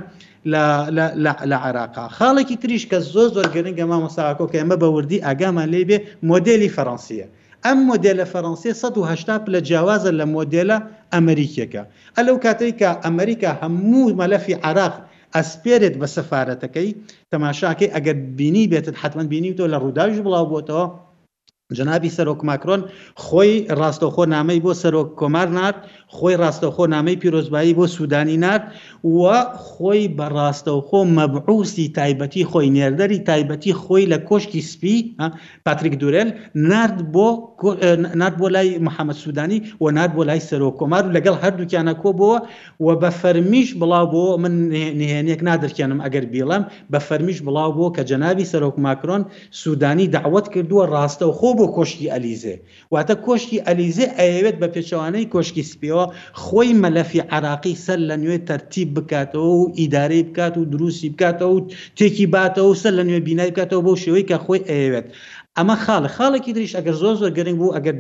لە 1.46 1.56
عراقا 1.66 2.04
خاڵێکی 2.18 2.56
تریش 2.62 2.84
کە 2.92 2.98
زۆ 3.14 3.24
زۆر 3.36 3.48
گەرنگگە 3.56 3.86
ما 3.92 3.98
مەساکۆ 4.06 4.46
کە 4.52 4.58
ئەمە 4.62 4.78
بەوردی 4.84 5.24
ئاگامان 5.26 5.70
لێ 5.74 5.82
بێ 5.89 5.98
مۆدلی 6.32 6.70
فەڕەنسیە. 6.76 7.26
ئەم 7.66 7.78
مۆدلە 7.89 8.26
فەڕەنسی 8.34 8.70
1970 8.74 9.48
لە 9.54 9.60
جیاوازە 9.68 10.12
لە 10.20 10.26
مۆدلە 10.36 10.78
ئەمریکیەکە. 11.16 11.82
ئەلەو 12.18 12.38
کاتێک 12.46 12.74
کە 12.82 12.89
ئەمریکا 13.06 13.52
هەموو 13.62 14.16
مەلەفی 14.20 14.56
عراق 14.68 14.96
ئەسپێرێت 15.36 15.96
بە 16.02 16.08
سەفاەتەکەی 16.16 16.89
تەماشاکەی 17.32 17.94
ئەگەر 17.96 18.18
بینی 18.39 18.66
بێتت 18.72 18.96
حتمما 19.02 19.24
بینی 19.34 19.56
تۆ 19.58 19.64
لە 19.74 19.78
ڕووداویش 19.84 20.20
بڵاو 20.26 20.46
بۆتەوە 20.54 20.86
جنابی 21.78 22.10
سەرۆک 22.16 22.40
ماکرۆن 22.50 22.82
خۆی 23.26 23.54
ڕاستەخۆ 23.80 24.24
نامەی 24.36 24.60
بۆ 24.64 24.72
سەرۆک 24.84 25.10
کۆمار 25.20 25.48
نات 25.58 25.76
خۆی 26.16 26.36
ڕاستەخۆ 26.44 26.86
نامەی 26.94 27.16
پیرۆزبایی 27.22 27.74
بۆ 27.78 27.86
سوودانی 27.96 28.38
نات 28.46 28.62
و 29.04 29.26
خۆی 29.66 30.04
بە 30.18 30.26
ڕاستەوخۆ 30.36 31.00
مەبعوسی 31.18 31.86
تایبەتی 31.98 32.44
خۆی 32.50 32.68
نێردەری 32.76 33.20
تایبەتی 33.30 33.74
خۆی 33.84 34.04
لە 34.12 34.18
کۆشتی 34.30 34.62
سپی 34.72 35.16
پاتریک 35.66 35.96
دورێن 36.02 36.30
نرد 36.56 36.98
بۆ 37.14 37.28
نات 38.22 38.34
بۆ 38.40 38.48
لای 38.56 38.80
محەممەد 38.86 39.16
سوودانی 39.24 39.60
و 39.82 39.92
نات 39.98 40.12
بۆ 40.16 40.22
لای 40.30 40.40
سەرۆک 40.48 40.76
کۆمار 40.80 41.04
و 41.08 41.12
لەگەڵ 41.16 41.36
هەردووکیانە 41.44 41.94
کۆ 42.04 42.10
بووە 42.20 42.38
و 42.80 42.88
بە 43.02 43.10
فەرمیش 43.22 43.70
بڵاو 43.80 44.06
بۆ 44.14 44.24
من 44.44 44.54
نهێنێک 44.72 45.40
نادرکیانم 45.48 46.00
ئەگەر 46.06 46.26
بیڵم 46.34 46.64
بە 46.92 47.00
فەرمیش 47.10 47.40
بڵاو 47.48 47.72
بۆ 47.78 47.86
کە 47.96 48.02
جەناوی 48.10 48.46
سەرۆک 48.52 48.76
ماکرۆن 48.86 49.22
سوودانی 49.52 50.08
داوت 50.08 50.46
کردووە 50.54 50.84
ڕاستەوخۆ 50.94 51.50
بۆ 51.58 51.61
بۆ 51.62 51.66
کۆشتی 51.78 52.05
ئەلیزێ 52.14 52.55
واتە 52.93 53.16
کۆشتی 53.26 53.64
ئەلیزێ 53.68 54.07
ئەیەوێت 54.18 54.55
بە 54.62 54.68
پێچەوانەی 54.74 55.30
کۆشکی 55.34 55.68
سپیەوە 55.72 56.05
خۆی 56.43 56.70
مەلەفی 56.82 57.22
عراقی 57.36 57.76
سەر 57.86 57.99
لە 58.09 58.16
نوێ 58.24 58.38
تەرتیب 58.49 58.88
بکاتەوە 58.95 59.49
و 59.62 59.64
ئیدارەی 59.80 60.24
بکات 60.30 60.53
و 60.57 60.68
دروستی 60.74 61.09
بکاتەوە 61.14 61.51
و 61.55 61.66
تێکی 61.97 62.28
باتەوە 62.34 62.74
سەر 62.82 62.93
لە 62.99 63.03
نوێ 63.09 63.20
بینای 63.28 63.51
بکاتەوە 63.53 63.84
بۆ 63.88 63.93
شێوەی 64.03 64.28
کە 64.30 64.38
خۆی 64.45 64.59
ئەیەوێت 64.70 65.07
ئەمە 65.62 65.76
خاڵە 65.86 66.09
خاڵێکی 66.18 66.51
دریش 66.55 66.74
ئەگەر 66.78 66.95
زۆر 67.01 67.16
زۆر 67.22 67.32
گەرنگ 67.38 67.57
بوو 67.62 67.76
ئەگەر 67.76 67.95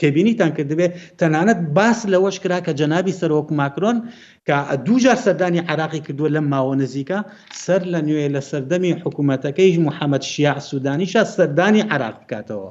تێبینیتان 0.00 0.50
کردبێت 0.58 0.92
تەنانەت 1.20 1.60
باس 1.76 1.98
لەوەش 2.12 2.36
کرا 2.42 2.58
کە 2.66 2.72
جەنابی 2.80 3.16
سەرۆک 3.20 3.48
ماکرۆن 3.58 3.96
کە 4.46 4.56
دووجار 4.86 5.18
سەردانی 5.24 5.60
عراقی 5.70 6.00
کردووە 6.06 6.28
لەم 6.34 6.46
ماوە 6.54 6.74
نزیکە 6.82 7.18
سەر 7.64 7.82
لە 7.92 8.00
نوێ 8.08 8.26
لە 8.34 8.40
سەردەمی 8.50 8.92
حکوومەتەکەیش 9.02 9.76
محەممەد 9.86 10.22
شیع 10.32 10.56
سوودانیشە 10.68 11.22
سەردانی 11.36 11.82
عراق 11.94 12.16
بکاتەوە. 12.22 12.68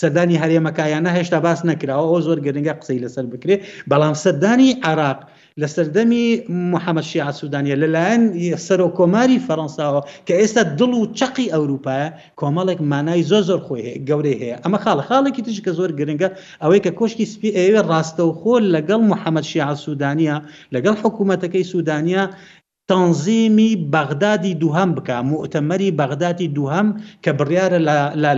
سەردانی 0.00 0.40
هەرێمەکایانە 0.42 1.10
هێشتا 1.16 1.38
باس 1.46 1.60
نەکراوە 1.70 2.06
ئەو 2.10 2.20
زۆر 2.26 2.38
گەرنگە 2.46 2.74
قسەی 2.80 3.02
لەسەر 3.04 3.26
بکرێت 3.32 3.60
بەڵام 3.90 4.14
سەردانی 4.24 4.70
عراق 4.90 5.18
لە 5.62 5.68
سەردەمی 5.74 6.24
محەممەشی 6.72 7.22
ئاسوودانە 7.24 7.74
لەلایەن 7.82 8.22
سەر 8.66 8.80
و 8.86 8.94
کۆماری 8.98 9.38
فەەنساوە 9.46 10.00
کە 10.26 10.34
ئێستا 10.40 10.62
دڵ 10.78 10.92
و 10.98 11.02
چقی 11.18 11.52
ئەوروپایە 11.54 12.08
کۆمەڵێک 12.40 12.80
مانای 12.92 13.22
زۆ 13.30 13.38
زۆر 13.48 13.60
خۆی 13.66 13.84
هەیە 13.86 14.00
گەورەی 14.08 14.36
هەیە 14.42 14.56
ئەمە 14.62 14.78
خاڵ 14.84 15.00
خاڵێکی 15.08 15.42
تش 15.46 15.58
کە 15.64 15.70
زۆر 15.78 15.90
گرنگە 15.98 16.28
ئەوەی 16.62 16.80
کە 16.84 16.90
کۆشکی 16.98 17.30
سپی 17.32 17.50
ئێوێ 17.56 17.80
ڕاستە 17.90 18.22
و 18.28 18.36
خۆل 18.40 18.64
لەگەڵ 18.76 19.00
محەممەشی 19.12 19.62
ئاسوودانە 19.66 20.36
لەگەڵ 20.74 20.94
حکوومەتەکەی 21.02 21.68
سوودانیا 21.72 22.24
تنظیمی 22.90 23.70
بەغدادی 23.94 24.52
دوهام 24.62 24.90
بکە 24.96 25.16
مؤتەمەری 25.30 25.90
بەغدادی 26.00 26.48
دوهام 26.56 26.88
کە 27.24 27.30
بڕیاە 27.38 27.68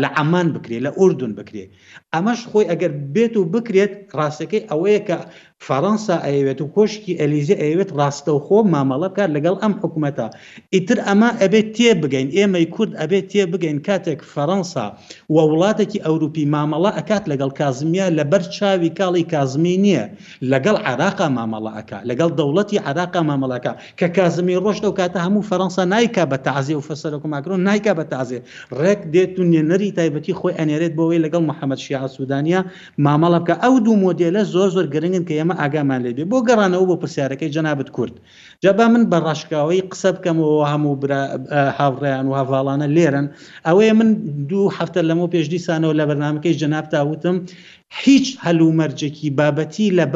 لە 0.02 0.08
ئەمان 0.16 0.46
بکرێت 0.54 0.82
لە 0.86 0.90
ئوردون 0.98 1.32
بکرێت 1.38 1.68
ئەمەش 2.14 2.40
خۆی 2.50 2.68
ئەگەر 2.70 2.92
بێت 3.14 3.34
و 3.36 3.42
بکرێت 3.54 3.92
ڕاستەکەی 4.18 4.66
ئەوەیە 4.70 5.00
کە 5.08 5.16
فەڕەنسا 5.64 6.16
ئەیەوێت 6.26 6.60
و 6.62 6.66
کۆشکی 6.76 7.18
ئەلیزی 7.20 7.56
ئەیەوێت 7.62 7.90
ڕاستەوخۆ 7.98 8.58
مامەڵە 8.74 9.08
بکات 9.12 9.30
لەگەڵ 9.36 9.56
ئەم 9.62 9.72
حکوومەتە 9.80 10.26
ئیتر 10.74 10.98
ئەمە 11.06 11.30
ئەبێت 11.40 11.68
تێ 11.76 11.90
بگەین 12.02 12.28
ئێمەی 12.36 12.66
کورد 12.74 12.92
ئەبێت 13.00 13.26
تێ 13.32 13.42
بگەین 13.52 13.78
کاتێک 13.86 14.20
فەڕەنسا 14.34 14.86
و 15.34 15.36
وڵاتێکی 15.52 15.98
ئەوروپی 16.06 16.44
مامەڵە 16.54 16.90
ئەکات 16.98 17.24
لەگەڵ 17.30 17.50
کازمیە 17.60 18.06
لە 18.18 18.24
بەر 18.30 18.42
چاوی 18.56 18.90
کاڵی 18.98 19.24
کازمی 19.32 19.74
نییە 19.84 20.04
لەگەڵ 20.52 20.76
عراقا 20.88 21.26
مامەڵەکە 21.38 21.98
لەگەڵ 22.10 22.30
دەوڵەتی 22.38 22.78
عراقا 22.88 23.20
مامەڵەکە 23.30 23.72
کە 23.98 24.06
کازمی 24.16 24.56
ڕۆشتە 24.64 24.86
و 24.90 24.96
کاتە 25.00 25.18
هەموو 25.26 25.46
فەڕەنسا 25.50 25.82
نایکا 25.92 26.24
بە 26.32 26.38
تازی 26.46 26.74
و 26.78 26.82
فەسەرکو 26.88 27.26
ماکرۆن 27.34 27.60
نایکا 27.68 27.92
بە 27.98 28.04
تازێ 28.14 28.38
ڕێک 28.80 29.00
دێت 29.12 29.34
و 29.40 29.42
نێنەری 29.52 29.90
تایبەتی 29.98 30.32
خۆی 30.38 30.56
ئەنێرێت 30.58 30.92
بۆەوەی 30.98 31.20
لەگەڵ 31.24 31.42
محەممەد 31.50 31.80
شیع 31.84 32.02
سوودانیا 32.14 32.60
مامەڵە 33.04 33.38
بکە 33.42 33.54
ئەو 33.62 33.74
دوو 33.84 33.96
مۆدیلە 34.04 34.42
زۆر 34.54 34.68
زۆر 34.76 34.86
گرنگن 34.94 35.24
کە 35.28 35.34
ئێمە 35.38 35.45
ئێمە 35.46 35.54
ئاگامان 35.62 36.00
لێبێ 36.06 36.24
بۆ 36.30 36.38
گەڕانەوە 36.48 36.84
بۆ 36.88 36.94
پرسیارەکەی 37.02 37.52
جەنابەت 37.56 37.88
کورد 37.96 38.14
جابا 38.62 38.86
من 38.92 39.02
بە 39.10 39.18
ڕاشکاوی 39.26 39.86
قسە 39.90 40.10
بکەمەوە 40.16 40.64
هەموو 40.72 40.94
هاوڕیان 41.78 42.26
و 42.28 42.32
هاواڵانە 42.38 42.86
لێرن 42.96 43.26
ئەوەیە 43.66 43.94
من 44.00 44.08
دوو 44.50 44.72
هەفتە 44.78 45.00
لەمە 45.08 45.26
پێش 45.34 45.46
دیسانەوە 45.54 45.94
لە 46.00 46.04
بەرنامەکەی 46.08 46.58
جەناب 46.60 46.86
تاوتم 46.92 47.36
هیچ 48.04 48.26
هەلومەرجێکی 48.46 49.28
بابەتی 49.40 49.88
لە 49.98 50.06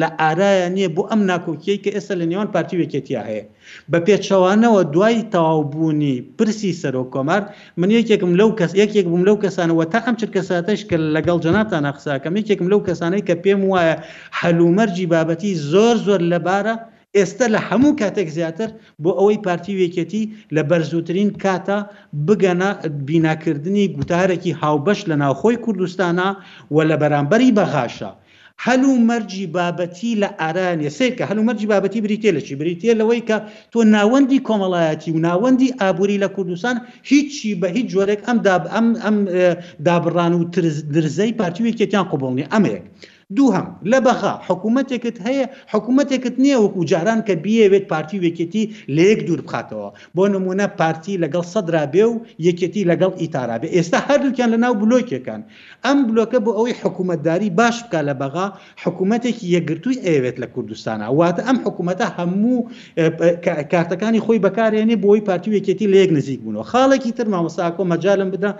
لە 0.00 0.08
ئارایە 0.22 0.68
نییە 0.76 0.88
بۆ 0.96 1.02
ئەم 1.10 1.20
ناکۆکیی 1.30 1.82
کە 1.84 1.90
ئێستا 1.96 2.14
لە 2.20 2.26
نێوان 2.30 2.48
پارتی 2.54 2.78
وێکێتیا 2.80 3.20
هەیە 3.30 3.44
بە 3.90 3.98
پێچەوانەوە 4.06 4.80
دوای 4.94 5.16
تەواوبوونی 5.34 6.16
پرسی 6.36 6.72
سەرۆ 6.82 7.02
کۆمار 7.14 7.42
من 7.80 7.90
یەکێکم 7.98 8.32
لەو 8.40 8.50
کەس 8.58 8.70
یەکێک 8.82 9.06
بووم 9.10 9.22
لەو 9.28 9.36
کەسانەوە 9.44 9.84
تا 9.92 9.98
ئەم 10.06 10.14
چرکەساتش 10.20 10.80
کە 10.88 10.96
لەگەڵ 11.14 11.38
جەناتان 11.44 11.82
نەخساکەم 11.86 12.34
یەکێکم 12.40 12.66
لەو 12.72 12.80
کەسانەی 12.88 13.26
کە 13.28 13.34
پێم 13.44 13.60
وایە 13.72 13.96
هەلومەرجی 14.40 15.10
بابەتی 15.12 15.52
زۆر 15.72 15.94
زۆر 16.06 16.20
لەبارە 16.32 16.74
ئێستا 17.18 17.46
لە 17.54 17.60
هەموو 17.68 17.96
کاتێک 18.02 18.28
زیاتر 18.38 18.68
بۆ 19.02 19.10
ئەوەی 19.18 19.38
پارتی 19.46 19.74
وێکەتی 19.80 20.24
لە 20.54 20.62
بەرزووترین 20.70 21.30
کاتە 21.44 21.78
بگەنە 22.26 22.70
بیناکردنی 23.08 23.86
گوتارێکی 23.96 24.52
هاوبەش 24.60 25.00
لە 25.10 25.16
ناوخۆی 25.22 25.62
کوردستانە 25.64 26.28
و 26.74 26.78
لە 26.90 26.96
بەرامبەری 27.02 27.54
بەغاشە. 27.58 28.10
هەلو 28.64 28.92
مەرجی 29.08 29.46
بابەتی 29.56 30.12
لە 30.22 30.28
ئارانە 30.40 30.90
سێکە 30.98 31.24
هەلو 31.30 31.42
مەرجی 31.48 31.66
بابەتی 31.72 32.00
بریتێ 32.06 32.30
لەچی 32.36 32.54
بریتە 32.60 32.90
لەوەی 33.00 33.22
کە 33.28 33.36
تۆ 33.72 33.80
ناوەندی 33.96 34.44
کۆمەڵایەتی 34.48 35.10
و 35.14 35.22
ناوەندی 35.28 35.74
ئابووری 35.80 36.22
لە 36.24 36.28
کوردستان 36.36 36.76
هیچی 37.10 37.50
بە 37.60 37.68
هیچ 37.76 37.86
جۆرێک 37.94 38.20
ئەم 38.26 38.86
ئەم 39.04 39.16
دابڕان 39.86 40.32
و 40.38 40.44
درزەی 40.96 41.32
پارتیوێکێکیان 41.40 42.06
قوبڵنی 42.10 42.44
ئەمەیەک 42.52 42.84
دووهم 43.36 43.66
لە 43.92 43.98
بەخە 44.06 44.32
حکوومەتێکت 44.48 45.16
هەیە 45.26 45.44
حکوومەتێکت 45.72 46.34
نییە 46.44 46.58
وەکو 46.64 46.80
جاران 46.90 47.20
کە 47.28 47.34
بیاوێت 47.44 47.84
پارتی 47.92 48.18
وێکێتی 48.24 48.64
لە 48.94 49.02
یەک 49.10 49.20
دوور 49.26 49.40
بخاتەوە 49.46 49.88
بۆ 50.16 50.24
نمونە 50.34 50.66
پارتی 50.80 51.14
لەگەڵ 51.22 51.44
سەدرا 51.54 51.84
بێ 51.94 52.04
و 52.12 52.14
یەکێتی 52.46 52.82
لەگەڵ 52.90 53.12
ئیتارا 53.22 53.56
بێ 53.62 53.68
ئێستا 53.76 53.98
هەردووکیان 54.08 54.48
لە 54.54 54.58
ناو 54.64 54.72
بلۆکێکان 54.82 55.40
ئەم 55.84 55.98
بلۆکە 56.08 56.38
بۆ 56.44 56.50
ئەوەی 56.58 56.74
حکوومەتداری 56.82 57.50
باش 57.60 57.76
بکە 57.84 58.00
لە 58.08 58.14
بەغا 58.20 58.46
حکوومەتێکی 58.84 59.46
یەگرتووی 59.56 59.98
ئەوێت 60.06 60.36
لە 60.42 60.46
کوردستانە 60.54 61.06
واتە 61.18 61.42
ئەم 61.48 61.58
حکوومەتە 61.64 62.06
هەموو 62.18 62.56
کارتەکانی 63.72 64.20
خۆی 64.24 64.38
بەکارێنێ 64.46 64.96
بۆی 65.04 65.20
پارتی 65.28 65.48
وێکێتی 65.54 65.86
لە 65.92 65.96
یەک 66.02 66.10
نزیک 66.18 66.40
بوونەوە 66.44 66.66
خاڵێکی 66.72 67.12
تر 67.18 67.26
مامەساکۆ 67.34 67.82
مەجاالم 67.92 68.30
بدا 68.34 68.50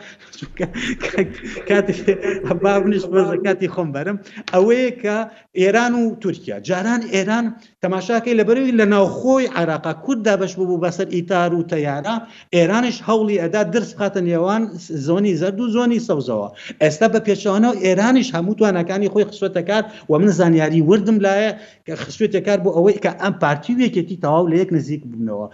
کاتی 3.50 3.68
خۆم 3.74 3.88
بەرم 3.94 4.18
ئەو 4.54 4.61
ئەوەیە 4.62 4.90
کە 5.02 5.16
ئێران 5.60 5.92
و 6.00 6.04
تورکیا 6.22 6.56
جاران 6.68 7.00
ئێران 7.14 7.44
تەماشاکەی 7.82 8.38
لەبەروی 8.40 8.76
لە 8.78 8.84
ناوخۆی 8.94 9.50
عراقا 9.58 9.92
کووردا 10.04 10.34
بەش 10.40 10.52
بوو 10.58 10.82
بەسەر 10.84 11.08
ئیتار 11.16 11.50
و 11.54 11.66
تەیارە 11.72 12.14
ئێرانش 12.56 12.96
هەوڵی 13.08 13.40
ئەدا 13.42 13.62
درس 13.74 13.90
خاتە 13.98 14.20
نێوان 14.28 14.62
زۆنی 15.06 15.34
زرد 15.40 15.58
و 15.60 15.70
زۆنی 15.76 16.04
سەوزەوە 16.08 16.48
ئێستا 16.82 17.06
بە 17.12 17.20
پێشەوانەوە 17.26 17.78
ئێرانیش 17.84 18.28
هەموو 18.36 18.58
توانەکانی 18.58 19.12
خۆی 19.12 19.28
خسوەتەکار 19.30 19.82
و 20.10 20.12
من 20.20 20.30
زانیاری 20.38 20.82
وردم 20.90 21.18
لایە 21.26 21.50
کە 21.86 21.92
خسوێتێکار 22.04 22.58
بۆ 22.64 22.70
ئەوەی 22.76 22.96
کە 23.04 23.12
ئەم 23.22 23.34
پارتی 23.42 23.78
وەکێتی 23.80 24.20
تەواو 24.24 24.50
لە 24.50 24.56
یەک 24.62 24.70
نزیک 24.76 25.02
ببنەوە 25.10 25.46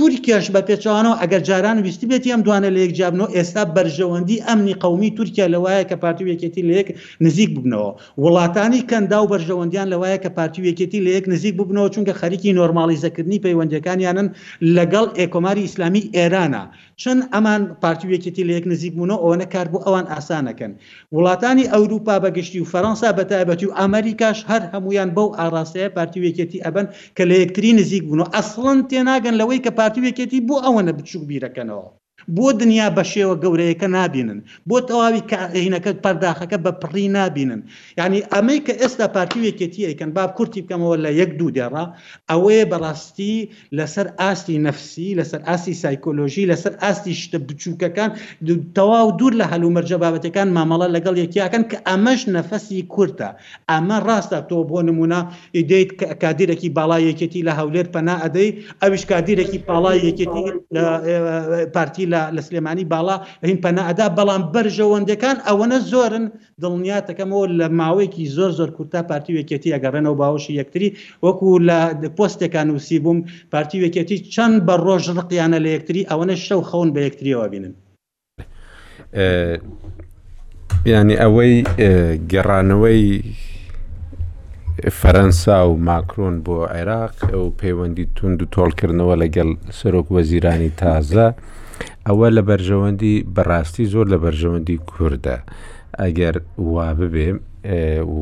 تورکیاش 0.00 0.46
بە 0.54 0.60
پێچوانەوە 0.68 1.18
ئەگەر 1.22 1.42
جاران 1.48 1.78
ویستی 1.84 2.06
بێتی 2.10 2.32
ئەم 2.34 2.42
دوانە 2.46 2.70
لە 2.74 2.80
یەکجیابنەوە 2.84 3.28
ئێستا 3.36 3.62
بەرژەوەندی 3.76 4.42
ئەمنی 4.46 4.74
قومی 4.82 5.10
تورکیا 5.18 5.46
لەوایە 5.54 5.84
کە 5.90 5.96
پارتی 6.02 6.24
یەکێتی 6.34 6.62
لە 6.68 6.72
یەک 6.80 6.88
نزیک 7.24 7.50
ببنەوە 7.56 7.90
وڵاتانی 8.22 8.80
کەندا 8.90 9.18
و 9.22 9.30
بەرژەوەندیان 9.32 9.86
لەوایە 9.92 10.18
کە 10.24 10.30
پارتی 10.38 10.60
یەکێتی 10.70 11.00
لە 11.06 11.10
یەک 11.16 11.24
نزیک 11.32 11.54
ببنەوە 11.60 11.88
چونکە 11.94 12.12
خەریکی 12.20 12.56
نۆرمالیزەکردنی 12.58 13.42
پەیوەندەکانیانن 13.44 14.28
لەگەڵ 14.76 15.06
ئێکۆماری 15.20 15.64
ئیسلامی 15.66 16.02
ئێرانە 16.16 16.62
چەند 17.02 17.22
ئەمان 17.32 17.62
پارتیوەکێتی 17.82 18.46
لە 18.48 18.52
یەک 18.58 18.64
نزیک 18.72 18.92
بوونەوە 18.96 19.22
ئەوەنە 19.22 19.46
کار 19.54 19.66
بوو 19.72 19.84
ئەوان 19.86 20.06
ئاسانەکەن 20.12 20.72
وڵاتانی 21.14 21.70
ئەوروپا 21.72 22.16
بەگشتی 22.24 22.62
و 22.62 22.70
فەەنسا 22.72 23.10
بە 23.16 23.24
تایبەتی 23.30 23.66
و 23.68 23.76
ئەمریکاش 23.78 24.38
هەر 24.50 24.62
هەمویان 24.72 25.10
بەو 25.16 25.34
ئاراستەیە 25.38 25.94
پارتیوەکێتی 25.96 26.62
ئەبەن 26.64 26.86
کە 27.16 27.22
لە 27.28 27.34
یەکتری 27.42 27.76
نزیک 27.80 28.02
بوونەوە 28.06 28.32
ئەسڵن 28.34 28.78
تێناگەن 28.90 29.38
لەوەی 29.40 29.62
کە 29.64 29.70
پارتیوەکێتی 29.80 30.44
بۆ 30.48 30.56
ئەوەنە 30.64 30.92
بچوک 30.98 31.22
بیرەکەنەوە 31.30 31.86
بۆ 32.34 32.46
دنیا 32.60 32.86
بە 32.96 33.02
شێوە 33.12 33.34
گەورەیەەکە 33.42 33.88
نابینن 33.96 34.40
بۆ 34.68 34.78
تەواوی 34.88 35.22
کاهینەکە 35.30 35.90
پەرداخەکە 36.04 36.56
بە 36.64 36.72
پڕی 36.82 37.06
نابینن 37.16 37.62
یعنی 37.98 38.18
ئەمەی 38.32 38.60
کە 38.66 38.74
ئێستا 38.80 39.06
پارتیوێکێتی 39.16 39.86
ئەیکەن 39.88 40.10
باب 40.16 40.30
کورتی 40.38 40.60
بکەمەوە 40.62 40.96
لە 41.04 41.10
یەک 41.20 41.30
دوو 41.38 41.50
دێڕ 41.56 41.72
ئەوەیە 42.30 42.64
بەڕاستی 42.72 43.34
لەسەر 43.76 44.06
ئاستی 44.20 44.58
نفسی 44.66 45.08
لەسەر 45.18 45.40
ئاسی 45.48 45.74
سایکۆلۆژی 45.84 46.44
لەسەر 46.50 46.74
ئاستی 46.82 47.14
شتە 47.22 47.38
بچووکەکان 47.48 48.10
تەواو 48.76 49.08
دوور 49.18 49.32
لە 49.40 49.46
هەلومەرجە 49.52 49.96
بابەتەکان 50.02 50.48
مامەڵە 50.58 50.86
لەگەڵ 50.96 51.16
یەکیاکەن 51.24 51.64
کە 51.70 51.78
ئەمەش 51.88 52.20
نەفەسی 52.36 52.80
کورتە 52.94 53.28
ئەمە 53.70 53.98
ڕاستە 54.06 54.38
تۆ 54.48 54.56
بۆ 54.68 54.78
نمونە 54.88 55.20
ئیدیت 55.56 55.90
کادیرێکی 56.22 56.68
باڵای 56.78 57.02
یەکێتی 57.10 57.40
لە 57.48 57.52
هەولێر 57.58 57.86
پەنا 57.94 58.14
ئەدەی 58.24 58.48
ئەوش 58.82 59.02
کادیرێکی 59.12 59.58
پاڵای 59.68 59.98
یەکێتی 60.08 60.46
پارتی 61.74 62.06
لە 62.06 62.15
لە 62.36 62.40
سلێمانی 62.46 62.84
باڵا 62.92 63.16
هین 63.44 63.58
پەنەعدا 63.64 64.06
بەڵام 64.18 64.42
بەرژەوەندەکان 64.54 65.36
ئەوەنە 65.48 65.78
زۆرن 65.90 66.24
دڵنیاتەکەمەوە 66.62 67.46
لە 67.58 67.66
ماوەیەکی 67.78 68.26
زۆر 68.36 68.50
زۆر 68.58 68.70
کورتا 68.76 69.00
پارتی 69.10 69.32
وەکێتی 69.38 69.74
ئەگەڕێنەوە 69.74 70.16
باوەشی 70.20 70.56
یەکتری 70.60 70.88
وەکو 71.24 71.48
لە 71.68 71.78
پۆستێکان 72.16 72.68
وسی 72.76 72.98
بووم 73.04 73.18
پارتی 73.52 73.78
وەکێتی 73.84 74.16
چەند 74.34 74.56
بە 74.66 74.74
ڕۆژ 74.86 75.04
ڕقییانە 75.18 75.58
لە 75.64 75.70
یەکتری 75.76 76.06
ئەوەنە 76.10 76.34
شەو 76.46 76.60
خەون 76.68 76.88
بە 76.94 77.00
یەکتریەوە 77.06 77.46
بینن. 77.52 77.72
ینی 80.94 81.16
ئەوەی 81.22 81.54
گەڕانەوەی 82.32 83.04
فەرەنسا 85.00 85.58
و 85.68 85.72
ماکرۆن 85.88 86.36
بۆ 86.46 86.56
عێراق 86.74 87.14
ئەو 87.32 87.44
پەیوەندی 87.60 88.06
تونند 88.16 88.40
و 88.42 88.46
تۆڵکردنەوە 88.54 89.14
لەگەل 89.22 89.50
سەرۆک 89.78 90.08
وەزیرانی 90.14 90.70
تازە 90.80 91.26
ئەوە 92.06 92.26
لە 92.36 92.42
بەرژەوەندی 92.48 93.14
بەڕاستی 93.36 93.84
زۆر 93.92 94.06
لە 94.12 94.18
بەرژەوەندی 94.24 94.76
کووردە 94.88 95.36
ئەگەر 96.00 96.36
وا 96.72 96.88
ببێ 97.00 97.28
و 98.14 98.20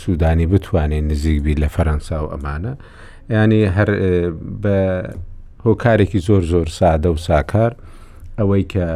سوودانی 0.00 0.46
بتوانین 0.52 1.04
نزیکبی 1.10 1.54
لە 1.62 1.68
فەەنسا 1.74 2.16
و 2.24 2.28
ئەمانە 2.34 2.72
ینی 3.30 3.62
هەر 3.76 3.88
بە 4.62 4.76
هۆکارێکی 5.66 6.20
زۆر 6.28 6.42
زۆر 6.52 6.68
سادە 6.78 7.10
و 7.14 7.16
ساکار 7.26 7.72
ئەوەی 8.38 8.64
کە 8.72 8.86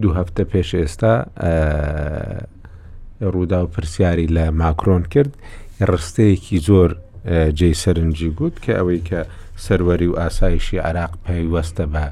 دوو 0.00 0.12
هەفتە 0.18 0.42
پێش 0.52 0.68
ئێستا 0.80 1.14
ڕوودا 3.32 3.58
و 3.64 3.70
پرسیاری 3.74 4.26
لە 4.36 4.44
ماکرۆن 4.60 5.02
کرد 5.12 5.32
ڕستەیەکی 5.90 6.58
زۆر 6.68 6.90
جێ 7.58 7.70
سەرنجی 7.82 8.30
گوت 8.38 8.56
کە 8.64 8.72
ئەوەی 8.78 9.00
کە 9.08 9.20
سەروەری 9.64 10.08
و 10.12 10.18
ئاسایشی 10.20 10.78
عراق 10.88 11.12
پەیوەستە 11.26 11.84
بە 11.92 12.04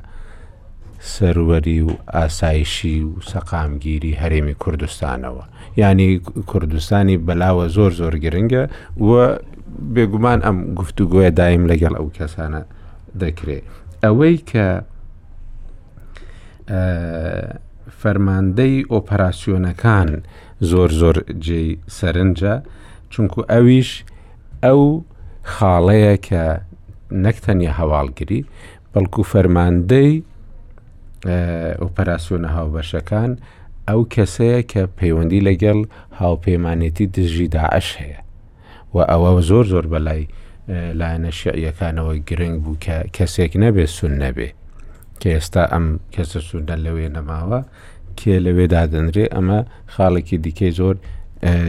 سەروەری 1.13 1.81
و 1.81 1.91
ئاسایشی 2.19 2.95
و 3.03 3.11
سەقامگیری 3.31 4.13
هەرێمی 4.21 4.57
کوردستانەوە 4.65 5.45
ینی 5.83 6.11
کوردستانی 6.51 7.17
بەلاوە 7.27 7.67
زۆر 7.77 7.91
زۆر 8.01 8.15
گرنگە 8.25 8.65
وە 9.09 9.25
بێگومان 9.95 10.39
ئەم 10.47 10.57
گفتوگوۆە 10.79 11.29
دایم 11.39 11.65
لەگەڵ 11.73 11.93
ئەو 11.99 12.09
کەسانە 12.19 12.63
دەکرێت 13.23 13.65
ئەوەی 14.05 14.37
کە 14.51 14.67
فەرماندەی 18.01 18.75
ئۆپەراسیۆنەکان 18.93 20.09
زۆر 20.71 20.91
زۆر 21.01 21.17
جێی 21.47 21.69
سەرنجە 21.99 22.55
چونکو 23.13 23.39
ئەویش 23.51 23.91
ئەو 24.65 24.83
خاڵەیە 25.53 26.15
کە 26.29 26.43
نەکتەنی 27.25 27.69
هەواڵگیری 27.79 28.41
بەڵکو 28.93 29.23
فەرماندەی 29.33 30.11
ئۆپەراسیۆنە 31.83 32.49
هاوبەشەکان 32.57 33.31
ئەو 33.89 34.01
کەسەیە 34.15 34.61
کە 34.73 34.83
پەیوەندی 34.99 35.45
لەگەڵ 35.49 35.79
هاوپەیمانێتی 36.21 37.07
دژی 37.17 37.49
داعش 37.57 37.89
هەیە 38.03 38.21
و 38.95 38.97
ئەوە 39.11 39.41
زۆر 39.51 39.65
زۆر 39.73 39.87
بەلای 39.93 40.23
لایەنە 41.01 41.31
شعیەکانەوە 41.41 42.15
گرنگ 42.29 42.57
بوو 42.65 42.77
کە 42.85 42.97
کەسێک 43.17 43.53
نەبێ 43.65 43.85
سون 43.97 44.13
نەبێ 44.25 44.49
کە 45.21 45.29
ئێستا 45.37 45.63
ئەم 45.73 45.87
کەسە 46.15 46.39
سووددە 46.49 46.77
لەوێ 46.85 47.09
نەماوە 47.17 47.61
کێ 48.19 48.37
لەوێ 48.47 48.67
دادەنرێ 48.75 49.27
ئەمە 49.35 49.59
خاڵێکی 49.95 50.37
دیکەی 50.45 50.73
زۆر 50.81 50.97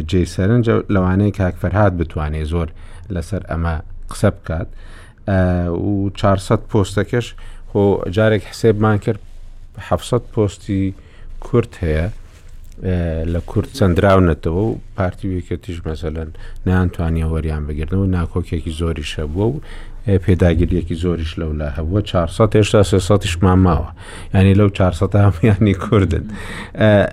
جێ 0.09 0.21
سەرنج 0.35 0.65
لەوانەیە 0.93 1.35
کاکفەرهاات 1.39 1.93
بتوانێ 1.99 2.43
زۆر 2.53 2.67
لەسەر 3.13 3.41
ئەمە 3.51 3.73
قسە 4.11 4.29
بکات 4.37 4.67
و 5.87 6.09
400 6.13 6.59
پۆستەکەش 6.69 7.27
خۆ 7.71 7.81
جارێک 8.15 8.43
حسێبمان 8.51 8.97
کرد 9.05 9.19
حفسەت 9.79 10.21
پۆستی 10.35 10.93
کورت 11.39 11.73
هەیە 11.83 12.07
لە 13.33 13.39
کورت 13.49 13.69
چەندراونەتەوە 13.77 14.61
و 14.65 14.77
پارتی 14.97 15.27
وێکەتیش 15.35 15.79
مەسەلەن 15.89 16.29
نانتوانیە 16.67 17.25
وەریان 17.33 17.63
بگرنەوە 17.67 18.11
ناکۆکێکی 18.17 18.71
زۆری 18.79 19.03
شەبووە 19.13 19.45
و 19.51 19.59
پێداگیریەکی 20.25 20.95
زۆریش 21.03 21.33
لەو 21.39 21.51
لە 21.59 21.67
هەبووە 21.77 22.01
400 22.01 22.55
هێشتا 22.55 22.83
سێسەش 22.89 23.35
ماماوە 23.43 23.89
ینی 24.33 24.53
لەو 24.53 24.69
400 24.69 25.15
هەمیانی 25.15 25.73
کوردن 25.73 26.25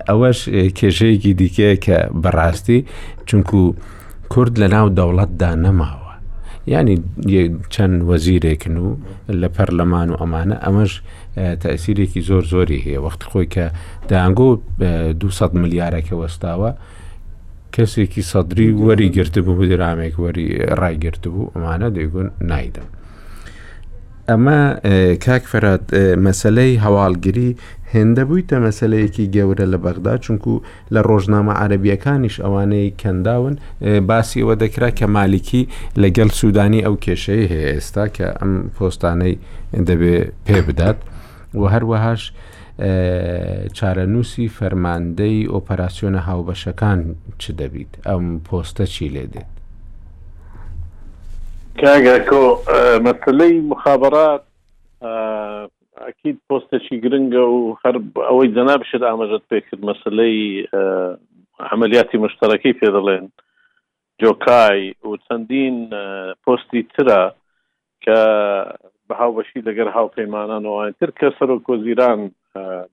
ئەوەش 0.09 0.39
کێشەیەکی 0.79 1.33
دیکەیە 1.41 1.75
کە 1.85 1.97
بەڕاستی 2.23 2.79
چونکو 3.25 3.75
کورد 4.29 4.59
لە 4.63 4.67
ناو 4.73 4.87
دەوڵەتدا 4.97 5.51
نەماوە 5.65 6.13
ینی 6.67 6.97
چەند 7.73 8.01
وەزیرێکن 8.09 8.77
و 8.77 8.87
لە 9.41 9.47
پەرلەمان 9.55 10.07
و 10.11 10.17
ئەمانە 10.21 10.55
ئەمەش 10.65 10.93
تاسیرێکی 11.35 12.21
زۆر 12.29 12.43
زۆری 12.53 12.79
هەیە 12.85 12.99
وەخت 13.05 13.21
خۆی 13.29 13.47
کە 13.53 13.65
داهنگۆ 14.09 14.49
200 15.13 15.53
ملیارەکە 15.61 16.13
وەستاوە 16.21 16.71
کەسێکی 17.75 18.23
سەدری 18.31 18.69
وەری 18.85 19.09
گرتبوو 19.15 19.57
بدرامێک 19.61 20.15
وەری 20.23 20.47
ڕایگررت 20.79 21.23
بوو 21.33 21.51
ئەمانە 21.55 21.89
دەیگون 21.95 22.27
نایدەم. 22.51 22.87
ئەمە 24.29 24.59
کاک 25.25 25.43
فەرات 25.51 25.85
مەسلەی 26.25 26.71
هەواڵگیری 26.85 27.49
هێندە 27.93 28.23
بوویتە 28.27 28.57
مەسلەیەکی 28.67 29.25
گەورە 29.35 29.65
لە 29.73 29.77
بەغدا 29.83 30.15
چونکو 30.25 30.53
لە 30.93 31.01
ڕۆژنامە 31.09 31.53
عربیەکانیش 31.63 32.35
ئەوانەی 32.45 32.93
کەنداون 33.01 33.55
باسیەوە 34.09 34.55
دەکرا 34.63 34.89
کە 34.99 35.05
مالیکی 35.15 35.63
لەگەل 36.03 36.29
سوودانی 36.39 36.85
ئەو 36.85 36.95
کێشەی 37.05 37.43
هەیە 37.51 37.69
ئێستا 37.75 38.05
کە 38.15 38.27
ئەم 38.39 38.51
پۆستانەی 38.77 39.35
دەبێ 39.87 40.15
پێ 40.47 40.61
بدات. 40.67 40.99
و 41.55 41.63
هەروەهاش 41.69 42.21
چارەنووسی 43.77 44.47
فەرماندەی 44.57 45.49
ئۆپەراسسیۆنە 45.53 46.21
هاوبەشەکان 46.27 46.99
چ 47.41 47.43
دەبیت 47.59 47.91
ئەم 48.07 48.39
پۆستە 48.49 48.85
چی 48.93 49.09
لێ 49.13 49.25
دێت 49.33 49.53
کاگاکۆ 51.81 52.43
مەسلەی 53.07 53.55
مخابرات 53.71 54.43
ئەکیید 56.05 56.37
پۆستەکی 56.49 56.95
گرنگە 57.03 57.43
و 57.57 57.75
هەر 57.85 57.95
ئەوەی 58.29 58.53
جەنابشت 58.55 59.01
ئاماژەت 59.07 59.43
پێکرد 59.51 59.81
مەسلەی 59.89 60.39
عملیاتی 61.73 62.17
مشتەرەکەی 62.25 62.77
پێ 62.79 62.87
دەڵێن 62.95 63.25
جۆکای 64.21 64.81
و 65.07 65.13
چەندین 65.27 65.77
پۆستی 66.45 66.81
ترە 66.93 67.21
کە 68.03 68.21
بە 69.13 69.19
هاوبەشی 69.21 69.65
لەگەر 69.69 69.87
هاوپەیمانانەوەتر 69.97 71.09
کە 71.19 71.27
سەرۆ 71.37 71.55
کۆزیران 71.67 72.19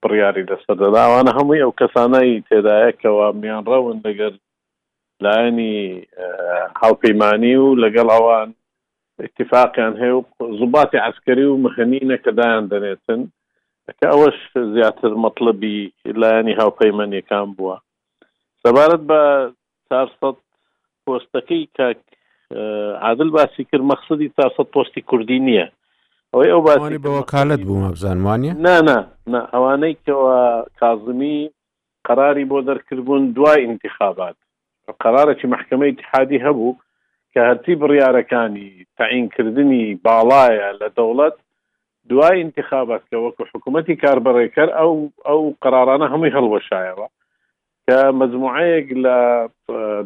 بڕیاری 0.03 0.49
لەسەردەداوانە 0.51 1.31
هەمووی 1.39 1.63
ئەو 1.65 1.73
کەسانایی 1.81 2.45
تێدایەکەوە 2.49 3.27
میان 3.43 3.65
ڕەون 3.73 3.97
لەگەر 4.07 4.33
لایەنی 5.25 5.77
هاوپەیمانی 6.83 7.55
و 7.63 7.69
لەگەڵ 7.85 8.07
ئەوان 8.15 8.49
اتفاقیان 9.27 9.93
هەیە 10.03 10.15
و 10.19 10.25
زوباتی 10.59 10.99
عسکەری 11.09 11.47
و 11.49 11.63
مخەنینە 11.67 12.17
کەدایان 12.25 12.65
دەنێتن 12.73 13.21
کە 13.99 14.07
ئەوەش 14.13 14.39
زیاتر 14.75 15.13
مطلبی 15.25 15.79
لایەنی 16.23 16.59
هاوپەیمانەکان 16.63 17.49
بووە 17.57 17.77
سەبارەت 18.63 19.03
بە 19.11 19.21
چارسە 19.89 20.29
پۆستەکەی 21.05 21.65
کاک 21.79 21.99
عادل 23.07 23.31
باسی 23.37 23.63
کرد 23.71 23.85
مەخصدی 23.93 24.29
چارسە 24.37 24.65
پۆستی 24.75 25.03
کوردی 25.11 25.39
نییە 25.47 25.67
ئەوەی 26.33 26.51
ئەو 26.55 26.63
باسی 26.69 27.03
بەوەکالت 27.05 27.61
بوو 27.67 27.83
مەبزانوانە 27.87 28.53
نانە 28.67 28.99
ئەوانەی 29.53 29.95
کەەوە 30.05 30.37
کازمی 30.81 31.39
قراری 32.09 32.49
بۆ 32.51 32.59
دەرکردبوون 32.69 33.23
دوای 33.37 33.61
انتخابات 33.71 34.37
قرارێکی 35.05 35.47
محکمەی 35.55 35.91
اتحادی 35.95 36.43
هەبوو 36.47 36.79
کە 37.33 37.41
هەرتی 37.49 37.75
بڕیارەکانی 37.83 38.71
تعینکردنی 38.99 39.85
باڵایە 40.07 40.69
لە 40.81 40.89
دەوڵەت 40.97 41.37
دوای 42.11 42.37
انتخابات 42.45 43.03
کە 43.11 43.17
وەکو 43.25 43.43
حکوومەتتی 43.53 44.01
کاربڕێکەر 44.03 44.69
ئەو 44.79 44.95
ئەو 45.29 45.41
قرارانە 45.65 46.07
هەمووی 46.13 46.35
هەڵوەشایەوە 46.37 47.07
کە 47.87 47.97
مجموعەیەک 48.21 48.89
لە 49.05 49.19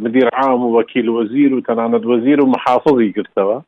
مدیر 0.05 0.27
عام 0.39 0.61
و 0.65 0.73
وەکیل 0.79 1.09
وەزیر 1.17 1.51
و 1.55 1.65
تەنانەت 1.69 2.05
وەزیر 2.13 2.39
و 2.41 2.51
محافظی 2.55 3.11
گرتەوە 3.17 3.59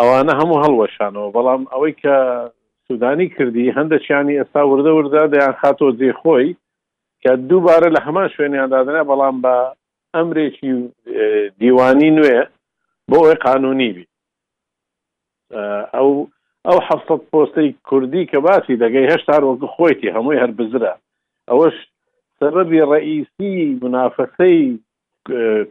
ئەوانە 0.00 0.32
هەموو 0.40 0.58
هەڵوەشانەوە 0.64 1.28
بەڵام 1.36 1.62
ئەوەی 1.72 1.94
کە 2.02 2.16
سودانی 2.86 3.28
کردی 3.36 3.74
هەندەچیانی 3.78 4.38
ئێستا 4.40 4.62
وردە 4.70 4.92
وردا 4.96 5.22
دەیان 5.32 5.54
خاتۆ 5.60 5.88
جێ 6.00 6.12
خۆی 6.20 6.48
کە 7.22 7.30
دووبارە 7.48 7.88
لە 7.96 8.00
هەمان 8.06 8.28
شوێنیاندادنە 8.34 9.02
بەڵام 9.10 9.36
بە 9.44 9.56
ئەمرێکی 10.14 10.72
دیوانی 11.60 12.10
نوێ 12.18 12.38
بۆ 13.10 13.16
ئەوی 13.22 13.36
قانونی 13.46 13.90
بی 13.96 14.04
ئەو 15.96 16.08
ئەو 16.66 16.78
حەفت 16.86 17.22
پۆستی 17.32 17.68
کوردی 17.88 18.24
کە 18.30 18.38
باسی 18.46 18.74
دەگەی 18.82 19.08
هێشتا 19.12 19.36
وەکو 19.44 19.66
خۆیتی 19.74 20.12
هەمووی 20.14 20.40
هەر 20.42 20.52
بزرە 20.58 20.94
ئەوەش 21.50 21.76
سببی 22.40 22.80
ڕئیسی 22.90 23.52
منافەسەی 23.82 24.58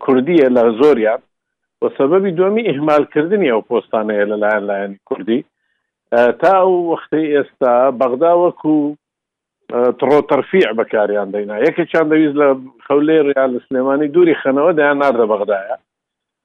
کوردیە 0.03 0.47
لە 0.55 0.63
زۆریان 0.80 1.21
بە 1.86 1.92
سەبەبی 1.98 2.32
دومی 2.40 2.66
ئیهمالکردنی 2.70 3.52
ئەو 3.54 3.62
پۆستانەیە 3.70 4.26
لەلایەن 4.32 4.64
لایەن 4.70 4.94
کوردی 5.10 5.40
تا 6.42 6.52
ئەو 6.62 6.74
وەختی 6.92 7.26
ئێستا 7.36 7.74
بەغدا 8.00 8.34
وەکو 8.46 8.76
تڕۆتەرفیع 10.00 10.70
بەکاریان 10.80 11.30
دەینا 11.36 11.56
یەکە 11.68 11.84
چند 11.92 12.08
دەویست 12.14 12.38
لە 12.42 12.48
خەولێ 12.88 13.18
ڕیان 13.28 13.50
لە 13.56 13.60
سلێمانی 13.68 14.12
دووری 14.16 14.40
خەنەوە 14.42 14.72
دایان 14.80 14.98
ناردە 15.04 15.26
بەغدایە 15.32 15.76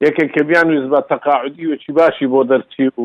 یەکێک 0.06 0.28
کە 0.34 0.40
بیان 0.48 0.66
ویست 0.70 0.88
بە 0.94 1.00
تەقاعدی 1.10 1.66
وچی 1.72 1.92
باشی 1.98 2.26
بۆ 2.32 2.40
دەرچی 2.50 2.86
و 2.98 3.02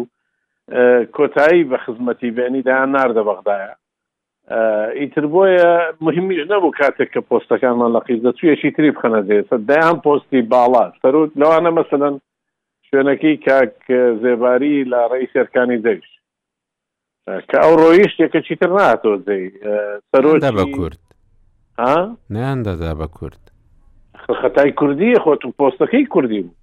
کۆتایی 1.15 1.63
بە 1.71 1.77
خزمەتی 1.83 2.29
بێنی 2.37 2.61
دایان 2.67 2.91
ناردە 2.97 3.23
بەغدایە 3.29 3.73
ئیتر 4.49 5.25
بۆیە 5.33 5.69
مهمیش 6.01 6.39
نەبوو 6.49 6.71
کاتێک 6.81 7.09
کە 7.13 7.21
پۆستەکانمان 7.29 7.91
لەقیز 7.97 8.19
دەچویەشی 8.25 8.71
تری 8.75 8.91
بخەنە 8.95 9.21
دێت 9.27 9.49
دایان 9.69 9.97
پۆستی 10.05 10.41
باڵا 10.53 10.85
سەرود 11.01 11.31
لەوانە 11.41 11.71
مەسەن 11.77 12.13
شوێنەکەی 12.87 13.37
کاک 13.45 13.75
زێباری 14.21 14.77
لە 14.91 14.99
ڕێی 15.11 15.27
سەرکانی 15.33 15.77
دەویش 15.85 16.09
کە 17.49 17.57
ئەو 17.63 17.73
ڕۆیش 17.81 18.13
یەکە 18.23 18.39
چیتر 18.47 18.69
ناتۆ 18.77 19.11
دەی 19.27 19.43
سەرۆ 20.11 20.37
بە 20.59 20.65
کورد 20.75 20.99
نیاندەدا 22.29 22.91
بە 23.01 23.07
کورد 23.07 23.41
خەتای 24.41 24.71
کوردی 24.71 25.15
خۆت 25.23 25.41
و 25.45 25.55
پۆستەکەی 25.59 26.05
کوردی 26.13 26.41
بوو 26.41 26.55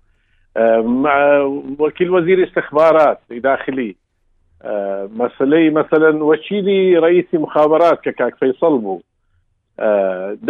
وەکیل 1.82 2.08
وەزیر 2.14 2.38
استخبارات 2.46 3.18
داخلی 3.42 3.96
مەسلەی 5.20 5.70
مثلەن 5.78 6.16
وەچیلی 6.26 6.80
ڕئیسی 7.04 7.36
مخابرات 7.44 8.02
کە 8.08 8.12
کاک 8.18 8.34
فەیسەڵ 8.40 8.74
بوو 8.84 9.00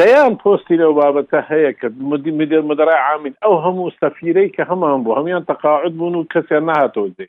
دەیان 0.00 0.34
پۆستی 0.44 0.76
لەو 0.82 0.92
بابەتە 1.00 1.40
هەیە 1.50 1.72
کە 1.80 1.86
مدی 2.12 2.30
مدیر 2.30 2.60
مدرای 2.72 2.98
عامین 3.08 3.34
ئەو 3.42 3.56
هەموو 3.66 3.90
سەفیرەی 4.00 4.48
کە 4.56 4.62
هەمان 4.70 5.02
بوو 5.04 5.14
هەمیان 5.18 5.44
تەقاعد 5.50 5.92
بوون 5.96 6.14
و 6.14 6.24
کەسیان 6.34 6.64
نهاتەوە 6.70 7.10
دێ 7.18 7.26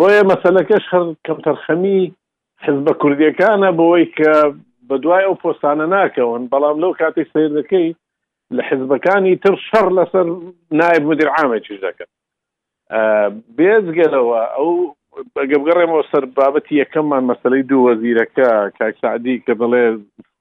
بۆیە 0.00 0.22
مەسلەکەش 0.32 0.84
هەر 0.92 1.04
کەمتەرخەمی 1.26 2.02
حزبە 2.64 2.92
کوردیەکانە 3.02 3.70
بۆی 3.78 4.06
کە 4.18 4.32
بە 4.88 4.96
دوای 5.02 5.24
ئەو 5.26 5.34
پۆستانە 5.42 5.86
ناکەون 5.94 6.48
بەڵام 6.52 6.78
لەو 6.82 6.92
کاتێک 7.00 7.28
سیر 7.32 7.50
دەکەی 7.58 7.94
لە 8.56 8.62
حزبەکانی 8.70 9.36
تر 9.42 9.54
شەڕ 9.68 9.86
لەسەر 9.98 10.26
نایب 10.78 11.02
مدیر 11.10 11.28
عامێکیش 11.38 11.78
دەکەن 11.86 12.10
بێزگەلەوە 13.56 14.40
ئەو 14.56 14.70
بەگەبگەڕێمەوە 15.36 16.04
سەر 16.12 16.24
بابەتی 16.38 16.78
یەکەممان 16.82 17.22
مەسلەی 17.30 17.66
دوو 17.70 17.84
وەزیرەکە 17.88 18.48
کاکسعدی 18.78 19.42
کە 19.46 19.52
بڵێ 19.60 19.84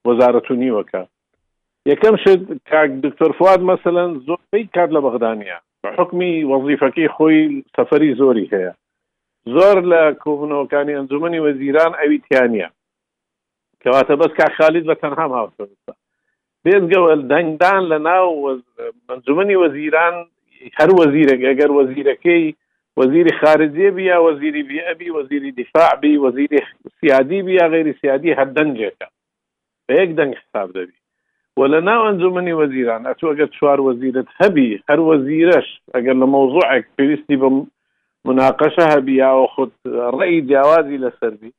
وەزارەتونیوەکە 0.07 1.01
یەکەم 1.91 2.15
شت 2.23 2.41
کاک 2.71 2.89
دکتۆر 3.05 3.31
فواد 3.37 3.61
مەمثلەن 3.69 4.09
زۆرەی 4.27 4.69
کات 4.75 4.89
لە 4.95 4.99
بەغدانیا 5.05 5.57
حکمی 5.97 6.33
وەظیفەکەی 6.51 7.13
خۆی 7.15 7.39
سەفری 7.75 8.15
زۆری 8.19 8.49
هەیە 8.53 8.73
زۆر 9.53 9.77
لە 9.91 10.01
کۆبنەوەکانی 10.23 10.95
ئەنجومی 10.97 11.43
وەزیران 11.45 11.91
ئەوی 12.01 12.17
تیانە 12.25 12.67
کەواتە 13.81 14.13
بەس 14.21 14.31
کا 14.39 14.47
خالید 14.57 14.85
بە 14.89 14.95
تەنها 15.01 15.25
هاوسە 15.37 15.65
بێزگەوە 16.65 17.11
دەنگدان 17.31 17.81
لە 17.91 17.97
ناو 18.07 18.29
ئەنجومی 19.09 19.55
وەزیران 19.63 20.15
هەر 20.79 20.89
وەزیرێک 20.99 21.41
ئەگەر 21.49 21.71
وەزیرەکەی 21.79 22.45
وزیر 22.97 23.27
خارجی 23.41 23.89
بیا 23.97 24.17
وزیر 24.27 24.55
بیا 24.69 24.93
بی 24.99 25.09
وزیر 25.17 25.43
دفاع 25.59 25.91
بی 26.01 26.13
وزیر 26.23 26.49
سیادی 26.99 27.39
بیا 27.47 27.65
غیر 27.73 27.87
سیادی 28.01 28.31
هر 28.31 28.37
هەر 28.39 28.49
دەنگێکە 28.57 29.07
به 29.87 29.93
یک 30.01 30.09
دنگ 30.19 30.33
حساب 30.41 30.69
دەبی 30.75 30.97
و 31.57 31.61
لە 31.71 31.79
ناو 31.87 32.01
ئەنجومنی 32.07 32.55
وەزیران 32.61 33.03
ئەچوو 33.09 33.31
ئەگەر 33.33 33.49
چوار 33.57 33.79
وەزیرت 33.87 34.27
هەبی 34.39 34.69
هەر 34.89 34.99
وەزیرەش 35.09 35.67
ئەگەر 35.95 36.15
لە 36.21 36.27
مەوزوعێک 36.33 36.85
پێویستی 36.97 37.37
مناقشه 38.27 38.83
هبی 38.93 39.13
یا 39.23 39.31
خود 39.55 39.71
جوازی 40.53 40.97
لسر 41.03 41.29
بی 41.41 41.49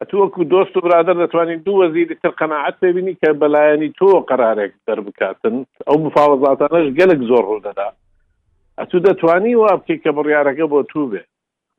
اتو 0.00 0.16
اکو 0.24 0.44
دوست 0.44 0.76
و 0.76 0.80
برادر 0.80 1.12
دتوانی 1.22 1.56
دو 1.56 1.72
وەزیری 1.82 2.14
تر 2.22 2.28
قناعت 2.40 2.80
ببینی 2.82 3.14
که 3.14 3.32
بلایانی 3.32 3.88
تو 3.98 4.06
قرارک 4.20 4.72
در 4.86 5.00
بکاتن 5.00 5.66
او 5.86 5.98
مفاوضاتانش 6.06 6.94
گلک 6.98 7.18
زور 7.18 7.44
رو 7.44 7.60
داده 7.64 7.88
ئەتو 8.80 8.98
دەتوانی 9.06 9.54
وا 9.60 9.70
بکەیت 9.80 10.00
کە 10.06 10.10
بڕیارەکە 10.18 10.66
بۆ 10.72 10.80
تو 10.92 11.02
بێ 11.14 11.22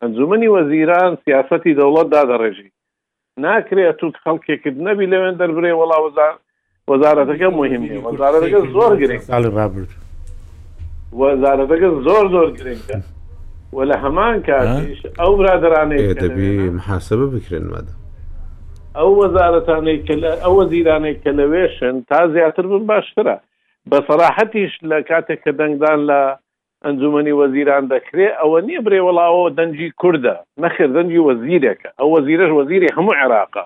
ئەنجومنی 0.03 0.49
وەزیران 0.55 1.11
سیاستی 1.25 1.73
دەوڵەت 1.79 2.07
دادەڕێژی 2.15 2.69
ناکرێت 3.45 3.95
تو 3.99 4.07
خەڵکێکرد 4.23 4.77
نەبی 4.87 5.07
لەوێن 5.13 5.35
دەربێ 5.41 5.71
وڵا 5.79 5.97
وزار 6.05 6.33
وەزارەتەکە 6.91 7.49
مهم 7.59 7.83
وەزارەکە 8.05 8.59
زۆر 8.75 8.91
گرنگ 9.01 9.21
ڕابرد 9.57 9.91
وەزارەتەکە 11.21 11.89
زۆر 12.07 12.25
زۆر 12.35 12.47
گرنگە 12.57 12.97
وە 13.75 13.83
لە 13.91 13.97
هەمان 14.03 14.35
کاتیش 14.47 14.99
ئەو 15.21 15.31
برادرانەیە 15.39 16.13
دەبی 16.23 16.51
محاسبە 16.77 17.27
بکرێن 17.35 17.65
مادە 17.73 17.93
ئەو 18.97 19.09
وەزارەتانەی 19.21 19.99
ئەو 20.43 20.53
وەزیرانەی 20.61 21.15
کە 21.23 21.31
لەوێشن 21.39 21.93
تا 22.09 22.19
زیاتر 22.33 22.65
بن 22.71 22.83
باشترە 22.91 23.35
بەسەراحەتیش 23.91 24.73
لە 24.89 24.97
کاتێک 25.09 25.39
کە 25.45 25.51
دەنگدان 25.59 25.99
لە 26.09 26.21
ئەنجومی 26.89 27.33
وەزیران 27.41 27.83
دەکرێ 27.93 28.27
ئەوە 28.41 28.59
نیە 28.67 28.79
برێوەڵاوەوە 28.85 29.49
دەنجی 29.59 29.89
کووردە 30.01 30.35
نەخێ 30.63 30.85
دەنجی 30.95 31.25
وەزیرێکە 31.27 31.89
ئەو 31.99 32.09
وەزیرەش 32.15 32.51
وەزیری 32.59 32.93
هەموو 32.97 33.17
عێراقا 33.21 33.65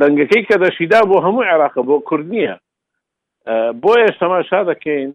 دەنگەکەی 0.00 0.42
کە 0.48 0.56
دەشیدا 0.62 1.00
بۆ 1.10 1.16
هەموو 1.26 1.46
عێراقە 1.50 1.80
بۆ 1.88 1.96
کوردنیە 2.08 2.54
بۆیە 3.82 4.08
تەماشا 4.20 4.60
دەکەین 4.70 5.10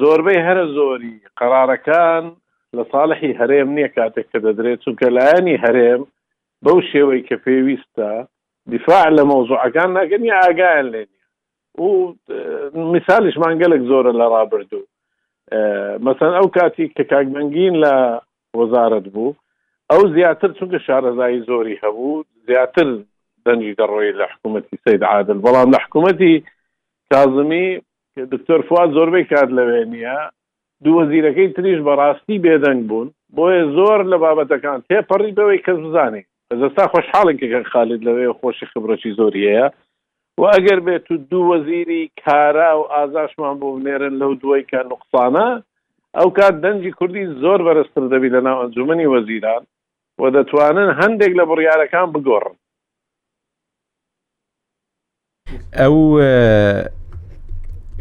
زۆربەی 0.00 0.44
هەرە 0.46 0.64
زۆری 0.76 1.14
قرارەکان 1.38 2.24
لە 2.76 2.82
ساڵحی 2.92 3.36
هەرێم 3.40 3.68
نییە 3.76 3.90
کاتێک 3.96 4.26
کە 4.32 4.38
دەدرێت 4.46 4.78
چونکە 4.84 5.06
لایەنی 5.16 5.60
هەرێم 5.64 6.02
بەو 6.64 6.78
شێوەی 6.90 7.22
کە 7.28 7.36
پێویستە 7.44 8.10
دیفاع 8.72 9.04
لە 9.16 9.22
مەوزوعەکان 9.30 9.88
ناگەنی 9.98 10.36
ئاگایان 10.38 10.86
لێنی 10.92 11.21
و 11.80 12.14
میسالیش 12.74 13.34
مانگەلێک 13.36 13.82
زۆرە 13.90 14.12
لە 14.20 14.26
ڕابردوو 14.34 14.86
مەسەن 16.04 16.32
ئەو 16.38 16.46
کاتی 16.56 16.86
کە 16.96 17.02
کاکبنگین 17.12 17.74
لە 17.84 17.94
وەزارت 18.58 19.06
بوو 19.14 19.36
ئەو 19.90 20.02
زیاتر 20.14 20.50
چونکە 20.58 20.78
شارەزایی 20.86 21.44
زۆری 21.48 21.80
هەبوو 21.82 22.24
زیاتر 22.48 22.88
دەنجی 23.46 23.74
دەڕۆی 23.80 24.12
لە 24.20 24.24
حکوومەتی 24.32 24.76
سید 24.84 25.04
عادل 25.04 25.38
بەڵام 25.44 25.68
لە 25.74 25.78
حکوومەتی 25.84 26.34
کازمی 27.12 27.66
دکتۆر 28.32 28.60
فات 28.68 28.88
زۆربەی 28.96 29.24
کات 29.32 29.48
لەوێ 29.58 29.82
نیە 29.92 30.18
دوو 30.84 30.96
وەزیرەکەی 31.00 31.48
تریش 31.56 31.80
بەڕاستی 31.88 32.38
بێدەنگ 32.44 32.80
بوون 32.88 33.08
بۆیە 33.36 33.64
زۆر 33.76 34.00
لە 34.12 34.16
بابەتەکان 34.24 34.78
تێپەڕی 34.88 35.32
بەوەی 35.38 35.60
کەس 35.66 35.78
بزانێ 35.84 36.22
ئەستا 36.50 36.84
خۆشحاڵێکەکە 36.92 37.60
خالید 37.72 38.00
لەوێ 38.06 38.26
خۆشی 38.40 38.66
خبرەی 38.72 39.12
زۆریەیە 39.18 39.66
و 40.38 40.42
ئەگەر 40.44 40.80
بێت 40.80 41.10
و 41.10 41.16
دوو 41.16 41.48
وەزیری 41.52 42.10
کارا 42.24 42.80
و 42.80 42.82
ئازاشمان 42.92 43.60
بۆ 43.60 43.66
بنێرن 43.76 44.14
لەو 44.20 44.34
دوای 44.42 44.64
کە 44.70 44.80
نقصانە 44.92 45.62
ئەو 46.16 46.28
کات 46.36 46.54
دەنجی 46.62 46.90
کوردی 46.98 47.24
زۆر 47.42 47.60
بەرزتر 47.66 48.04
دەبی 48.12 48.30
لە 48.36 48.40
ناو 48.46 48.62
ئەنجومنی 48.62 49.06
وەزیران 49.14 49.62
و 50.20 50.24
دەتوانن 50.36 50.88
هەندێک 51.00 51.32
لە 51.38 51.44
بڕیارەکان 51.50 52.08
بگۆڕن 52.14 52.56
ئەو 55.80 55.96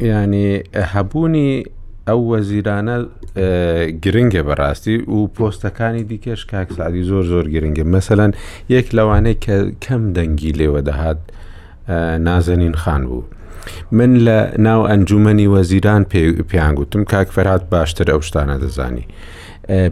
ینی 0.01 0.63
هەبوونی 0.93 1.63
ئەو 2.07 2.19
وەزیرانە 2.32 2.95
گرنگە 4.03 4.43
بەڕاستی 4.47 4.97
و 5.15 5.27
پۆستەکانی 5.35 6.03
دیکەش 6.10 6.45
کاکسعادی 6.51 7.03
زۆر 7.10 7.23
زۆر 7.31 7.45
گرنگە 7.53 7.84
مەسەەن 7.93 8.31
یەک 8.76 8.88
لەوانەیە 8.95 9.38
کە 9.45 9.56
کەم 9.85 10.14
دەنگی 10.15 10.51
لێوە 10.60 10.81
دەهات 10.89 11.19
نازەنین 12.27 12.73
خان 12.84 13.03
بوو. 13.07 13.23
من 13.91 14.11
لە 14.26 14.59
ناو 14.59 14.84
ئەنجومنی 14.88 15.47
وەزیران 15.47 16.03
پیانگوتم 16.47 17.03
کاکفرات 17.03 17.69
باشتر 17.69 18.05
ئەو 18.11 18.22
شتانە 18.23 18.57
دەزانی. 18.63 19.03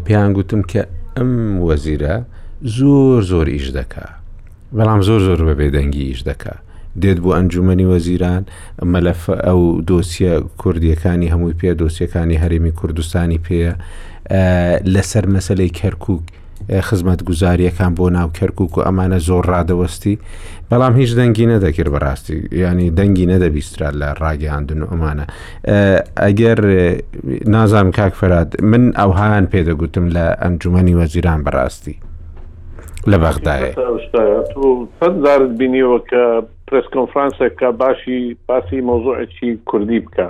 پیانگوتم 0.05 0.61
کە 0.61 0.81
ئەم 1.17 1.61
وەزیرە 1.67 2.15
زۆر 2.63 3.21
زۆر 3.21 3.47
ئیش 3.47 3.69
دەکا. 3.69 4.05
بەڵام 4.77 5.01
زۆر 5.07 5.19
زۆر 5.19 5.39
بە 5.49 5.53
بێدەنگی 5.59 6.01
ئیش 6.09 6.21
دەکا. 6.21 6.55
دێت 7.01 7.19
بۆ 7.23 7.29
ئەنجومنی 7.37 7.85
وەزیران 7.93 8.43
مەلەف 8.91 9.21
ئەو 9.45 9.61
دۆسیە 9.89 10.33
کوردیەکانی 10.61 11.31
هەمووی 11.33 11.53
پێ 11.59 11.71
دۆسیەکانی 11.81 12.41
هەرێمی 12.43 12.71
کوردستانی 12.79 13.39
پێە 13.45 13.71
لەسەر 14.95 15.25
مەسلەی 15.35 15.69
کەرکک 15.79 16.25
خزمەت 16.81 17.21
گوزاریەکان 17.29 17.91
بۆ 17.99 18.05
ناوکەرکک 18.17 18.77
و 18.77 18.81
ئەمانە 18.87 19.17
زۆر 19.27 19.43
ڕادەوەستی 19.53 20.15
بەڵام 20.69 20.93
هیچ 20.99 21.11
دەنگی 21.19 21.45
نەدەکرد 21.53 21.87
بەڕاستی 21.95 22.37
ینی 22.53 22.89
دەنگی 22.97 23.25
نەدەبیسترا 23.33 23.89
لە 24.01 24.09
ڕاگەاندن 24.21 24.79
و 24.83 24.87
ئەمانە 24.91 25.25
ئەگەر 26.23 26.59
نازانم 27.53 27.91
کاک 27.97 28.13
فەراد 28.21 28.49
من 28.71 28.93
ئەوهایان 28.99 29.45
پێدەگوتم 29.53 30.05
لە 30.15 30.25
ئەنجومی 30.41 30.93
وەزیران 30.99 31.39
بەڕاستی 31.45 31.95
لە 33.11 33.17
بەغدایە 33.23 33.71
بینیەوە 35.59 35.99
کە 36.09 36.23
پرس 36.67 36.85
کۆنفرانسە 36.95 37.45
کە 37.59 37.69
باشی 37.81 38.37
باسی 38.47 38.79
مۆزۆعی 38.89 39.51
کوردی 39.65 39.99
بکە 40.05 40.27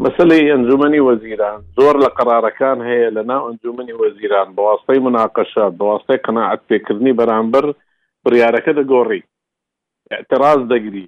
مەسلەی 0.00 0.50
ئەنجومی 0.52 1.04
وەزیران 1.08 1.58
زۆر 1.78 1.96
لە 2.04 2.08
قرارەکان 2.18 2.78
هەیە 2.88 3.08
لە 3.16 3.22
ناو 3.30 3.42
ئەنجومی 3.46 3.92
وەزیران 4.00 4.48
بەواستەی 4.56 5.04
مناقەشە 5.06 5.64
بەواستەی 5.78 6.22
قەنەعەت 6.24 6.60
پێکردنی 6.68 7.16
بەرامبەر 7.20 7.64
بڕیارەکە 8.24 8.72
دەگۆڕی 8.78 9.22
اعتراض 10.14 10.60
دەگری 10.72 11.06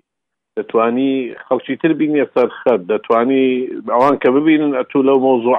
دەتوانی 0.57 1.13
خەڵکی 1.47 1.77
تر 1.83 1.93
بینە 2.01 2.25
سەرخەت 2.35 2.81
دەتوانی 2.93 3.45
ئەوان 3.95 4.17
کە 4.23 4.29
ببینن 4.37 4.73
ئەتو 4.79 5.01
لەو 5.09 5.19
مۆزوع 5.27 5.57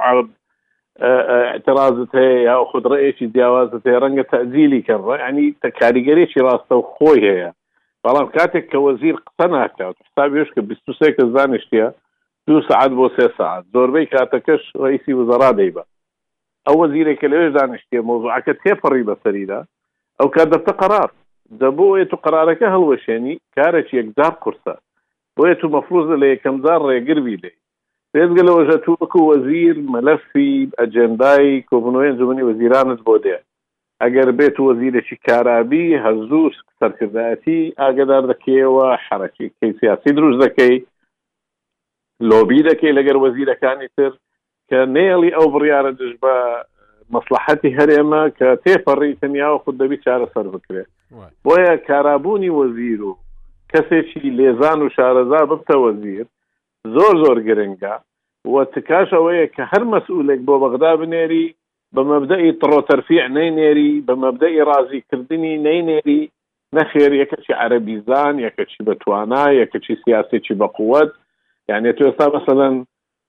اعتراازت 1.52 2.12
هەیە 2.20 2.38
یا 2.50 2.56
خود 2.70 2.84
ڕێکی 2.92 3.26
جیاوازت 3.34 3.82
هەیە 3.86 3.98
ڕەنگە 4.02 4.24
تەزیلی 4.32 4.80
کە 4.86 4.94
ڕێنی 5.08 5.46
تەکاریگەرێکی 5.62 6.40
ڕاستە 6.46 6.74
و 6.78 6.82
خۆی 6.94 7.20
هەیە 7.28 7.50
بەڵام 8.04 8.26
کاتێک 8.36 8.64
کە 8.72 8.78
وەزیر 8.86 9.16
قسە 9.26 9.46
ناکات 9.54 9.96
حسابێش 10.06 10.48
کە 10.54 10.60
بیست 10.70 10.86
کە 11.16 11.24
زانشتە 11.36 11.86
دو 12.48 12.60
سعات 12.68 12.90
بۆ 12.98 13.06
سێ 13.16 13.24
سعات 13.38 13.64
زۆربەی 13.76 14.06
کاتەکەش 14.12 14.62
ڕیسی 14.82 15.14
وزەرا 15.20 15.48
دەیبە 15.60 15.82
ئەو 16.66 16.76
وەزیرێکە 16.82 17.26
لەوێش 17.32 17.50
دانیشتێ 17.58 17.98
مۆزوعکە 18.08 18.52
تێپەڕی 18.62 19.06
بەسەریدا 19.08 19.60
ئەو 20.20 20.28
کات 20.36 20.48
دەفتە 20.54 20.72
قرار 20.82 21.10
دەبووە 21.60 22.04
تو 22.10 22.16
قرارەکە 22.26 22.66
هەڵوەشێنی 22.74 23.34
کارێکی 23.56 23.96
یەکجار 24.00 24.34
قورسە 24.42 24.74
بۆیە 25.36 25.54
تو 25.60 25.66
مەفروز 25.74 26.06
لە 26.22 26.26
یەکەمجار 26.34 26.80
ڕێگربی 26.88 27.40
لێ 27.42 27.52
پێزگەلەوەژە 28.14 28.76
توکو 28.84 29.18
وەزیر 29.30 29.76
مەلەفی 29.94 30.54
ئەجندای 30.78 31.48
کۆبنەوەی 31.68 32.12
زمانی 32.20 32.46
وەزیرانت 32.48 33.00
بۆ 33.06 33.14
دێ 33.24 33.36
ئەگەر 34.02 34.28
بێت 34.38 34.56
وەزیرەی 34.66 35.18
کارابی 35.26 35.86
هەزوو 36.06 36.52
سەرکردایەتی 36.80 37.60
ئاگدار 37.82 38.22
دەکەیەوە 38.32 38.86
حرەکی 39.06 39.48
کەسیاسی 39.60 40.10
دروست 40.18 40.40
دەکەی 40.44 40.76
لۆبی 42.20 42.62
دەکەی 42.66 42.92
لەگەر 42.98 43.16
وەزیرەکانی 43.22 43.88
تر 43.96 44.10
کە 44.70 44.78
نێڵی 44.96 45.34
ئەو 45.36 45.46
بڕیاە 45.52 45.90
دژ 45.98 46.12
بە 46.24 46.34
مەسلحەتی 47.14 47.76
هەرێمە 47.78 48.22
کە 48.38 48.48
تێپەڕی 48.64 49.18
تەنیاوە 49.20 49.58
خود 49.64 49.76
دەبی 49.80 50.00
چارە 50.04 50.26
سەر 50.34 50.46
بکرێت 50.54 50.88
بۆیە 51.44 51.74
کارابوونی 51.88 52.54
وەزیر 52.60 53.02
و 53.02 53.18
کەسێکی 53.72 54.30
لێزان 54.38 54.80
و 54.82 54.88
شارەزا 54.96 55.42
ببتە 55.50 55.76
وەزیر 55.84 56.26
زۆر 56.94 57.14
زۆر 57.24 57.38
گرنگە 57.48 57.94
وە 58.52 58.62
تکاش 58.74 59.08
ئەوەیە 59.14 59.46
کە 59.54 59.62
هەر 59.72 59.82
مەسئولێک 59.92 60.40
بۆ 60.48 60.54
بەغدا 60.62 60.92
بنێری 61.00 61.46
بە 61.94 62.02
مەبدەی 62.10 62.52
تڕۆتەرفیع 62.60 63.24
نینێری 63.36 64.02
بە 64.06 64.14
مەبدەی 64.22 64.64
رازیکردنی 64.70 65.54
نینێری 65.66 66.22
نەخێر 66.76 67.12
یەکەچی 67.22 67.52
عەربیزان 67.62 68.34
یەکەچی 68.46 68.80
بەتوانە 68.86 69.44
یەکەچی 69.60 69.94
سیاسێکی 70.02 70.54
بەقوت 70.60 71.10
یعنی 71.68 71.92
تو 71.92 72.04
ئێستا 72.10 72.26
مثلا 72.36 72.84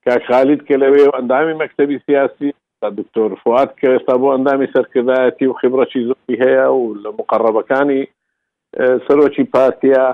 کاکخالید 0.06 0.60
کە 0.68 0.76
لەوێ 0.84 1.02
و 1.08 1.12
ئەندامی 1.18 1.60
مەکتتەبی 1.62 1.98
سیاسی 2.06 2.50
تا 2.82 2.90
دکتۆر 2.98 3.32
فات 3.44 3.72
کە 3.80 3.88
ئێستا 3.94 4.16
بۆ 4.22 4.28
ئەندامی 4.36 4.68
سەرکردایەتی 4.76 5.46
و 5.50 5.54
خبرەی 5.60 6.02
زۆری 6.10 6.38
هەیە 6.44 6.68
و 6.78 6.82
لە 7.04 7.10
مقرڕەبەکانی 7.20 8.04
سەرۆکی 9.08 9.44
پارتیا 9.54 10.08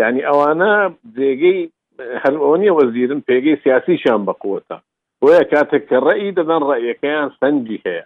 یعنی 0.00 0.20
ئەوانە 0.30 0.74
جێگەی 1.16 1.60
هەرمەوەنیە 2.22 2.72
وەزیرن 2.78 3.20
پێگەی 3.28 3.56
سیاسیشان 3.64 4.20
بەقوتە 4.28 4.76
بۆیە 5.20 5.44
کاتێک 5.52 5.82
کە 5.90 5.96
ڕێی 6.06 6.30
دەدەن 6.38 6.62
ڕێیەکەیان 6.70 7.28
سەنجی 7.40 7.82
هەیە 7.86 8.04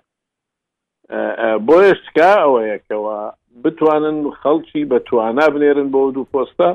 بۆ 1.66 1.76
ێشتکا 1.90 2.32
ئەوەیەکەوە 2.42 3.18
بتوانن 3.64 4.18
خەڵکی 4.42 4.82
بە 4.90 4.98
توانا 5.08 5.46
بنێرن 5.54 5.88
بۆ 5.94 6.00
دوو 6.14 6.26
پۆستە 6.32 6.70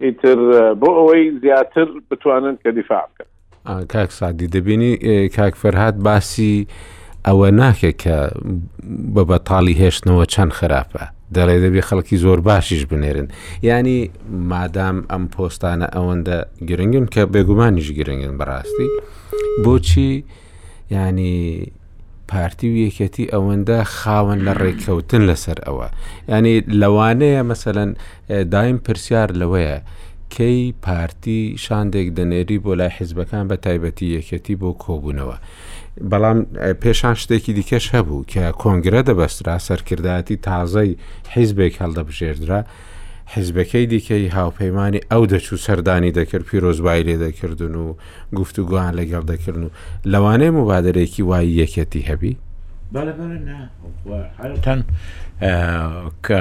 ئیتر 0.00 0.36
بۆ 0.80 0.90
ئەوەی 0.98 1.24
زیاتر 1.42 1.88
بتوانن 2.10 2.56
کە 2.64 2.70
دیفاع 2.74 3.04
بکەن 3.08 3.84
کاک 3.94 4.10
سادی 4.12 4.48
دەبینی 4.56 4.92
کاک 5.36 5.54
فەرهاات 5.54 5.96
باسی 6.06 6.66
ئەوە 7.28 7.50
ناکێت 7.60 7.96
کە 8.04 8.16
بە 9.14 9.22
بەتاڵی 9.30 9.74
هێشتنەوە 9.82 10.24
چەند 10.34 10.52
خراپە 10.58 11.04
دەڵێ 11.36 11.56
دەبێ 11.64 11.82
خەڵکی 11.88 12.16
زۆر 12.24 12.40
باشیش 12.40 12.82
بنێرن 12.92 13.28
ینی 13.62 14.10
مادام 14.52 14.96
ئەم 15.10 15.24
پۆستانە 15.34 15.86
ئەوەندە 15.96 16.38
گرنگن 16.68 17.06
کە 17.14 17.22
بێگومانیش 17.34 17.88
گرنگن 17.98 18.34
بەڕاستی 18.40 18.88
بۆچی 19.64 20.12
ینی 20.90 21.40
پارتی 22.32 22.66
و 22.72 22.76
یەکەتی 22.90 23.26
ئەوەندە 23.32 23.78
خاوەن 23.98 24.38
لە 24.46 24.52
ڕێککەوتن 24.62 25.22
لەسەر 25.30 25.58
ئەوە 25.66 25.86
ینی 26.34 26.54
لەوانەیە 26.80 27.42
مثلەن 27.52 27.90
دایم 28.54 28.78
پرسیار 28.86 29.28
لەوەیە 29.40 29.78
کەی 30.36 30.60
پارتی 30.86 31.40
شاندێک 31.64 32.08
دەنێری 32.16 32.58
بۆ 32.64 32.72
لای 32.78 32.92
حیزبەکان 32.98 33.44
بە 33.50 33.56
تایبەتی 33.64 34.12
یەکەتی 34.16 34.54
بۆ 34.60 34.70
کۆبوونەوە. 34.84 35.36
بەڵام 36.10 36.38
پێشان 36.82 37.14
شتێکی 37.22 37.52
دیکەش 37.58 37.84
هەبوو 37.94 38.26
کە 38.32 38.44
کۆنگرە 38.62 39.00
دەبەسترا 39.08 39.56
سەرکردایەتی 39.68 40.36
تازەی 40.46 40.92
حیزبێک 41.34 41.74
هەڵدەبژێردرا 41.82 42.60
حزبەکەی 43.36 43.86
دیکەی 43.94 44.32
هاوپەیمانانی 44.36 45.00
ئەو 45.10 45.24
دەچوو 45.32 45.58
سەردانی 45.66 46.12
دەکرد 46.18 46.44
پیرۆزبای 46.50 47.02
لێ 47.08 47.16
دەکردن 47.24 47.74
و 47.82 47.86
گفتوگوان 48.38 48.92
لەگەڵ 48.98 49.22
دەکردن 49.32 49.62
و 49.64 49.74
لەوانەیە 50.12 50.52
مبادرێکی 50.60 51.22
وای 51.30 51.46
یەکەتی 51.60 52.02
هەبی 52.10 52.32
تەن 54.64 54.80
کە 56.26 56.40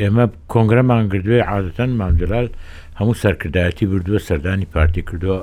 ئێمە 0.00 0.24
کۆنگرەمان 0.52 1.02
گردوێ 1.12 1.40
عادەتەن 1.52 1.90
مامجلال 2.00 2.46
هەموو 2.98 3.20
سەرکردایەتی 3.22 3.86
بردووە 3.90 4.20
سەردانی 4.28 4.66
پارتی 4.74 5.02
کردووە 5.08 5.38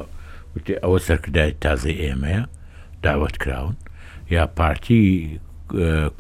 وتی 0.56 0.74
ئەوە 0.84 1.00
سەرکردایەت 1.08 1.58
تازای 1.66 1.98
ئێمەیە 2.06 2.44
داوت 3.04 3.36
کراون 3.44 3.76
یا 4.36 4.44
پارتی 4.58 5.04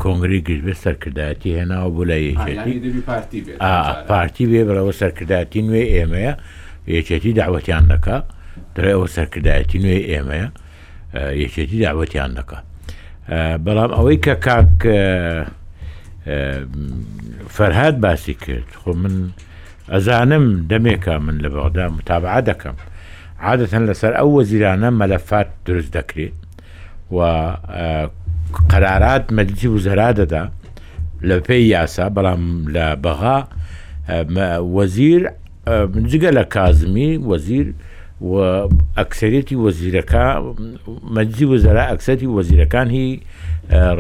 کۆنگری 0.01 0.39
گشت 0.47 0.81
سەرکردایەتی 0.83 1.49
هێناوە 1.59 1.89
بۆ 1.95 2.03
لە 2.09 2.17
یەکێتی 2.27 3.61
پارتی 4.09 4.45
بێ 4.49 4.61
بەەوە 4.67 4.93
سەرکردایەتی 5.01 5.61
نوێ 5.67 5.83
ئێمەیە 5.95 6.33
یەکێتی 6.97 7.31
داوەتیان 7.39 7.83
دەکە 7.91 8.17
درێ 8.75 8.91
ئەوە 8.95 9.07
سەرکردایەتی 9.17 9.79
نوێ 9.83 9.99
ئێمەیە 10.11 10.47
یەکێتی 11.43 11.77
داوەتیان 11.85 12.31
دەکە 12.37 12.57
بەڵام 13.65 13.91
ئەوەی 13.97 14.17
کە 14.25 14.35
کاک 14.45 14.73
فەرهاد 17.55 17.95
باسی 18.03 18.33
کرد 18.43 18.69
خۆ 18.81 18.89
من 19.01 19.15
ئەزانم 19.93 20.45
دەمێکە 20.71 21.15
من 21.25 21.37
لە 21.43 21.49
بەغدا 21.53 21.85
متابعا 21.97 22.39
دەکەم 22.51 22.77
عادەتەن 23.45 23.83
لەسەر 23.89 24.13
ئەو 24.19 24.29
وەزیرانە 24.37 24.89
مەلەفات 25.01 25.49
دروست 25.65 25.91
دەکرێت 25.97 26.35
و 27.15 27.19
قەرارات 28.71 29.25
مەدیتی 29.37 29.67
وزەرا 29.75 30.09
دەدا 30.19 30.43
لە 31.29 31.37
پێی 31.47 31.63
یاسا 31.73 32.05
بەڵام 32.15 32.43
لە 32.75 32.85
بەغا 33.03 33.37
وەزیر 34.75 35.21
جگە 36.11 36.31
لە 36.37 36.43
کازمی 36.55 37.11
وەزیر 37.29 37.65
ئەکسەرێتی 38.97 39.57
وەزیرەکە 39.65 40.25
مەجی 41.15 41.45
وەزەرا 41.51 41.83
ئەکسەتی 41.91 42.27
وەزیرەکان 42.37 42.87
هی 42.97 43.09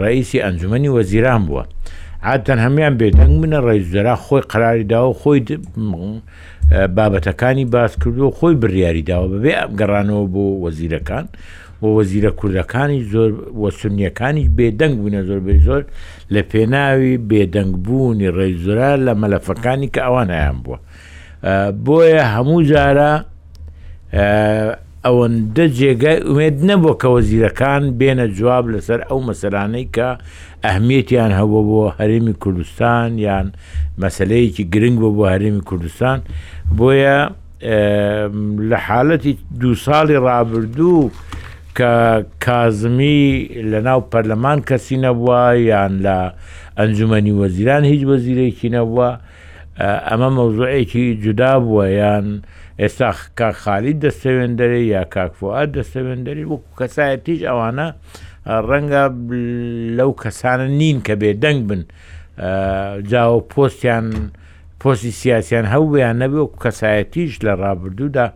ڕئیسی 0.03 0.37
ئەنجومی 0.45 0.89
وەزیران 0.97 1.41
بووە 1.47 1.63
عادەن 2.29 2.59
هەمیان 2.65 2.93
بێدەنگ 2.99 3.33
منە 3.41 3.59
ڕێزەرا 3.67 4.15
خۆی 4.25 4.41
قراری 4.51 4.83
داوە 4.93 5.13
خۆی 5.21 5.39
بابەتەکانی 6.95 7.65
باس 7.73 7.93
کردو 8.01 8.25
خۆی 8.39 8.55
بڕیاری 8.61 9.03
داوە 9.09 9.27
بەبێ 9.33 9.53
ئەگەڕانەوە 9.61 10.23
بۆ 10.33 10.43
وەزیرەکان 10.63 11.25
بۆ 11.81 11.89
وەزیرە 11.99 12.31
کوردەکانی 12.39 13.01
زۆر 13.13 13.31
وە 13.61 13.69
سنیەکانی 13.79 14.45
بێدەنگ 14.57 14.93
بوونە 14.99 15.21
زۆربەی 15.29 15.59
زۆر 15.67 15.81
لە 16.33 16.41
پێناوی 16.51 17.15
بێدەنگبوونی 17.29 18.29
ڕێزرا 18.37 18.91
لە 19.05 19.13
مەلەفەکانی 19.21 19.87
کە 19.93 20.01
ئەوانیان 20.05 20.55
بووە 20.63 20.77
بۆیە 21.85 22.23
هەموو 22.35 22.61
جارە 22.71 23.11
ئەوەندە 25.05 25.65
جێگای 25.77 26.19
ئوێت 26.29 26.57
نەبوو 26.69 26.97
کە 27.01 27.07
وەزیرەکان 27.15 27.83
بێنە 27.99 28.25
جواب 28.37 28.65
لەسەر 28.73 28.99
ئەو 29.09 29.19
مەسەرانەی 29.27 29.87
کە 29.95 30.09
ئەهمیتیان 30.65 31.31
هەبوو 31.39 31.61
بۆ 31.69 31.83
هەرێمی 31.99 32.33
کوردستان 32.43 33.09
یان 33.27 33.47
مەسلەیەکی 34.03 34.63
گرنگ 34.73 34.97
بوو 35.01 35.15
بۆ 35.17 35.23
هەرێمی 35.33 35.61
کوردستان 35.69 36.17
بۆیە 36.77 37.19
لە 38.69 38.77
حالەتی 38.87 39.31
دو 39.61 39.71
ساڵی 39.85 40.15
ڕابردوو 40.27 41.01
کە 41.77 41.91
کازمی 42.45 43.23
لە 43.71 43.79
ناو 43.87 43.99
پەرلەمان 44.11 44.57
کەسی 44.69 44.97
نەبووە 45.05 45.41
یان 45.73 45.93
لە 46.05 46.17
ئەنجومنی 46.77 47.31
وەزیران 47.41 47.83
هیچ 47.91 48.03
وەزیرێکی 48.11 48.69
نەبووە 48.77 49.09
ئەمە 50.07 50.29
مەوزوعێکی 50.37 51.05
جودا 51.23 51.53
بووە 51.63 51.85
یان 52.01 52.25
ئێستا 52.81 53.09
کا 53.37 53.49
خالی 53.61 53.93
دەستەوێندەری 54.05 54.83
یا 54.93 55.03
کاکفۆات 55.15 55.69
دەستەوێندەری 55.77 56.45
وەکو 56.51 56.71
کەسایەتیش 56.81 57.39
ئەوانە 57.49 57.87
ڕەنگە 58.69 59.03
لەو 59.97 60.11
کەسانە 60.23 60.67
نین 60.79 60.97
کە 61.05 61.13
بێ 61.21 61.31
دەنگ 61.43 61.59
بن 61.69 61.81
جاوە 63.11 63.39
پۆستیان 63.51 64.07
پۆسی 64.81 65.11
سیاسیان 65.21 65.65
هەویان 65.75 66.15
نەبێ 66.23 66.39
و 66.45 66.47
کەسایەتیش 66.63 67.33
لە 67.45 67.53
ڕابردوودا 67.61 68.27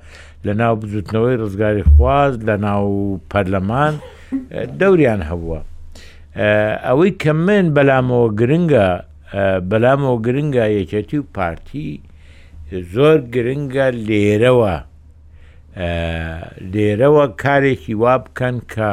لە 0.46 0.54
ناو 0.62 0.74
بزوتنەوەی 0.82 1.36
ڕزگاری 1.44 1.84
خواز 1.92 2.34
لە 2.48 2.56
ناو 2.68 3.20
پەرلەمان 3.32 3.94
دەوران 4.80 5.22
هەبووە 5.30 5.60
ئەوەی 6.86 7.12
کە 7.22 7.32
من 7.46 7.66
بەلامەوە 7.76 8.28
گرنگە 8.40 8.88
بەلامەوە 9.72 10.18
گرنگە 10.26 10.66
یەکەتی 10.80 11.18
و 11.22 11.30
پارتی 11.36 11.92
زۆر 12.94 13.18
گرنگە 13.34 13.88
لێرەوە 14.08 14.76
لێرەوە 16.74 17.26
کارێکی 17.44 17.94
وا 18.02 18.16
بکەن 18.26 18.56
کە 18.74 18.92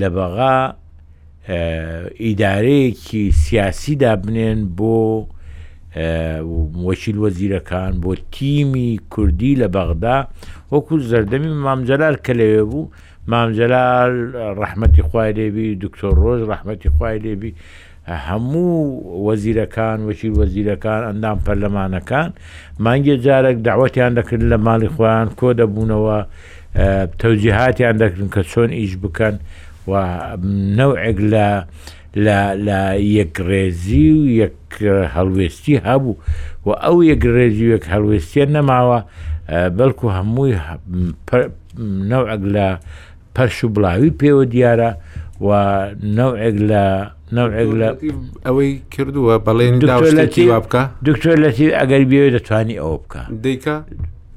لە 0.00 0.08
بەغا 0.16 0.56
ئیدارەیەکی 2.24 3.24
سیاسیدا 3.42 4.12
بنێن 4.24 4.60
بۆ 4.78 4.96
وەشیل 5.96 7.18
وەزیرەکان 7.24 7.92
بۆ 8.02 8.14
تیمی 8.32 9.00
کوردی 9.10 9.56
لە 9.56 9.68
بەغدا 9.76 10.16
وەکو 10.72 10.92
زەردەمی 11.10 11.48
مامجلال 11.68 12.16
کە 12.24 12.32
لەوێ 12.40 12.62
بوو 12.70 12.90
مامجلال 13.28 14.12
ڕحمەتی 14.60 15.02
خوای 15.02 15.32
لێبی 15.32 15.76
دکتۆر 15.84 16.14
ڕۆژ 16.22 16.40
ڕحمەتی 16.52 16.88
خوای 16.98 17.18
لێبی 17.24 17.52
هەموو 18.26 18.76
وەزیرەکان 19.26 19.98
وەشیر 20.08 20.32
وەزیرەکان 20.40 21.00
ئەندام 21.08 21.38
پەرلەمانەکان 21.46 22.30
مانگێ 22.84 23.16
جارێک 23.24 23.56
داوەتیان 23.68 24.12
دەکرد 24.18 24.42
لە 24.52 24.56
ماڵی 24.66 24.88
خۆیان 24.94 25.28
کۆ 25.38 25.48
دەبوونەوە 25.60 26.18
تەوجیهاتیان 27.20 27.96
دەکردن 28.02 28.28
کە 28.34 28.42
چۆن 28.50 28.70
ئیش 28.78 28.92
بکەن 29.04 29.34
و 29.88 29.92
نەوعێک 30.78 31.18
لە 31.32 31.48
لە 32.26 32.82
یەکڕێزی 33.18 34.08
و 34.18 34.22
یەک 34.42 34.70
هەڵوێستی 35.14 35.82
هەبوو 35.86 36.16
و 36.66 36.72
ئەو 36.82 36.96
یەکڕێزی 37.10 37.70
یەک 37.74 37.84
هەڵوێستیان 37.92 38.48
نەماوە 38.56 38.98
بەڵکو 39.78 40.06
هەمووی 40.18 40.54
نەوەک 42.10 42.42
لە 42.54 42.66
پەرش 43.34 43.58
و 43.64 43.72
بڵاوی 43.74 44.12
پێوە 44.20 44.44
دیارە 44.52 44.90
و 45.46 45.50
نەوەک 46.16 46.56
لە 46.70 46.84
نەوەک 47.36 47.68
لە 47.80 47.88
ئەوەی 48.46 48.70
کردووە 48.94 49.34
بەڵێن 49.46 49.74
دکتۆر 51.02 51.34
لەتی 51.44 51.68
ئەگەر 51.78 52.02
بێ 52.10 52.20
دەتوانی 52.36 52.76
ئەوە 52.80 52.96
بکە 53.02 53.22
دیکە 53.44 53.76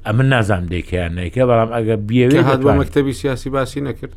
ئەمن 0.08 0.26
نازام 0.34 0.64
دێکیان 0.72 1.12
نیکە 1.18 1.42
بەڵام 1.50 1.70
ئەگە 1.76 1.96
بێوێ 2.08 2.38
هاات 2.46 2.60
بە 2.66 2.72
مەکتتەبی 2.80 3.14
سیاسی 3.20 3.48
باسی 3.56 3.80
نەکرد 3.88 4.14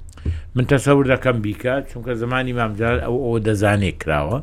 من 0.56 0.66
تەسەور 0.74 1.06
دەکەم 1.14 1.38
بیکات 1.46 1.84
چونکە 1.92 2.12
زمانی 2.22 2.54
مامجار 2.60 2.96
ئەو 3.06 3.16
ئەو 3.26 3.36
دەزانێک 3.48 3.96
کراوە 4.04 4.40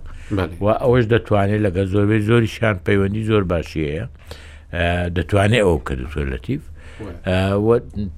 و 0.65 0.67
ئەوەش 0.83 1.05
دەتوانێت 1.15 1.61
لەگە 1.67 1.83
زۆربەی 1.93 2.23
زۆری 2.29 2.51
شان 2.57 2.77
پەیوەندی 2.87 3.23
زۆر 3.31 3.43
باشیەیە 3.53 4.05
دەتوانێت 5.17 5.63
ئەو 5.67 5.77
کە 5.87 5.95
دکتۆر 6.03 6.27
لەتیف 6.33 6.63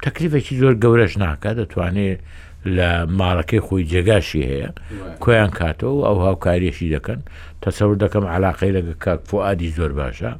تەکلیفێکی 0.05 0.55
زۆر 0.62 0.74
گەورەش 0.82 1.12
ناکە 1.24 1.50
دەتوانێت 1.59 2.18
لە 2.76 2.88
ماڵەکەی 3.18 3.60
خۆی 3.66 3.84
جێگاشی 3.90 4.42
هەیە 4.50 4.70
کۆیان 5.22 5.50
کاتەوە 5.59 5.90
و 5.96 6.02
ئەو 6.09 6.16
هاوکاریەشی 6.24 6.88
دەکەن 6.96 7.20
تەسەور 7.64 7.94
دەکەم 8.02 8.24
علااقی 8.34 8.72
لەگە 8.76 8.94
کاک 9.05 9.20
فعادی 9.30 9.70
زۆر 9.78 9.92
باشە 10.02 10.30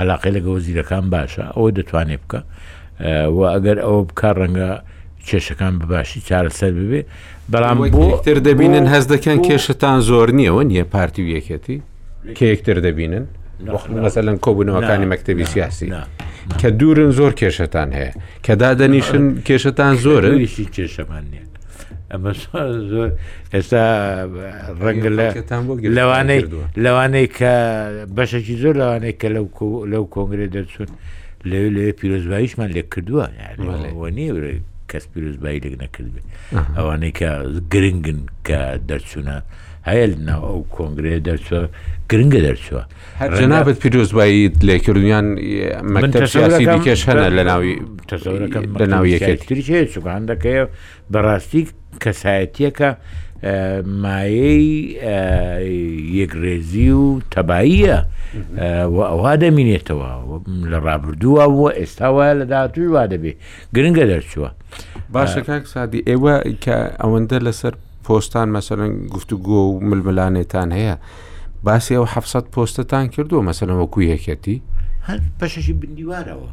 علااقی 0.00 0.30
لەگە 0.36 0.50
وەزیرەکان 0.56 1.04
باشە 1.14 1.44
ئەوەی 1.56 1.72
دەتوانێت 1.78 2.20
بکە 2.24 2.40
و 3.36 3.40
ئەگەر 3.54 3.78
ئەوە 3.84 4.02
بکار 4.08 4.34
ڕەنگە 4.42 4.70
کێشەکان 5.28 5.74
بەباشی 5.80 6.20
چارەسەر 6.28 6.72
ببێ 6.78 7.00
بەڵام 7.52 7.78
بۆتر 7.98 8.38
دەبینن 8.46 8.86
هەز 8.94 9.04
دەکەن 9.12 9.38
کێشتان 9.46 9.98
زۆر 10.08 10.28
نییەوە 10.38 10.62
نییە 10.70 10.84
پارتی 10.94 11.20
و 11.24 11.28
یەکەتی 11.36 11.78
کێکتر 12.38 12.76
دەبینن 12.86 13.24
مثلەن 14.06 14.36
کۆبوونەوەکانی 14.44 15.06
مەکتتەبی 15.12 15.44
سیاسی. 15.52 15.86
کە 16.60 16.68
دوورن 16.78 17.10
زۆر 17.18 17.32
کێشتان 17.40 17.90
هەیە 17.98 18.12
کە 18.44 18.54
دادەنیشن 18.60 19.24
کێشتان 19.46 19.94
زۆرنیشی 20.04 20.64
کێشەمان 20.76 21.24
نیە 21.32 21.42
ئەمە 22.12 22.32
ئێستا 23.54 23.82
ڕەنگە 24.82 25.10
لە 25.18 25.26
لەوانەی 25.96 26.42
لەوانەی 26.84 27.26
کە 27.38 27.54
بەشێکی 28.16 28.54
زۆر 28.62 28.74
لەوانەیە 28.82 29.12
کە 29.20 29.28
لەو 29.34 29.46
لەو 29.92 30.04
کۆنگرێ 30.14 30.46
دەچون 30.54 30.88
لەوێ 31.50 31.68
لەوێ 31.76 31.92
پیرۆزباییشمان 32.00 32.68
لێک 32.76 32.88
کردووە 32.94 33.24
نیە 34.18 34.32
کەس 34.90 35.04
پیرۆزبایی 35.12 35.60
لێک 35.64 35.74
نەکردێت 35.84 36.24
ئەوانەی 36.76 37.12
کە 37.20 37.28
گرنگن 37.72 38.20
کە 38.46 38.58
دەرچوونە. 38.88 39.38
هەیە 39.88 40.06
لەناو 40.12 40.42
ئەو 40.48 40.60
کۆنگرێ 40.76 41.14
دەرچوە 41.28 41.60
گرنگە 42.10 42.40
دەرچوە 42.46 42.82
هەرجنابەت 43.20 43.76
پیرۆزبایی 43.82 44.42
لێکردیان 44.68 45.26
مەکتەسیکێش 45.94 47.00
هەنە 47.08 47.28
لە 47.38 47.42
ناوی 47.50 47.72
لە 48.80 48.86
ناوی 48.94 49.10
یەکێتری 49.16 49.62
هەیە 49.76 49.86
چوکان 49.94 50.22
دەکەی 50.30 50.58
بەڕاستی 51.12 51.62
کەسایەتیەکە 52.02 52.90
مایەی 54.04 54.66
یەکڕێزی 56.20 56.90
و 57.02 57.08
تەباییە 57.34 57.98
و 58.94 58.98
ئەوها 59.10 59.34
دەمینێتەوە 59.44 60.08
لە 60.72 60.78
ڕابردووە 60.86 61.44
وە 61.60 61.70
ئێستا 61.80 62.08
وایە 62.14 62.34
لە 62.40 62.44
داهاتوی 62.52 62.88
وا 62.94 63.02
دەبێ 63.12 63.32
گرنگە 63.76 64.04
دەرچووە 64.10 64.50
باشە 65.14 65.40
کاک 65.48 65.64
سادی 65.74 66.00
ئێوە 66.08 66.34
کە 66.64 66.76
ئەوەندە 67.02 67.38
لەسەر 67.46 67.74
پۆستان 68.04 68.46
مەسەرەن 68.56 68.92
گفتوگۆ 69.14 69.60
و 69.68 69.80
ململانێتان 69.88 70.70
هەیە 70.78 70.96
باسی 71.64 71.94
ئەو 71.98 72.06
حەفسەت 72.14 72.46
پۆستتان 72.54 73.04
کردو 73.14 73.42
مەسەرەن 73.52 73.76
وەکو 73.82 74.00
یەکەتی 74.02 74.56
هەر 75.08 75.18
پەشەشی 75.38 75.72
بندیوارەوە 75.82 76.50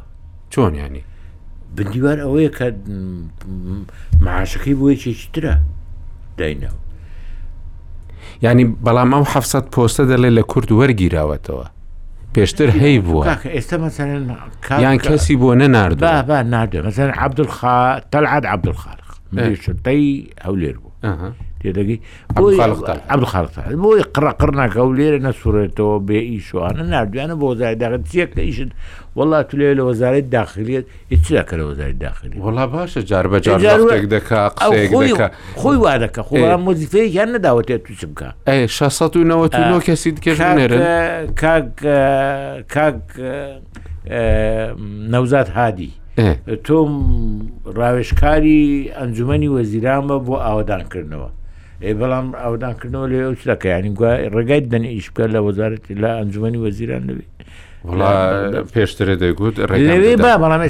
چۆن 0.52 0.72
ینی 0.80 1.02
بندیوار 1.76 2.16
ئەوەیە 2.24 2.50
کە 2.58 2.66
معاشەکەی 4.26 4.74
بۆ 4.78 4.86
یەکێکی 4.94 5.28
ترە 5.34 5.54
داینەوە 6.38 6.78
ینی 8.44 8.64
بەڵام 8.84 9.10
ئەو 9.14 9.24
حەفسەت 9.32 9.66
پۆستە 9.74 10.02
دەڵێ 10.10 10.30
لە 10.38 10.42
کورد 10.50 10.68
وەرگیراوەتەوە 10.80 11.66
پێشتر 12.34 12.68
هەی 12.82 12.98
بووە 13.06 13.22
ئێستا 13.56 13.76
یان 14.84 14.98
کەسی 15.06 15.36
بۆ 15.40 15.50
نەنارد 15.60 15.98
نادێ 16.54 16.80
مەسەر 16.86 17.08
عبدخا 17.20 17.78
تەلعاد 18.12 18.44
عبدخارق 18.54 19.08
شتەی 19.64 20.10
ئەو 20.44 20.54
لێر 20.60 20.78
بوو 20.82 20.89
تێدەگەی 21.00 21.98
بۆی 23.82 24.02
قڕقڕ 24.14 24.50
ناکە 24.58 24.80
و 24.88 24.92
لێرە 24.98 25.18
نەسوورێتەوە 25.24 25.96
بێ 26.08 26.20
ئیشوانە 26.28 26.82
نردویانە 26.92 27.34
بۆ 27.40 27.44
وەزای 27.52 27.74
داخت 27.82 28.00
چیەکە 28.12 28.40
ئیشت 28.46 28.70
وڵات 29.18 29.44
تو 29.48 29.54
لێ 29.60 29.70
لە 29.78 29.82
وەزارەت 29.88 30.26
داخلیت 30.36 30.84
هیچچکە 31.12 31.54
لە 31.60 31.64
وەزای 31.68 31.92
داخلی 32.06 32.36
وڵا 32.44 32.64
باشە 32.72 32.98
جاربەجارێک 33.10 34.04
دکا 34.14 34.40
خۆی 35.60 35.76
وا 35.84 35.94
دەکە 36.02 36.22
خۆیان 36.28 36.60
مۆزیفەیە 36.68 37.08
یان 37.16 37.28
نەداوەێت 37.34 37.80
تو 37.84 37.92
چ 38.00 38.02
بکە 38.10 38.28
ئە 38.48 38.64
کەسی 39.86 40.10
دکەژێرە 40.16 40.80
کاک 42.72 43.06
نەوزات 45.12 45.48
هادی 45.56 45.92
تۆم 46.16 46.90
ڕاوێشکاری 47.78 48.90
ئەنجومی 48.98 49.48
وەزیرانمە 49.56 50.16
بۆ 50.26 50.34
ئاوادانکردنەوە 50.44 51.30
ئێ 51.84 51.92
بەڵام 52.00 52.26
ئاودانکردنەوە 52.42 53.06
لێ 53.12 53.20
ئەوچەکەیانی 53.26 53.90
ڕێگای 54.34 54.60
دەن 54.72 54.84
ئیشکە 54.92 55.24
لە 55.34 55.40
وەزارەتی 55.46 55.94
لە 56.02 56.10
ئەنجومی 56.18 56.60
وەزیران 56.64 57.02
لەوێ 57.08 57.24
پێشترە 58.74 59.14
دەگوت 59.22 59.54
لەوێ 59.90 60.12
با 60.24 60.32
بەڵام 60.42 60.62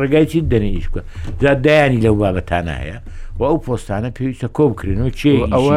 ڕێگای 0.00 0.26
چی 0.30 0.38
دەنی 0.52 0.70
ئیشکە 0.76 1.00
جا 1.42 1.50
دایانی 1.66 2.00
لەو 2.04 2.14
بابەتانایە. 2.22 2.98
و 3.38 3.42
ئەو 3.50 3.58
پۆستانە 3.66 4.08
پێویستە 4.16 4.48
کۆبکردن 4.56 5.00
و 5.04 5.10
چێ 5.20 5.32
ئەوە 5.54 5.76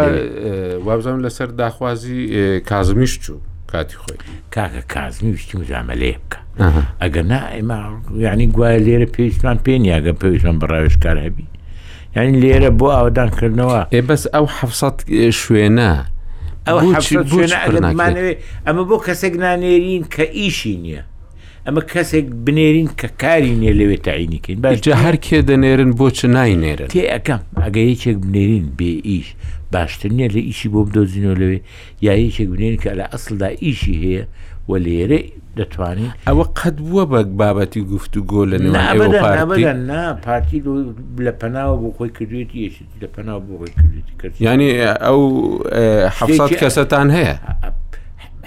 وابزانم 0.85 1.19
لەسەر 1.25 1.49
داخوازی 1.61 2.19
کازمیش 2.69 3.13
چوو 3.23 3.39
کاتی 3.71 3.95
خۆی 4.03 4.17
کاکە 4.55 4.81
کازمی 4.93 5.31
وشتی 5.33 5.55
مزامە 5.61 5.95
لێ 6.01 6.15
بکە 6.21 6.39
ئەگە 7.01 7.23
نا 7.31 7.39
ئێمە 7.53 7.79
یعنی 8.25 8.45
گوایە 8.55 8.79
لێرە 8.85 9.07
پێویستمان 9.15 9.57
پێنیاگە 9.65 10.11
پێویستمان 10.21 10.57
بەڕاوێشکار 10.61 11.17
هەبی 11.25 11.45
یعنی 12.15 12.33
لێرە 12.43 12.69
بۆ 12.79 12.87
ئاودانکردنەوە 12.97 13.81
ێ 13.97 13.99
بەس 14.09 14.23
ئەو 14.35 14.45
حفسەت 14.57 14.97
شوێنە 15.41 15.91
ئەمە 18.67 18.83
بۆ 18.89 18.97
کەسێک 19.07 19.33
نانێرین 19.43 20.03
کە 20.13 20.23
ئیشی 20.39 20.75
نییە. 20.83 21.03
ئەمە 21.65 21.81
کەسێک 21.93 22.25
بنێرین 22.45 22.89
کە 22.99 23.07
کاری 23.21 23.53
نیە 23.61 23.73
لەوێت 23.79 24.01
تعینیکەین 24.07 24.57
باشجا 24.63 24.95
هەر 25.03 25.15
کێ 25.25 25.37
دەنێرن 25.49 25.91
بۆ 25.99 26.07
چ 26.17 26.19
ناینێرن 26.35 26.87
تێ 26.93 27.01
ئەەکەم 27.13 27.41
ئەگە 27.63 27.81
یەکێک 27.91 28.17
بنێرین 28.25 28.67
بێ 28.77 28.91
ئیش 29.09 29.27
باشتر 29.73 30.09
نییە 30.17 30.29
لە 30.35 30.41
ئیشی 30.47 30.69
بۆ 30.73 30.79
بدۆزینەوە 30.87 31.35
لەوێ 31.41 31.59
یا 32.05 32.13
یەکێک 32.25 32.47
بنێن 32.53 32.75
کە 32.83 32.91
لە 32.99 33.05
ئەسلدا 33.13 33.49
ئیشی 33.65 33.95
هەیە 34.03 34.23
و 34.69 34.75
لێرە 34.85 35.19
دەتوانین 35.59 36.11
ئەوە 36.27 36.45
قەت 36.59 36.77
بووە 36.85 37.03
بە 37.11 37.19
بابەتی 37.41 37.81
گفتو 37.91 38.19
گۆ 38.31 38.41
لە 38.51 38.57
پارتی 40.25 40.59
لە 41.25 41.31
پەناوە 41.41 41.75
بۆ 41.81 41.89
خۆی 41.97 42.09
کردوێتی 42.17 42.57
یش 42.65 42.75
لە 43.01 43.07
پەناو 43.15 43.37
بۆ 43.47 43.53
خۆی 43.59 43.73
کردێتی 43.79 44.13
کرد 44.19 44.33
ینی 44.47 44.69
ئەو 45.05 45.19
حەفسات 46.17 46.51
کەسەتان 46.61 47.07
هەیە 47.17 47.35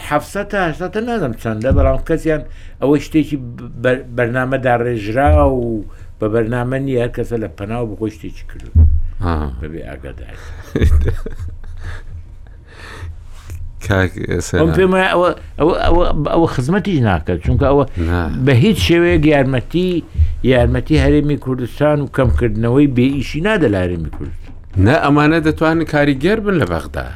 حەفسەتە 0.09 1.01
نازم 1.09 1.33
چەندە 1.43 1.71
بەڵام 1.79 1.99
کەسیان 2.09 2.43
ئەوە 2.83 2.97
شتێکی 3.05 3.37
بەرنامەدا 4.17 4.75
ڕێژرا 4.85 5.31
و 5.61 5.65
بە 6.21 6.27
بەرنامە 6.35 6.77
نیە 6.87 7.07
کەسە 7.17 7.37
لە 7.43 7.49
پەناو 7.59 7.87
بخۆی 7.91 8.13
شتێکی 8.17 8.45
کردو 8.53 8.73
بەبێ 9.61 9.81
ئاگادار. 9.89 10.37
پێم 13.89 14.93
ئەوە 16.35 16.47
خزمەتی 16.55 16.95
ناکات 17.09 17.39
چونکە 17.47 17.67
ئەوە 17.71 17.85
بە 18.47 18.53
هیچ 18.65 18.79
شێوەیەک 18.89 19.25
یارمەتی 19.35 19.87
یارمەتی 20.53 20.97
هەرێمی 21.05 21.39
کوردستان 21.45 21.99
و 22.01 22.07
کەمکردنەوەی 22.17 22.89
بێئیشی 22.97 23.41
نادە 23.47 23.69
لارێمی 23.75 24.11
کوردستان 24.17 24.47
نە 24.87 24.97
ئەمانە 25.05 25.39
دەتوانن 25.47 25.85
کاریگەر 25.95 26.39
بن 26.47 26.57
لە 26.63 26.67
بەغدا 26.73 27.07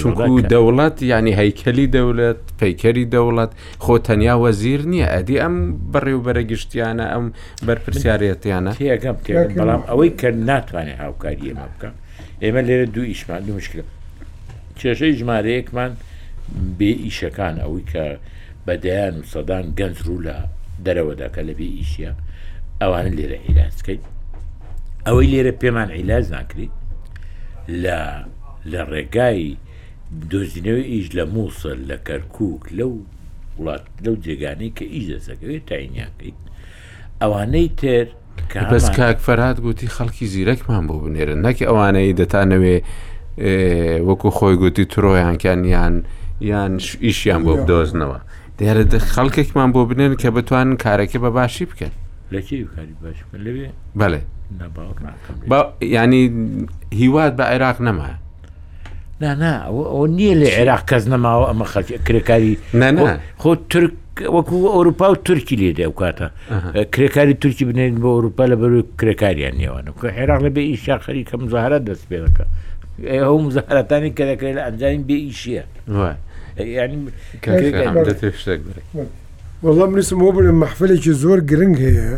چونکو 0.00 0.32
دەوڵەت 0.52 0.96
ینی 1.12 1.32
هەیکەلی 1.40 1.86
دەولەت 1.96 2.40
پیکەری 2.60 3.04
دەوڵەت 3.14 3.52
خۆ 3.84 3.96
تەنیا 4.06 4.34
وەزیر 4.44 4.80
نییە 4.92 5.08
ئەدی 5.14 5.36
ئەم 5.42 5.54
بەڕێوبەرە 5.92 6.42
گشتیانە 6.50 7.06
ئەم 7.12 7.24
بەرپسیارەتیانە 7.66 8.72
ەکەم 8.96 9.16
بەڵام 9.58 9.82
ئەوەی 9.90 10.10
کە 10.20 10.28
ناتوانێت 10.48 10.98
هاوکاری 11.04 11.44
ئێمە 11.50 11.66
بکەم 11.72 11.94
ئێمە 12.42 12.60
لێرە 12.68 12.86
دوو 12.94 13.04
ئیشمان 13.12 13.40
دوو 13.46 13.56
مشکلە 13.60 13.84
کێژەی 14.82 15.14
ژمارەیەکمان 15.20 15.92
بێ 16.78 16.90
ئیشەکان 17.04 17.54
ئەوەی 17.62 17.84
کە 17.92 18.04
بەدەیان 18.66 19.14
و 19.20 19.24
سەدان 19.32 19.64
گەنج 19.78 19.96
ڕوو 20.06 20.24
لە 20.26 20.36
دەرەوەداکە 20.84 21.40
لە 21.48 21.52
بێ 21.58 21.68
ئیشە 21.78 22.10
ئەوانە 22.82 23.12
لێرە 23.16 23.38
عیلازکەیت 23.46 24.02
ئەوەی 25.06 25.28
لێرە 25.32 25.52
پێمان 25.62 25.88
عیلاز 25.98 26.26
ناکریت 26.36 26.74
لە 27.84 27.98
لە 28.72 28.80
ڕێگای 28.92 29.44
دۆزینەوەی 30.30 30.86
ئیش 30.92 31.06
لە 31.18 31.24
مووسل 31.34 31.78
لە 31.90 31.96
کەرکک 32.06 32.62
لەو 32.78 32.92
وڵات 33.58 33.84
لەو 34.04 34.14
جێگانەی 34.24 34.70
کە 34.76 34.84
ئیش 34.92 35.04
دەسەکەوێت 35.14 35.64
تاینیاکەیت 35.70 36.38
ئەوانەی 37.22 37.68
تر 37.80 38.06
بەس 38.72 38.86
کاک 38.98 39.18
فەرات 39.26 39.58
گوتی 39.64 39.88
خەڵکی 39.96 40.24
زیرەکمان 40.34 40.84
بۆ 40.88 40.94
بنێرن 41.04 41.40
نەکی 41.46 41.64
ئەوانەی 41.70 42.12
دەتانەوێ 42.20 42.76
وەکو 43.38 44.28
خۆی 44.38 44.56
گوتی 44.62 44.84
ترۆیانکیان 44.92 45.60
یان 45.64 45.94
یان 46.40 46.72
ئیشیان 47.06 47.40
بۆ 47.46 47.52
بدۆزنەوە 47.60 48.18
دیارە 48.58 48.82
خەڵکێکمان 49.12 49.70
بۆ 49.74 49.80
بنێن 49.88 50.12
کە 50.22 50.28
بتوانن 50.36 50.76
کارەکە 50.84 51.16
بە 51.24 51.30
باشی 51.38 51.64
بکەن 51.70 51.92
بەێ 55.50 55.88
ینی 55.96 56.22
هیواد 57.00 57.32
بە 57.38 57.44
عێراق 57.52 57.78
نەمایە 57.88 58.16
ئەو 59.94 60.04
نییە 60.16 60.34
لە 60.40 60.46
عێراق 60.58 60.82
کەس 60.90 61.04
نەماوە 61.12 61.44
ئەمە 61.50 61.66
کرێکاری 62.06 62.52
خۆ 63.42 63.52
ترک 63.70 63.92
وەکو 64.36 64.54
ئەوروپا 64.76 65.06
و 65.12 65.16
تورکی 65.26 65.56
لێ 65.60 65.72
دێ 65.78 65.86
کاتە 66.00 66.26
کرێکاری 66.94 67.32
تورکی 67.42 67.64
بنێن 67.70 67.94
بۆ 68.02 68.08
ئەوروپا 68.16 68.44
لە 68.52 68.56
بەروی 68.60 68.82
کرێکاریان 69.00 69.54
نێوانە 69.60 69.90
عێراق 70.20 70.40
لە 70.46 70.50
بێ 70.54 70.60
ئیشا 70.70 70.96
خەریکەم 71.06 71.42
زارە 71.52 71.78
دەست 71.88 72.04
پێەکە 72.10 72.44
ئەو 73.00 73.38
مزارەتانی 73.46 74.10
کە 74.16 74.24
دەکرێت 74.30 74.54
لە 74.56 74.62
ئەنجاین 74.66 75.02
بێ 75.08 75.16
ئیشە 75.26 75.64
وەڵام 79.66 79.92
نووسم 79.96 80.18
بۆ 80.24 80.28
بن 80.36 80.46
مەحفلێکی 80.62 81.12
زۆر 81.22 81.38
گرنگ 81.50 81.76
هەیە 81.86 82.12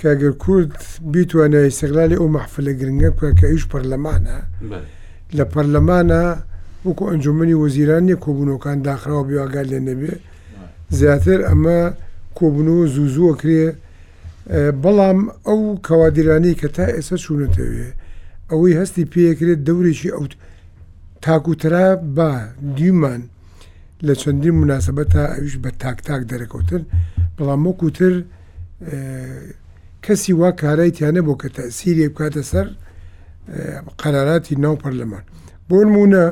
کاگەر 0.00 0.32
کورد 0.44 0.72
بیتوانای 1.12 1.70
سەغلالی 1.78 2.20
ئەو 2.20 2.28
مەحفلە 2.36 2.72
گرنگە 2.80 3.08
بکە 3.16 3.30
کە 3.38 3.46
ئیش 3.52 3.64
پەرلەمانە 3.72 4.38
لە 5.36 5.44
پەرلەمانە 5.52 6.22
وەکو 6.86 7.04
ئەنجومنی 7.10 7.58
وەزیرانی 7.62 8.16
کۆبوونەکان 8.24 8.78
داخراوە 8.88 9.24
بیواگار 9.28 9.66
لێ 9.72 9.80
نەبێ 9.88 10.14
زیاتر 10.98 11.38
ئەمە 11.48 11.80
کۆبن 12.38 12.68
و 12.68 12.86
زوزووە 12.94 13.34
کرێ 13.40 13.62
بەڵام 14.82 15.18
ئەو 15.48 15.60
کەوادیرانی 15.86 16.58
کە 16.60 16.68
تا 16.76 16.84
ئێستا 16.96 17.16
چوونەتەوێت 17.24 17.94
ئەوەی 18.50 18.74
هەستی 18.80 19.04
پێەکرێت 19.14 19.60
دەورێکی 19.68 20.10
ئەوت 20.16 20.32
تاکوترا 21.22 21.86
با 22.16 22.30
دیمان 22.76 23.22
لە 24.06 24.14
چەندین 24.20 24.54
مناسبە 24.62 25.04
تا 25.14 25.24
ئەوش 25.36 25.54
بە 25.64 25.70
تاکتاک 25.82 26.22
دەرەکەوتن 26.30 26.82
بەڵام 27.36 27.60
وەکوتر 27.66 28.14
کەسی 30.04 30.32
وا 30.40 30.50
کارای 30.62 30.90
تیانە 30.96 31.22
بۆ 31.26 31.34
کە 31.40 31.48
تەسیری 31.56 32.08
بکاتە 32.08 32.42
سەر 32.50 32.66
قەراراتی 34.00 34.54
ناو 34.64 34.76
پەرلەمان 34.82 35.24
بۆ 35.68 35.76
نمونە 35.86 36.24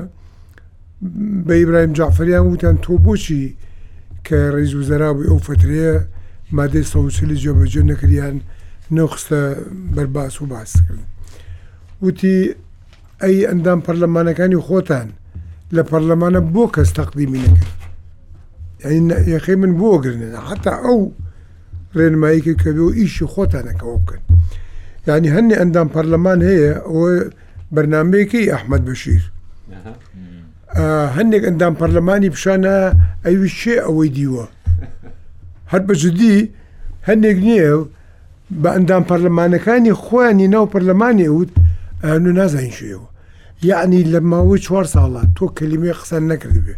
بە 1.47 1.53
ئیبراهیم 1.59 1.93
جعفریان 1.99 2.47
وتان 2.47 2.77
تۆ 2.85 2.93
بۆچی 3.05 3.43
کە 4.27 4.37
ڕێز 4.55 4.73
وزەرابووی 4.81 5.29
ئەو 5.31 5.39
فترەیە 5.49 5.95
مادەی 6.59 6.87
سەوسلی 6.93 7.41
جێبەجێ 7.43 7.83
نەکریان 7.91 8.37
نەخستە 8.99 9.41
بەرباس 9.95 10.35
و 10.43 10.47
باسکردن 10.53 11.09
وتی 12.03 12.55
ئەی 13.23 13.47
ئەندام 13.47 13.81
پەرلەمانەکانی 13.87 14.61
خۆتان 14.66 15.09
لە 15.77 15.83
پەرلەمانە 15.91 16.41
بۆ 16.55 16.65
کەس 16.74 16.91
تەقدیمی 16.99 17.41
نەکرد 19.09 19.29
یخی 19.29 19.55
من 19.55 19.73
بۆگرن 19.81 20.23
حتا 20.49 20.73
ئەو 20.87 20.99
ڕێنماییکە 21.97 22.55
کە 22.62 22.70
بێ 22.77 22.83
و 22.87 22.93
ئیشی 22.99 23.27
خۆتانەکەەوە 23.35 23.97
بکەن 24.03 24.20
ینی 25.09 25.31
هەنێ 25.37 25.55
ئەندام 25.61 25.89
پەرلەمان 25.95 26.39
هەیە 26.49 26.70
ئەوە 26.89 27.11
بەرنمەیەکی 27.74 28.51
ئەحمد 28.53 28.83
بەشیر 28.89 29.23
هەندێک 31.16 31.43
ئەندام 31.49 31.74
پەرلەمانی 31.81 32.31
پیشانە 32.35 32.77
ئەویش 33.27 33.55
شێ 33.62 33.77
ئەوەی 33.87 34.09
دیوە 34.16 34.47
هەر 35.73 35.83
بە 35.89 35.95
جدی 36.03 36.37
هەندێک 37.09 37.39
نییە 37.47 37.70
بە 38.62 38.69
ئەندام 38.77 39.05
پەرلەمانەکانی 39.11 39.93
خۆیانی 40.05 40.49
ناو 40.55 40.66
پەرلەمانی 40.74 41.29
وت 41.39 41.53
ئەنو 42.09 42.33
نازانین 42.39 42.73
شوێەوە 42.79 43.09
یعنی 43.70 44.01
لە 44.12 44.20
ماوەی 44.31 44.61
چوار 44.66 44.85
ساڵات 44.95 45.29
تۆ 45.37 45.45
کللیمێ 45.59 45.93
قسان 46.01 46.23
نەکردبێ 46.33 46.74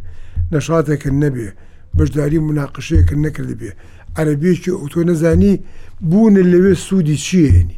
نەشاتێکە 0.53 1.11
نەبێ 1.23 1.49
بەشداری 1.97 2.41
مناقشەیەکە 2.49 3.15
نەکردبێ 3.25 3.71
عربیەکی 4.21 4.73
ئۆتۆ 4.81 5.01
نەزانی 5.09 5.55
بوون 6.11 6.35
لەوێ 6.53 6.75
سوودی 6.87 7.17
چیێنی 7.27 7.77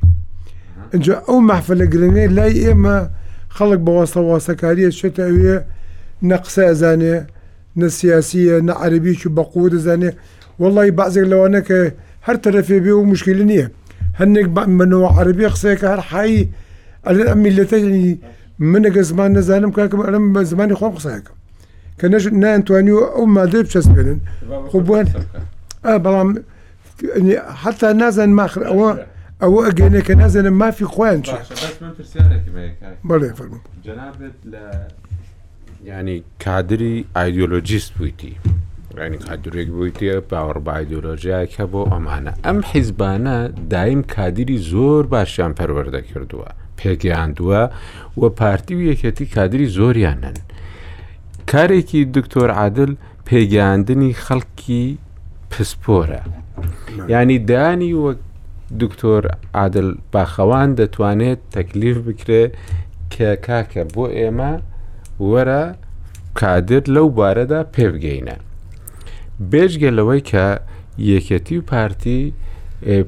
اینجا 0.94 1.14
ئەو 1.28 1.36
محفلە 1.48 1.86
گرنێ 1.92 2.24
لای 2.36 2.54
ئێمە 2.64 2.96
خەڵک 3.56 3.80
بەوەستە 3.86 4.20
واسەکاریە 4.28 4.90
چێتە 4.98 5.22
ئەوێ 5.30 5.56
نەقسە 6.30 6.62
ئەزانێ 6.68 7.16
نە 7.80 7.88
سیاسیە 7.98 8.56
نە 8.68 8.72
عربیکی 8.84 9.28
بەقوو 9.36 9.72
دەزانێ 9.74 10.10
وڵی 10.62 10.90
بازێک 10.98 11.26
لەوانەکە 11.32 11.80
هەر 12.26 12.36
تەرەفێ 12.44 12.78
بێ 12.84 12.92
و 12.96 13.06
مشکل 13.12 13.38
نییە 13.50 13.66
هەندێک 14.20 14.46
بەمەەوە 14.56 15.08
عربی 15.20 15.48
قسەیەکە 15.54 15.86
هەر 15.94 16.00
حایی 16.10 16.42
على 17.06 17.34
ملتي 17.34 17.76
يعني 17.84 18.18
من 18.58 19.02
زمان 19.02 19.32
نزانم 19.38 19.70
كاك 19.70 19.94
انا 19.94 20.42
زماني 20.42 20.74
خو 20.74 20.88
قصاك 20.88 21.28
كان 21.98 22.38
نا 22.40 22.54
انتوانيو 22.54 23.04
او 23.04 23.24
ما 23.26 23.44
دبس 23.44 23.88
بين 23.88 24.20
خبوان 24.72 25.08
اه 25.84 25.96
بلام 25.96 26.42
يعني 27.16 27.40
حتى 27.52 27.92
نازن 27.92 28.28
ما 28.28 28.46
او 28.56 28.96
او 29.42 29.62
اجينا 29.64 30.00
كان 30.00 30.18
نازن 30.18 30.48
ما 30.48 30.70
في 30.70 30.84
خوان 30.84 31.24
شي 31.24 31.32
بس 31.32 31.82
ما 31.82 31.90
تسيارك 31.98 32.44
بيك 33.04 33.42
جناب 33.84 34.14
ل 34.44 34.54
يعني 35.84 36.22
كادري 36.38 37.04
ايديولوجيست 37.16 37.92
بويتي 37.98 38.32
يعني 38.96 39.16
كادري 39.16 39.64
بويتي 39.64 40.20
باور 40.20 40.58
با 40.58 40.76
ايديولوجيا 40.78 41.44
كبو 41.44 41.82
امانه 41.84 42.34
ام 42.46 42.62
حزبانه 42.62 43.46
دائم 43.46 44.02
كادري 44.02 44.58
زور 44.58 45.06
باشان 45.06 45.54
پروردگار 45.54 46.18
دوه 46.24 46.65
پێگەیاندووە 46.80 47.62
و 48.20 48.28
پارتی 48.38 48.74
و 48.74 48.80
یەکەتی 48.92 49.24
کادری 49.34 49.68
زۆریان 49.76 50.18
نن 50.24 50.36
کارێکی 51.50 52.00
دکتۆر 52.16 52.50
عادل 52.60 52.92
پێگەاندنی 53.28 54.12
خەڵکی 54.24 54.84
پسپۆرە 55.50 56.22
ینی 57.12 57.38
دانی 57.50 57.92
وەک 58.04 58.18
دکتۆر 58.82 59.22
عادل 59.60 59.88
باخەوان 60.12 60.68
دەتوانێت 60.80 61.40
تەکلیف 61.56 61.96
بکرێ 62.06 62.44
کە 63.14 63.28
کاکە 63.46 63.82
بۆ 63.94 64.04
ئێمە 64.16 64.52
وەرە 65.30 65.62
کادر 66.40 66.82
لەو 66.94 67.06
بارەدا 67.18 67.60
پێبگەینە 67.74 68.36
بێژگە 69.50 69.90
لەوەی 69.98 70.22
کە 70.30 70.46
یەکەتی 71.12 71.56
و 71.58 71.62
پارتی 71.70 72.22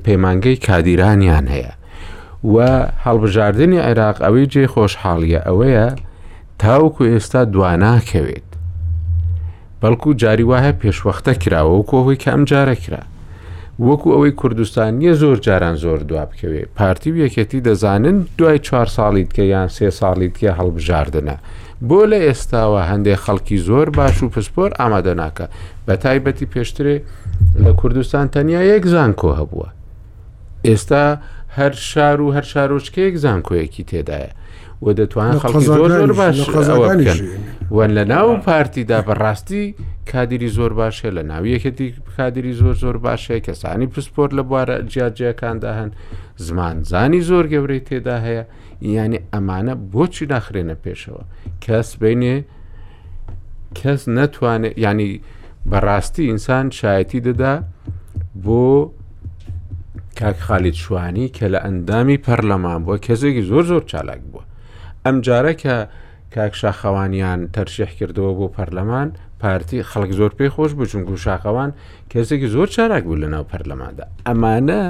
پەیمانگەی 0.06 0.56
کادیرانیان 0.66 1.46
هەیە 1.54 1.72
و 2.44 2.58
هەڵبژاردننی 3.04 3.78
عێراق 3.88 4.16
ئەوەی 4.24 4.46
جێ 4.52 4.64
خۆشحاڵیە 4.74 5.40
ئەوەیە 5.48 5.86
تاوکو 6.62 7.02
ئێستا 7.12 7.42
دواناکەوێت 7.52 8.48
بەڵکو 9.82 10.14
جاری 10.22 10.44
وایە 10.50 10.72
پێشوەختە 10.82 11.32
کراوە 11.42 11.74
و 11.74 11.82
کۆهۆی 11.90 12.18
کەم 12.24 12.40
جارە 12.50 12.74
کرا 12.82 13.02
وەکو 13.88 14.08
ئەوەی 14.14 14.30
کوردستان 14.40 14.90
نییە 14.98 15.14
زۆر 15.22 15.38
جاران 15.46 15.76
زۆر 15.84 15.98
دوا 16.08 16.24
بکەوێ 16.30 16.62
پارتی 16.76 17.10
یەکەتی 17.26 17.60
دەزانن 17.66 18.16
دوای 18.38 18.58
چوار 18.66 18.86
ساڵیتکە 18.96 19.42
یان 19.52 19.68
سێ 19.76 19.88
ساڵیتکە 19.98 20.50
هەڵبژاردنە 20.58 21.36
بۆ 21.88 22.00
لە 22.10 22.18
ئێستاوە 22.26 22.82
هەندێک 22.90 23.18
خەڵکی 23.24 23.56
زۆر 23.68 23.88
باش 23.98 24.22
و 24.22 24.28
پسپۆر 24.34 24.70
ئامادە 24.80 25.14
ناکە 25.22 25.46
بە 25.86 25.94
تایبەتی 26.02 26.46
پێشترێ 26.54 26.96
لە 27.64 27.72
کوردستان 27.80 28.26
تەنیا 28.34 28.62
یەک 28.72 28.84
زانکۆ 28.94 29.30
هەبووە 29.40 29.68
ئێستا 30.68 31.06
هەر 31.58 31.72
شار 31.72 32.20
و 32.20 32.32
هەر 32.36 32.44
شارۆچکەیەک 32.52 33.14
زانکۆیەکی 33.24 33.84
تێدایە 33.90 34.30
و 34.84 34.86
دەتوان 34.98 35.38
خەڵکی 35.42 35.60
زۆر 35.68 35.90
زۆر 35.98 36.12
باش 36.20 37.22
و 37.76 37.78
لە 37.94 38.04
ناو 38.12 38.36
پارتیدا 38.48 38.98
بەڕاستی 39.08 39.64
کادری 40.12 40.48
زۆر 40.58 40.72
باشە 40.80 41.08
لە 41.16 41.22
ناو 41.30 41.42
یەکەتی 41.54 41.86
کادری 42.16 42.52
زۆر 42.60 42.74
زۆر 42.84 42.96
باشەیە 43.06 43.40
کەسانی 43.46 43.86
پرسپۆرت 43.92 44.30
لە 44.38 44.42
بوارە 44.48 44.76
جیاجیەکاندا 44.92 45.72
هەن 45.82 45.90
زمانزانی 46.46 47.20
زۆر 47.30 47.44
گەورەی 47.52 47.82
تێدا 47.88 48.16
هەیە 48.26 48.44
ینی 48.96 49.20
ئەمانە 49.34 49.74
بۆچی 49.92 50.26
ناخرێنە 50.32 50.76
پێشەوە 50.84 51.24
کەس 51.64 51.88
بینێ 52.00 52.36
کەس 53.78 54.00
نەتوانێت 54.16 54.74
ینی 54.84 55.12
بەڕاستی 55.70 56.26
ئینسان 56.30 56.66
شایەتی 56.80 57.20
دەدا 57.26 57.52
بۆ 58.44 58.64
کاک 60.18 60.40
خالیت 60.46 60.74
شوانی 60.74 61.26
کە 61.36 61.44
لە 61.54 61.58
ئەندامی 61.64 62.18
پەرلەمان 62.26 62.78
بووە 62.84 62.98
کەسێکی 63.06 63.42
زۆر 63.50 63.64
زۆر 63.70 63.82
چالاک 63.92 64.20
بووە 64.32 64.42
ئەم 65.06 65.16
جارە 65.26 65.52
کە 65.62 65.74
کاک 66.34 66.54
شاخەوانیان 66.60 67.40
تەرشیح 67.54 67.90
کردەوە 67.98 68.32
بۆ 68.38 68.46
پەرلەمان 68.56 69.08
پارتی 69.42 69.78
خەڵک 69.90 70.12
زۆر 70.18 70.30
پێی 70.38 70.48
خۆش 70.54 70.70
بوو 70.76 70.84
چونکو 70.92 71.12
شاخەوان 71.26 71.70
کەسێکی 72.12 72.46
زۆر 72.54 72.66
چاراک 72.74 73.02
بوو 73.08 73.16
لەناو 73.22 73.44
پەرلەماندا 73.52 74.04
ئەمانە 74.28 74.82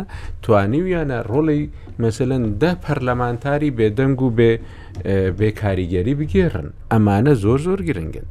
توانیویانە 0.42 1.18
ڕۆڵی 1.30 1.62
مەسەن 2.02 2.42
دە 2.60 2.70
پەرلەمانتاری 2.84 3.70
بێدەنگ 3.78 4.18
و 4.22 4.28
بێ 4.38 4.52
بێ 5.38 5.50
کاریگەری 5.60 6.14
بگێڕن 6.20 6.68
ئەمانە 6.92 7.32
زۆر 7.44 7.58
زۆر 7.66 7.80
گرنگن 7.88 8.26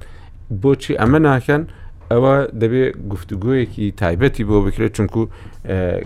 بۆچی 0.62 0.94
ئەمە 1.02 1.20
ناکەن 1.28 1.64
ئەوە 2.12 2.34
دەبێت 2.62 2.94
گفتوگویەکی 3.14 3.86
تایبەتی 4.02 4.44
بۆ 4.50 4.58
بکرێت 4.66 4.94
چونکو 4.98 5.22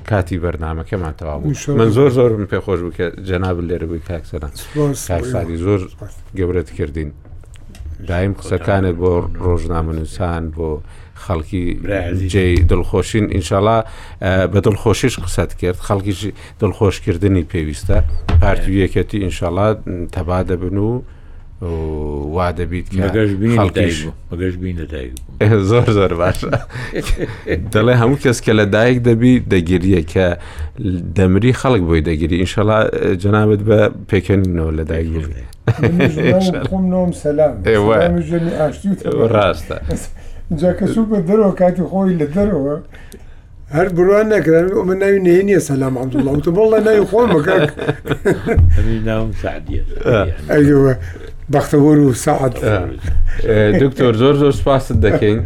کاتی 0.09 0.37
بەرنمەکەمان 0.43 1.13
تەواو 1.19 1.41
من 1.79 1.89
زۆر 1.97 2.09
زۆرم 2.17 2.43
پێخۆش 2.51 2.79
بکە 2.87 3.05
جەناب 3.27 3.57
لێرە 3.67 3.85
بووی 3.89 4.03
کاکسەران 4.09 4.51
کارساری 5.07 5.57
زۆر 5.65 5.81
گەورەت 6.37 6.69
کردین 6.77 7.09
دایم 8.09 8.33
قسەکانت 8.39 8.95
بۆ 9.01 9.13
ڕۆژنامە 9.45 9.93
نووسان 9.97 10.43
بۆ 10.55 10.67
خەڵکی 11.23 11.63
جێ 12.31 12.45
دڵخۆشین 12.71 13.25
ئینشاالله 13.35 13.79
بە 14.51 14.59
دڵخۆشیش 14.65 15.15
قسەت 15.25 15.51
کرد 15.61 15.77
خەڵکیش 15.87 16.19
دڵخۆشکردنی 16.61 17.43
پێویستە 17.53 17.97
پارتی 18.41 18.71
یەکەتی 18.85 19.17
ئینشاالله 19.25 19.67
تەبا 20.13 20.39
دەبن 20.49 20.77
و 20.89 20.93
وا 21.61 22.51
دەبیت 22.51 22.85
بەگەشت 22.89 23.35
بین 24.35 24.79
زۆر 25.71 25.89
زۆر 25.97 26.11
باشە 26.21 26.49
دەڵێ 27.73 27.93
هەموو 28.01 28.17
کەس 28.23 28.38
کە 28.45 28.51
لە 28.59 28.65
دایک 28.75 28.97
دەبی 29.09 29.33
دەگیریە 29.53 30.01
کە 30.11 30.27
دەمری 31.17 31.51
خەڵک 31.61 31.81
بۆی 31.89 32.01
دەگیری 32.09 32.38
ئینشەڵا 32.41 32.79
جەنابەت 33.21 33.59
بە 33.69 33.79
پێکەنینەوە 34.09 34.71
لە 34.77 34.83
دایک 34.91 35.11
ڕاستە 39.33 39.77
جاکەسو 40.59 41.01
بە 41.11 41.17
دەرەوە 41.27 41.53
کاتی 41.59 41.83
خۆی 41.91 42.11
لە 42.21 42.25
دەرەوە. 42.35 42.75
هەر 43.75 43.88
بروان 43.95 44.25
نەکردن 44.35 44.69
ئەمە 44.79 44.95
ناوی 45.01 45.19
نێنیە 45.27 45.59
سەسلام 45.67 45.93
عبدوڵڵ 46.01 46.29
وتە 46.38 46.49
بەڵە 46.57 46.79
ناوی 46.88 47.03
خۆم 47.11 47.27
بکات 47.35 47.65
ناوم 49.07 49.31
سعدیە 49.43 49.81
بەختەوەر 51.53 51.99
و 52.07 52.13
سعات 52.13 52.65
دکتۆر 53.81 54.13
زۆر 54.21 54.33
زۆر 54.41 54.51
سپاست 54.51 54.93
دەکەین 55.05 55.39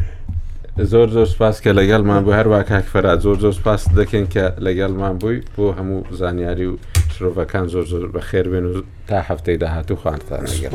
زۆر 0.82 1.08
زۆر 1.08 1.26
سپاس 1.26 1.62
کە 1.64 1.68
لەگەڵمان 1.80 2.24
بۆ 2.26 2.30
هەروە 2.40 2.64
کاکفرا 2.70 3.16
زۆر 3.26 3.38
زۆر 3.44 3.52
سپاس 3.60 3.84
دەکەین 4.00 4.28
کە 4.34 4.44
لەگەڵمان 4.66 5.16
بووی 5.22 5.40
بۆ 5.58 5.66
هەموو 5.78 6.00
زانیاری 6.20 6.66
و 6.66 6.76
شرۆڤەکان 7.16 7.66
زۆر 7.74 7.86
زۆر 7.92 8.08
بەخێر 8.16 8.46
بێن 8.52 8.66
و 8.72 8.74
تا 9.08 9.18
هەفتەی 9.30 9.58
داهات 9.62 9.90
و 9.92 9.96
خوانتان 9.96 10.44
لەگەڵ. 10.46 10.72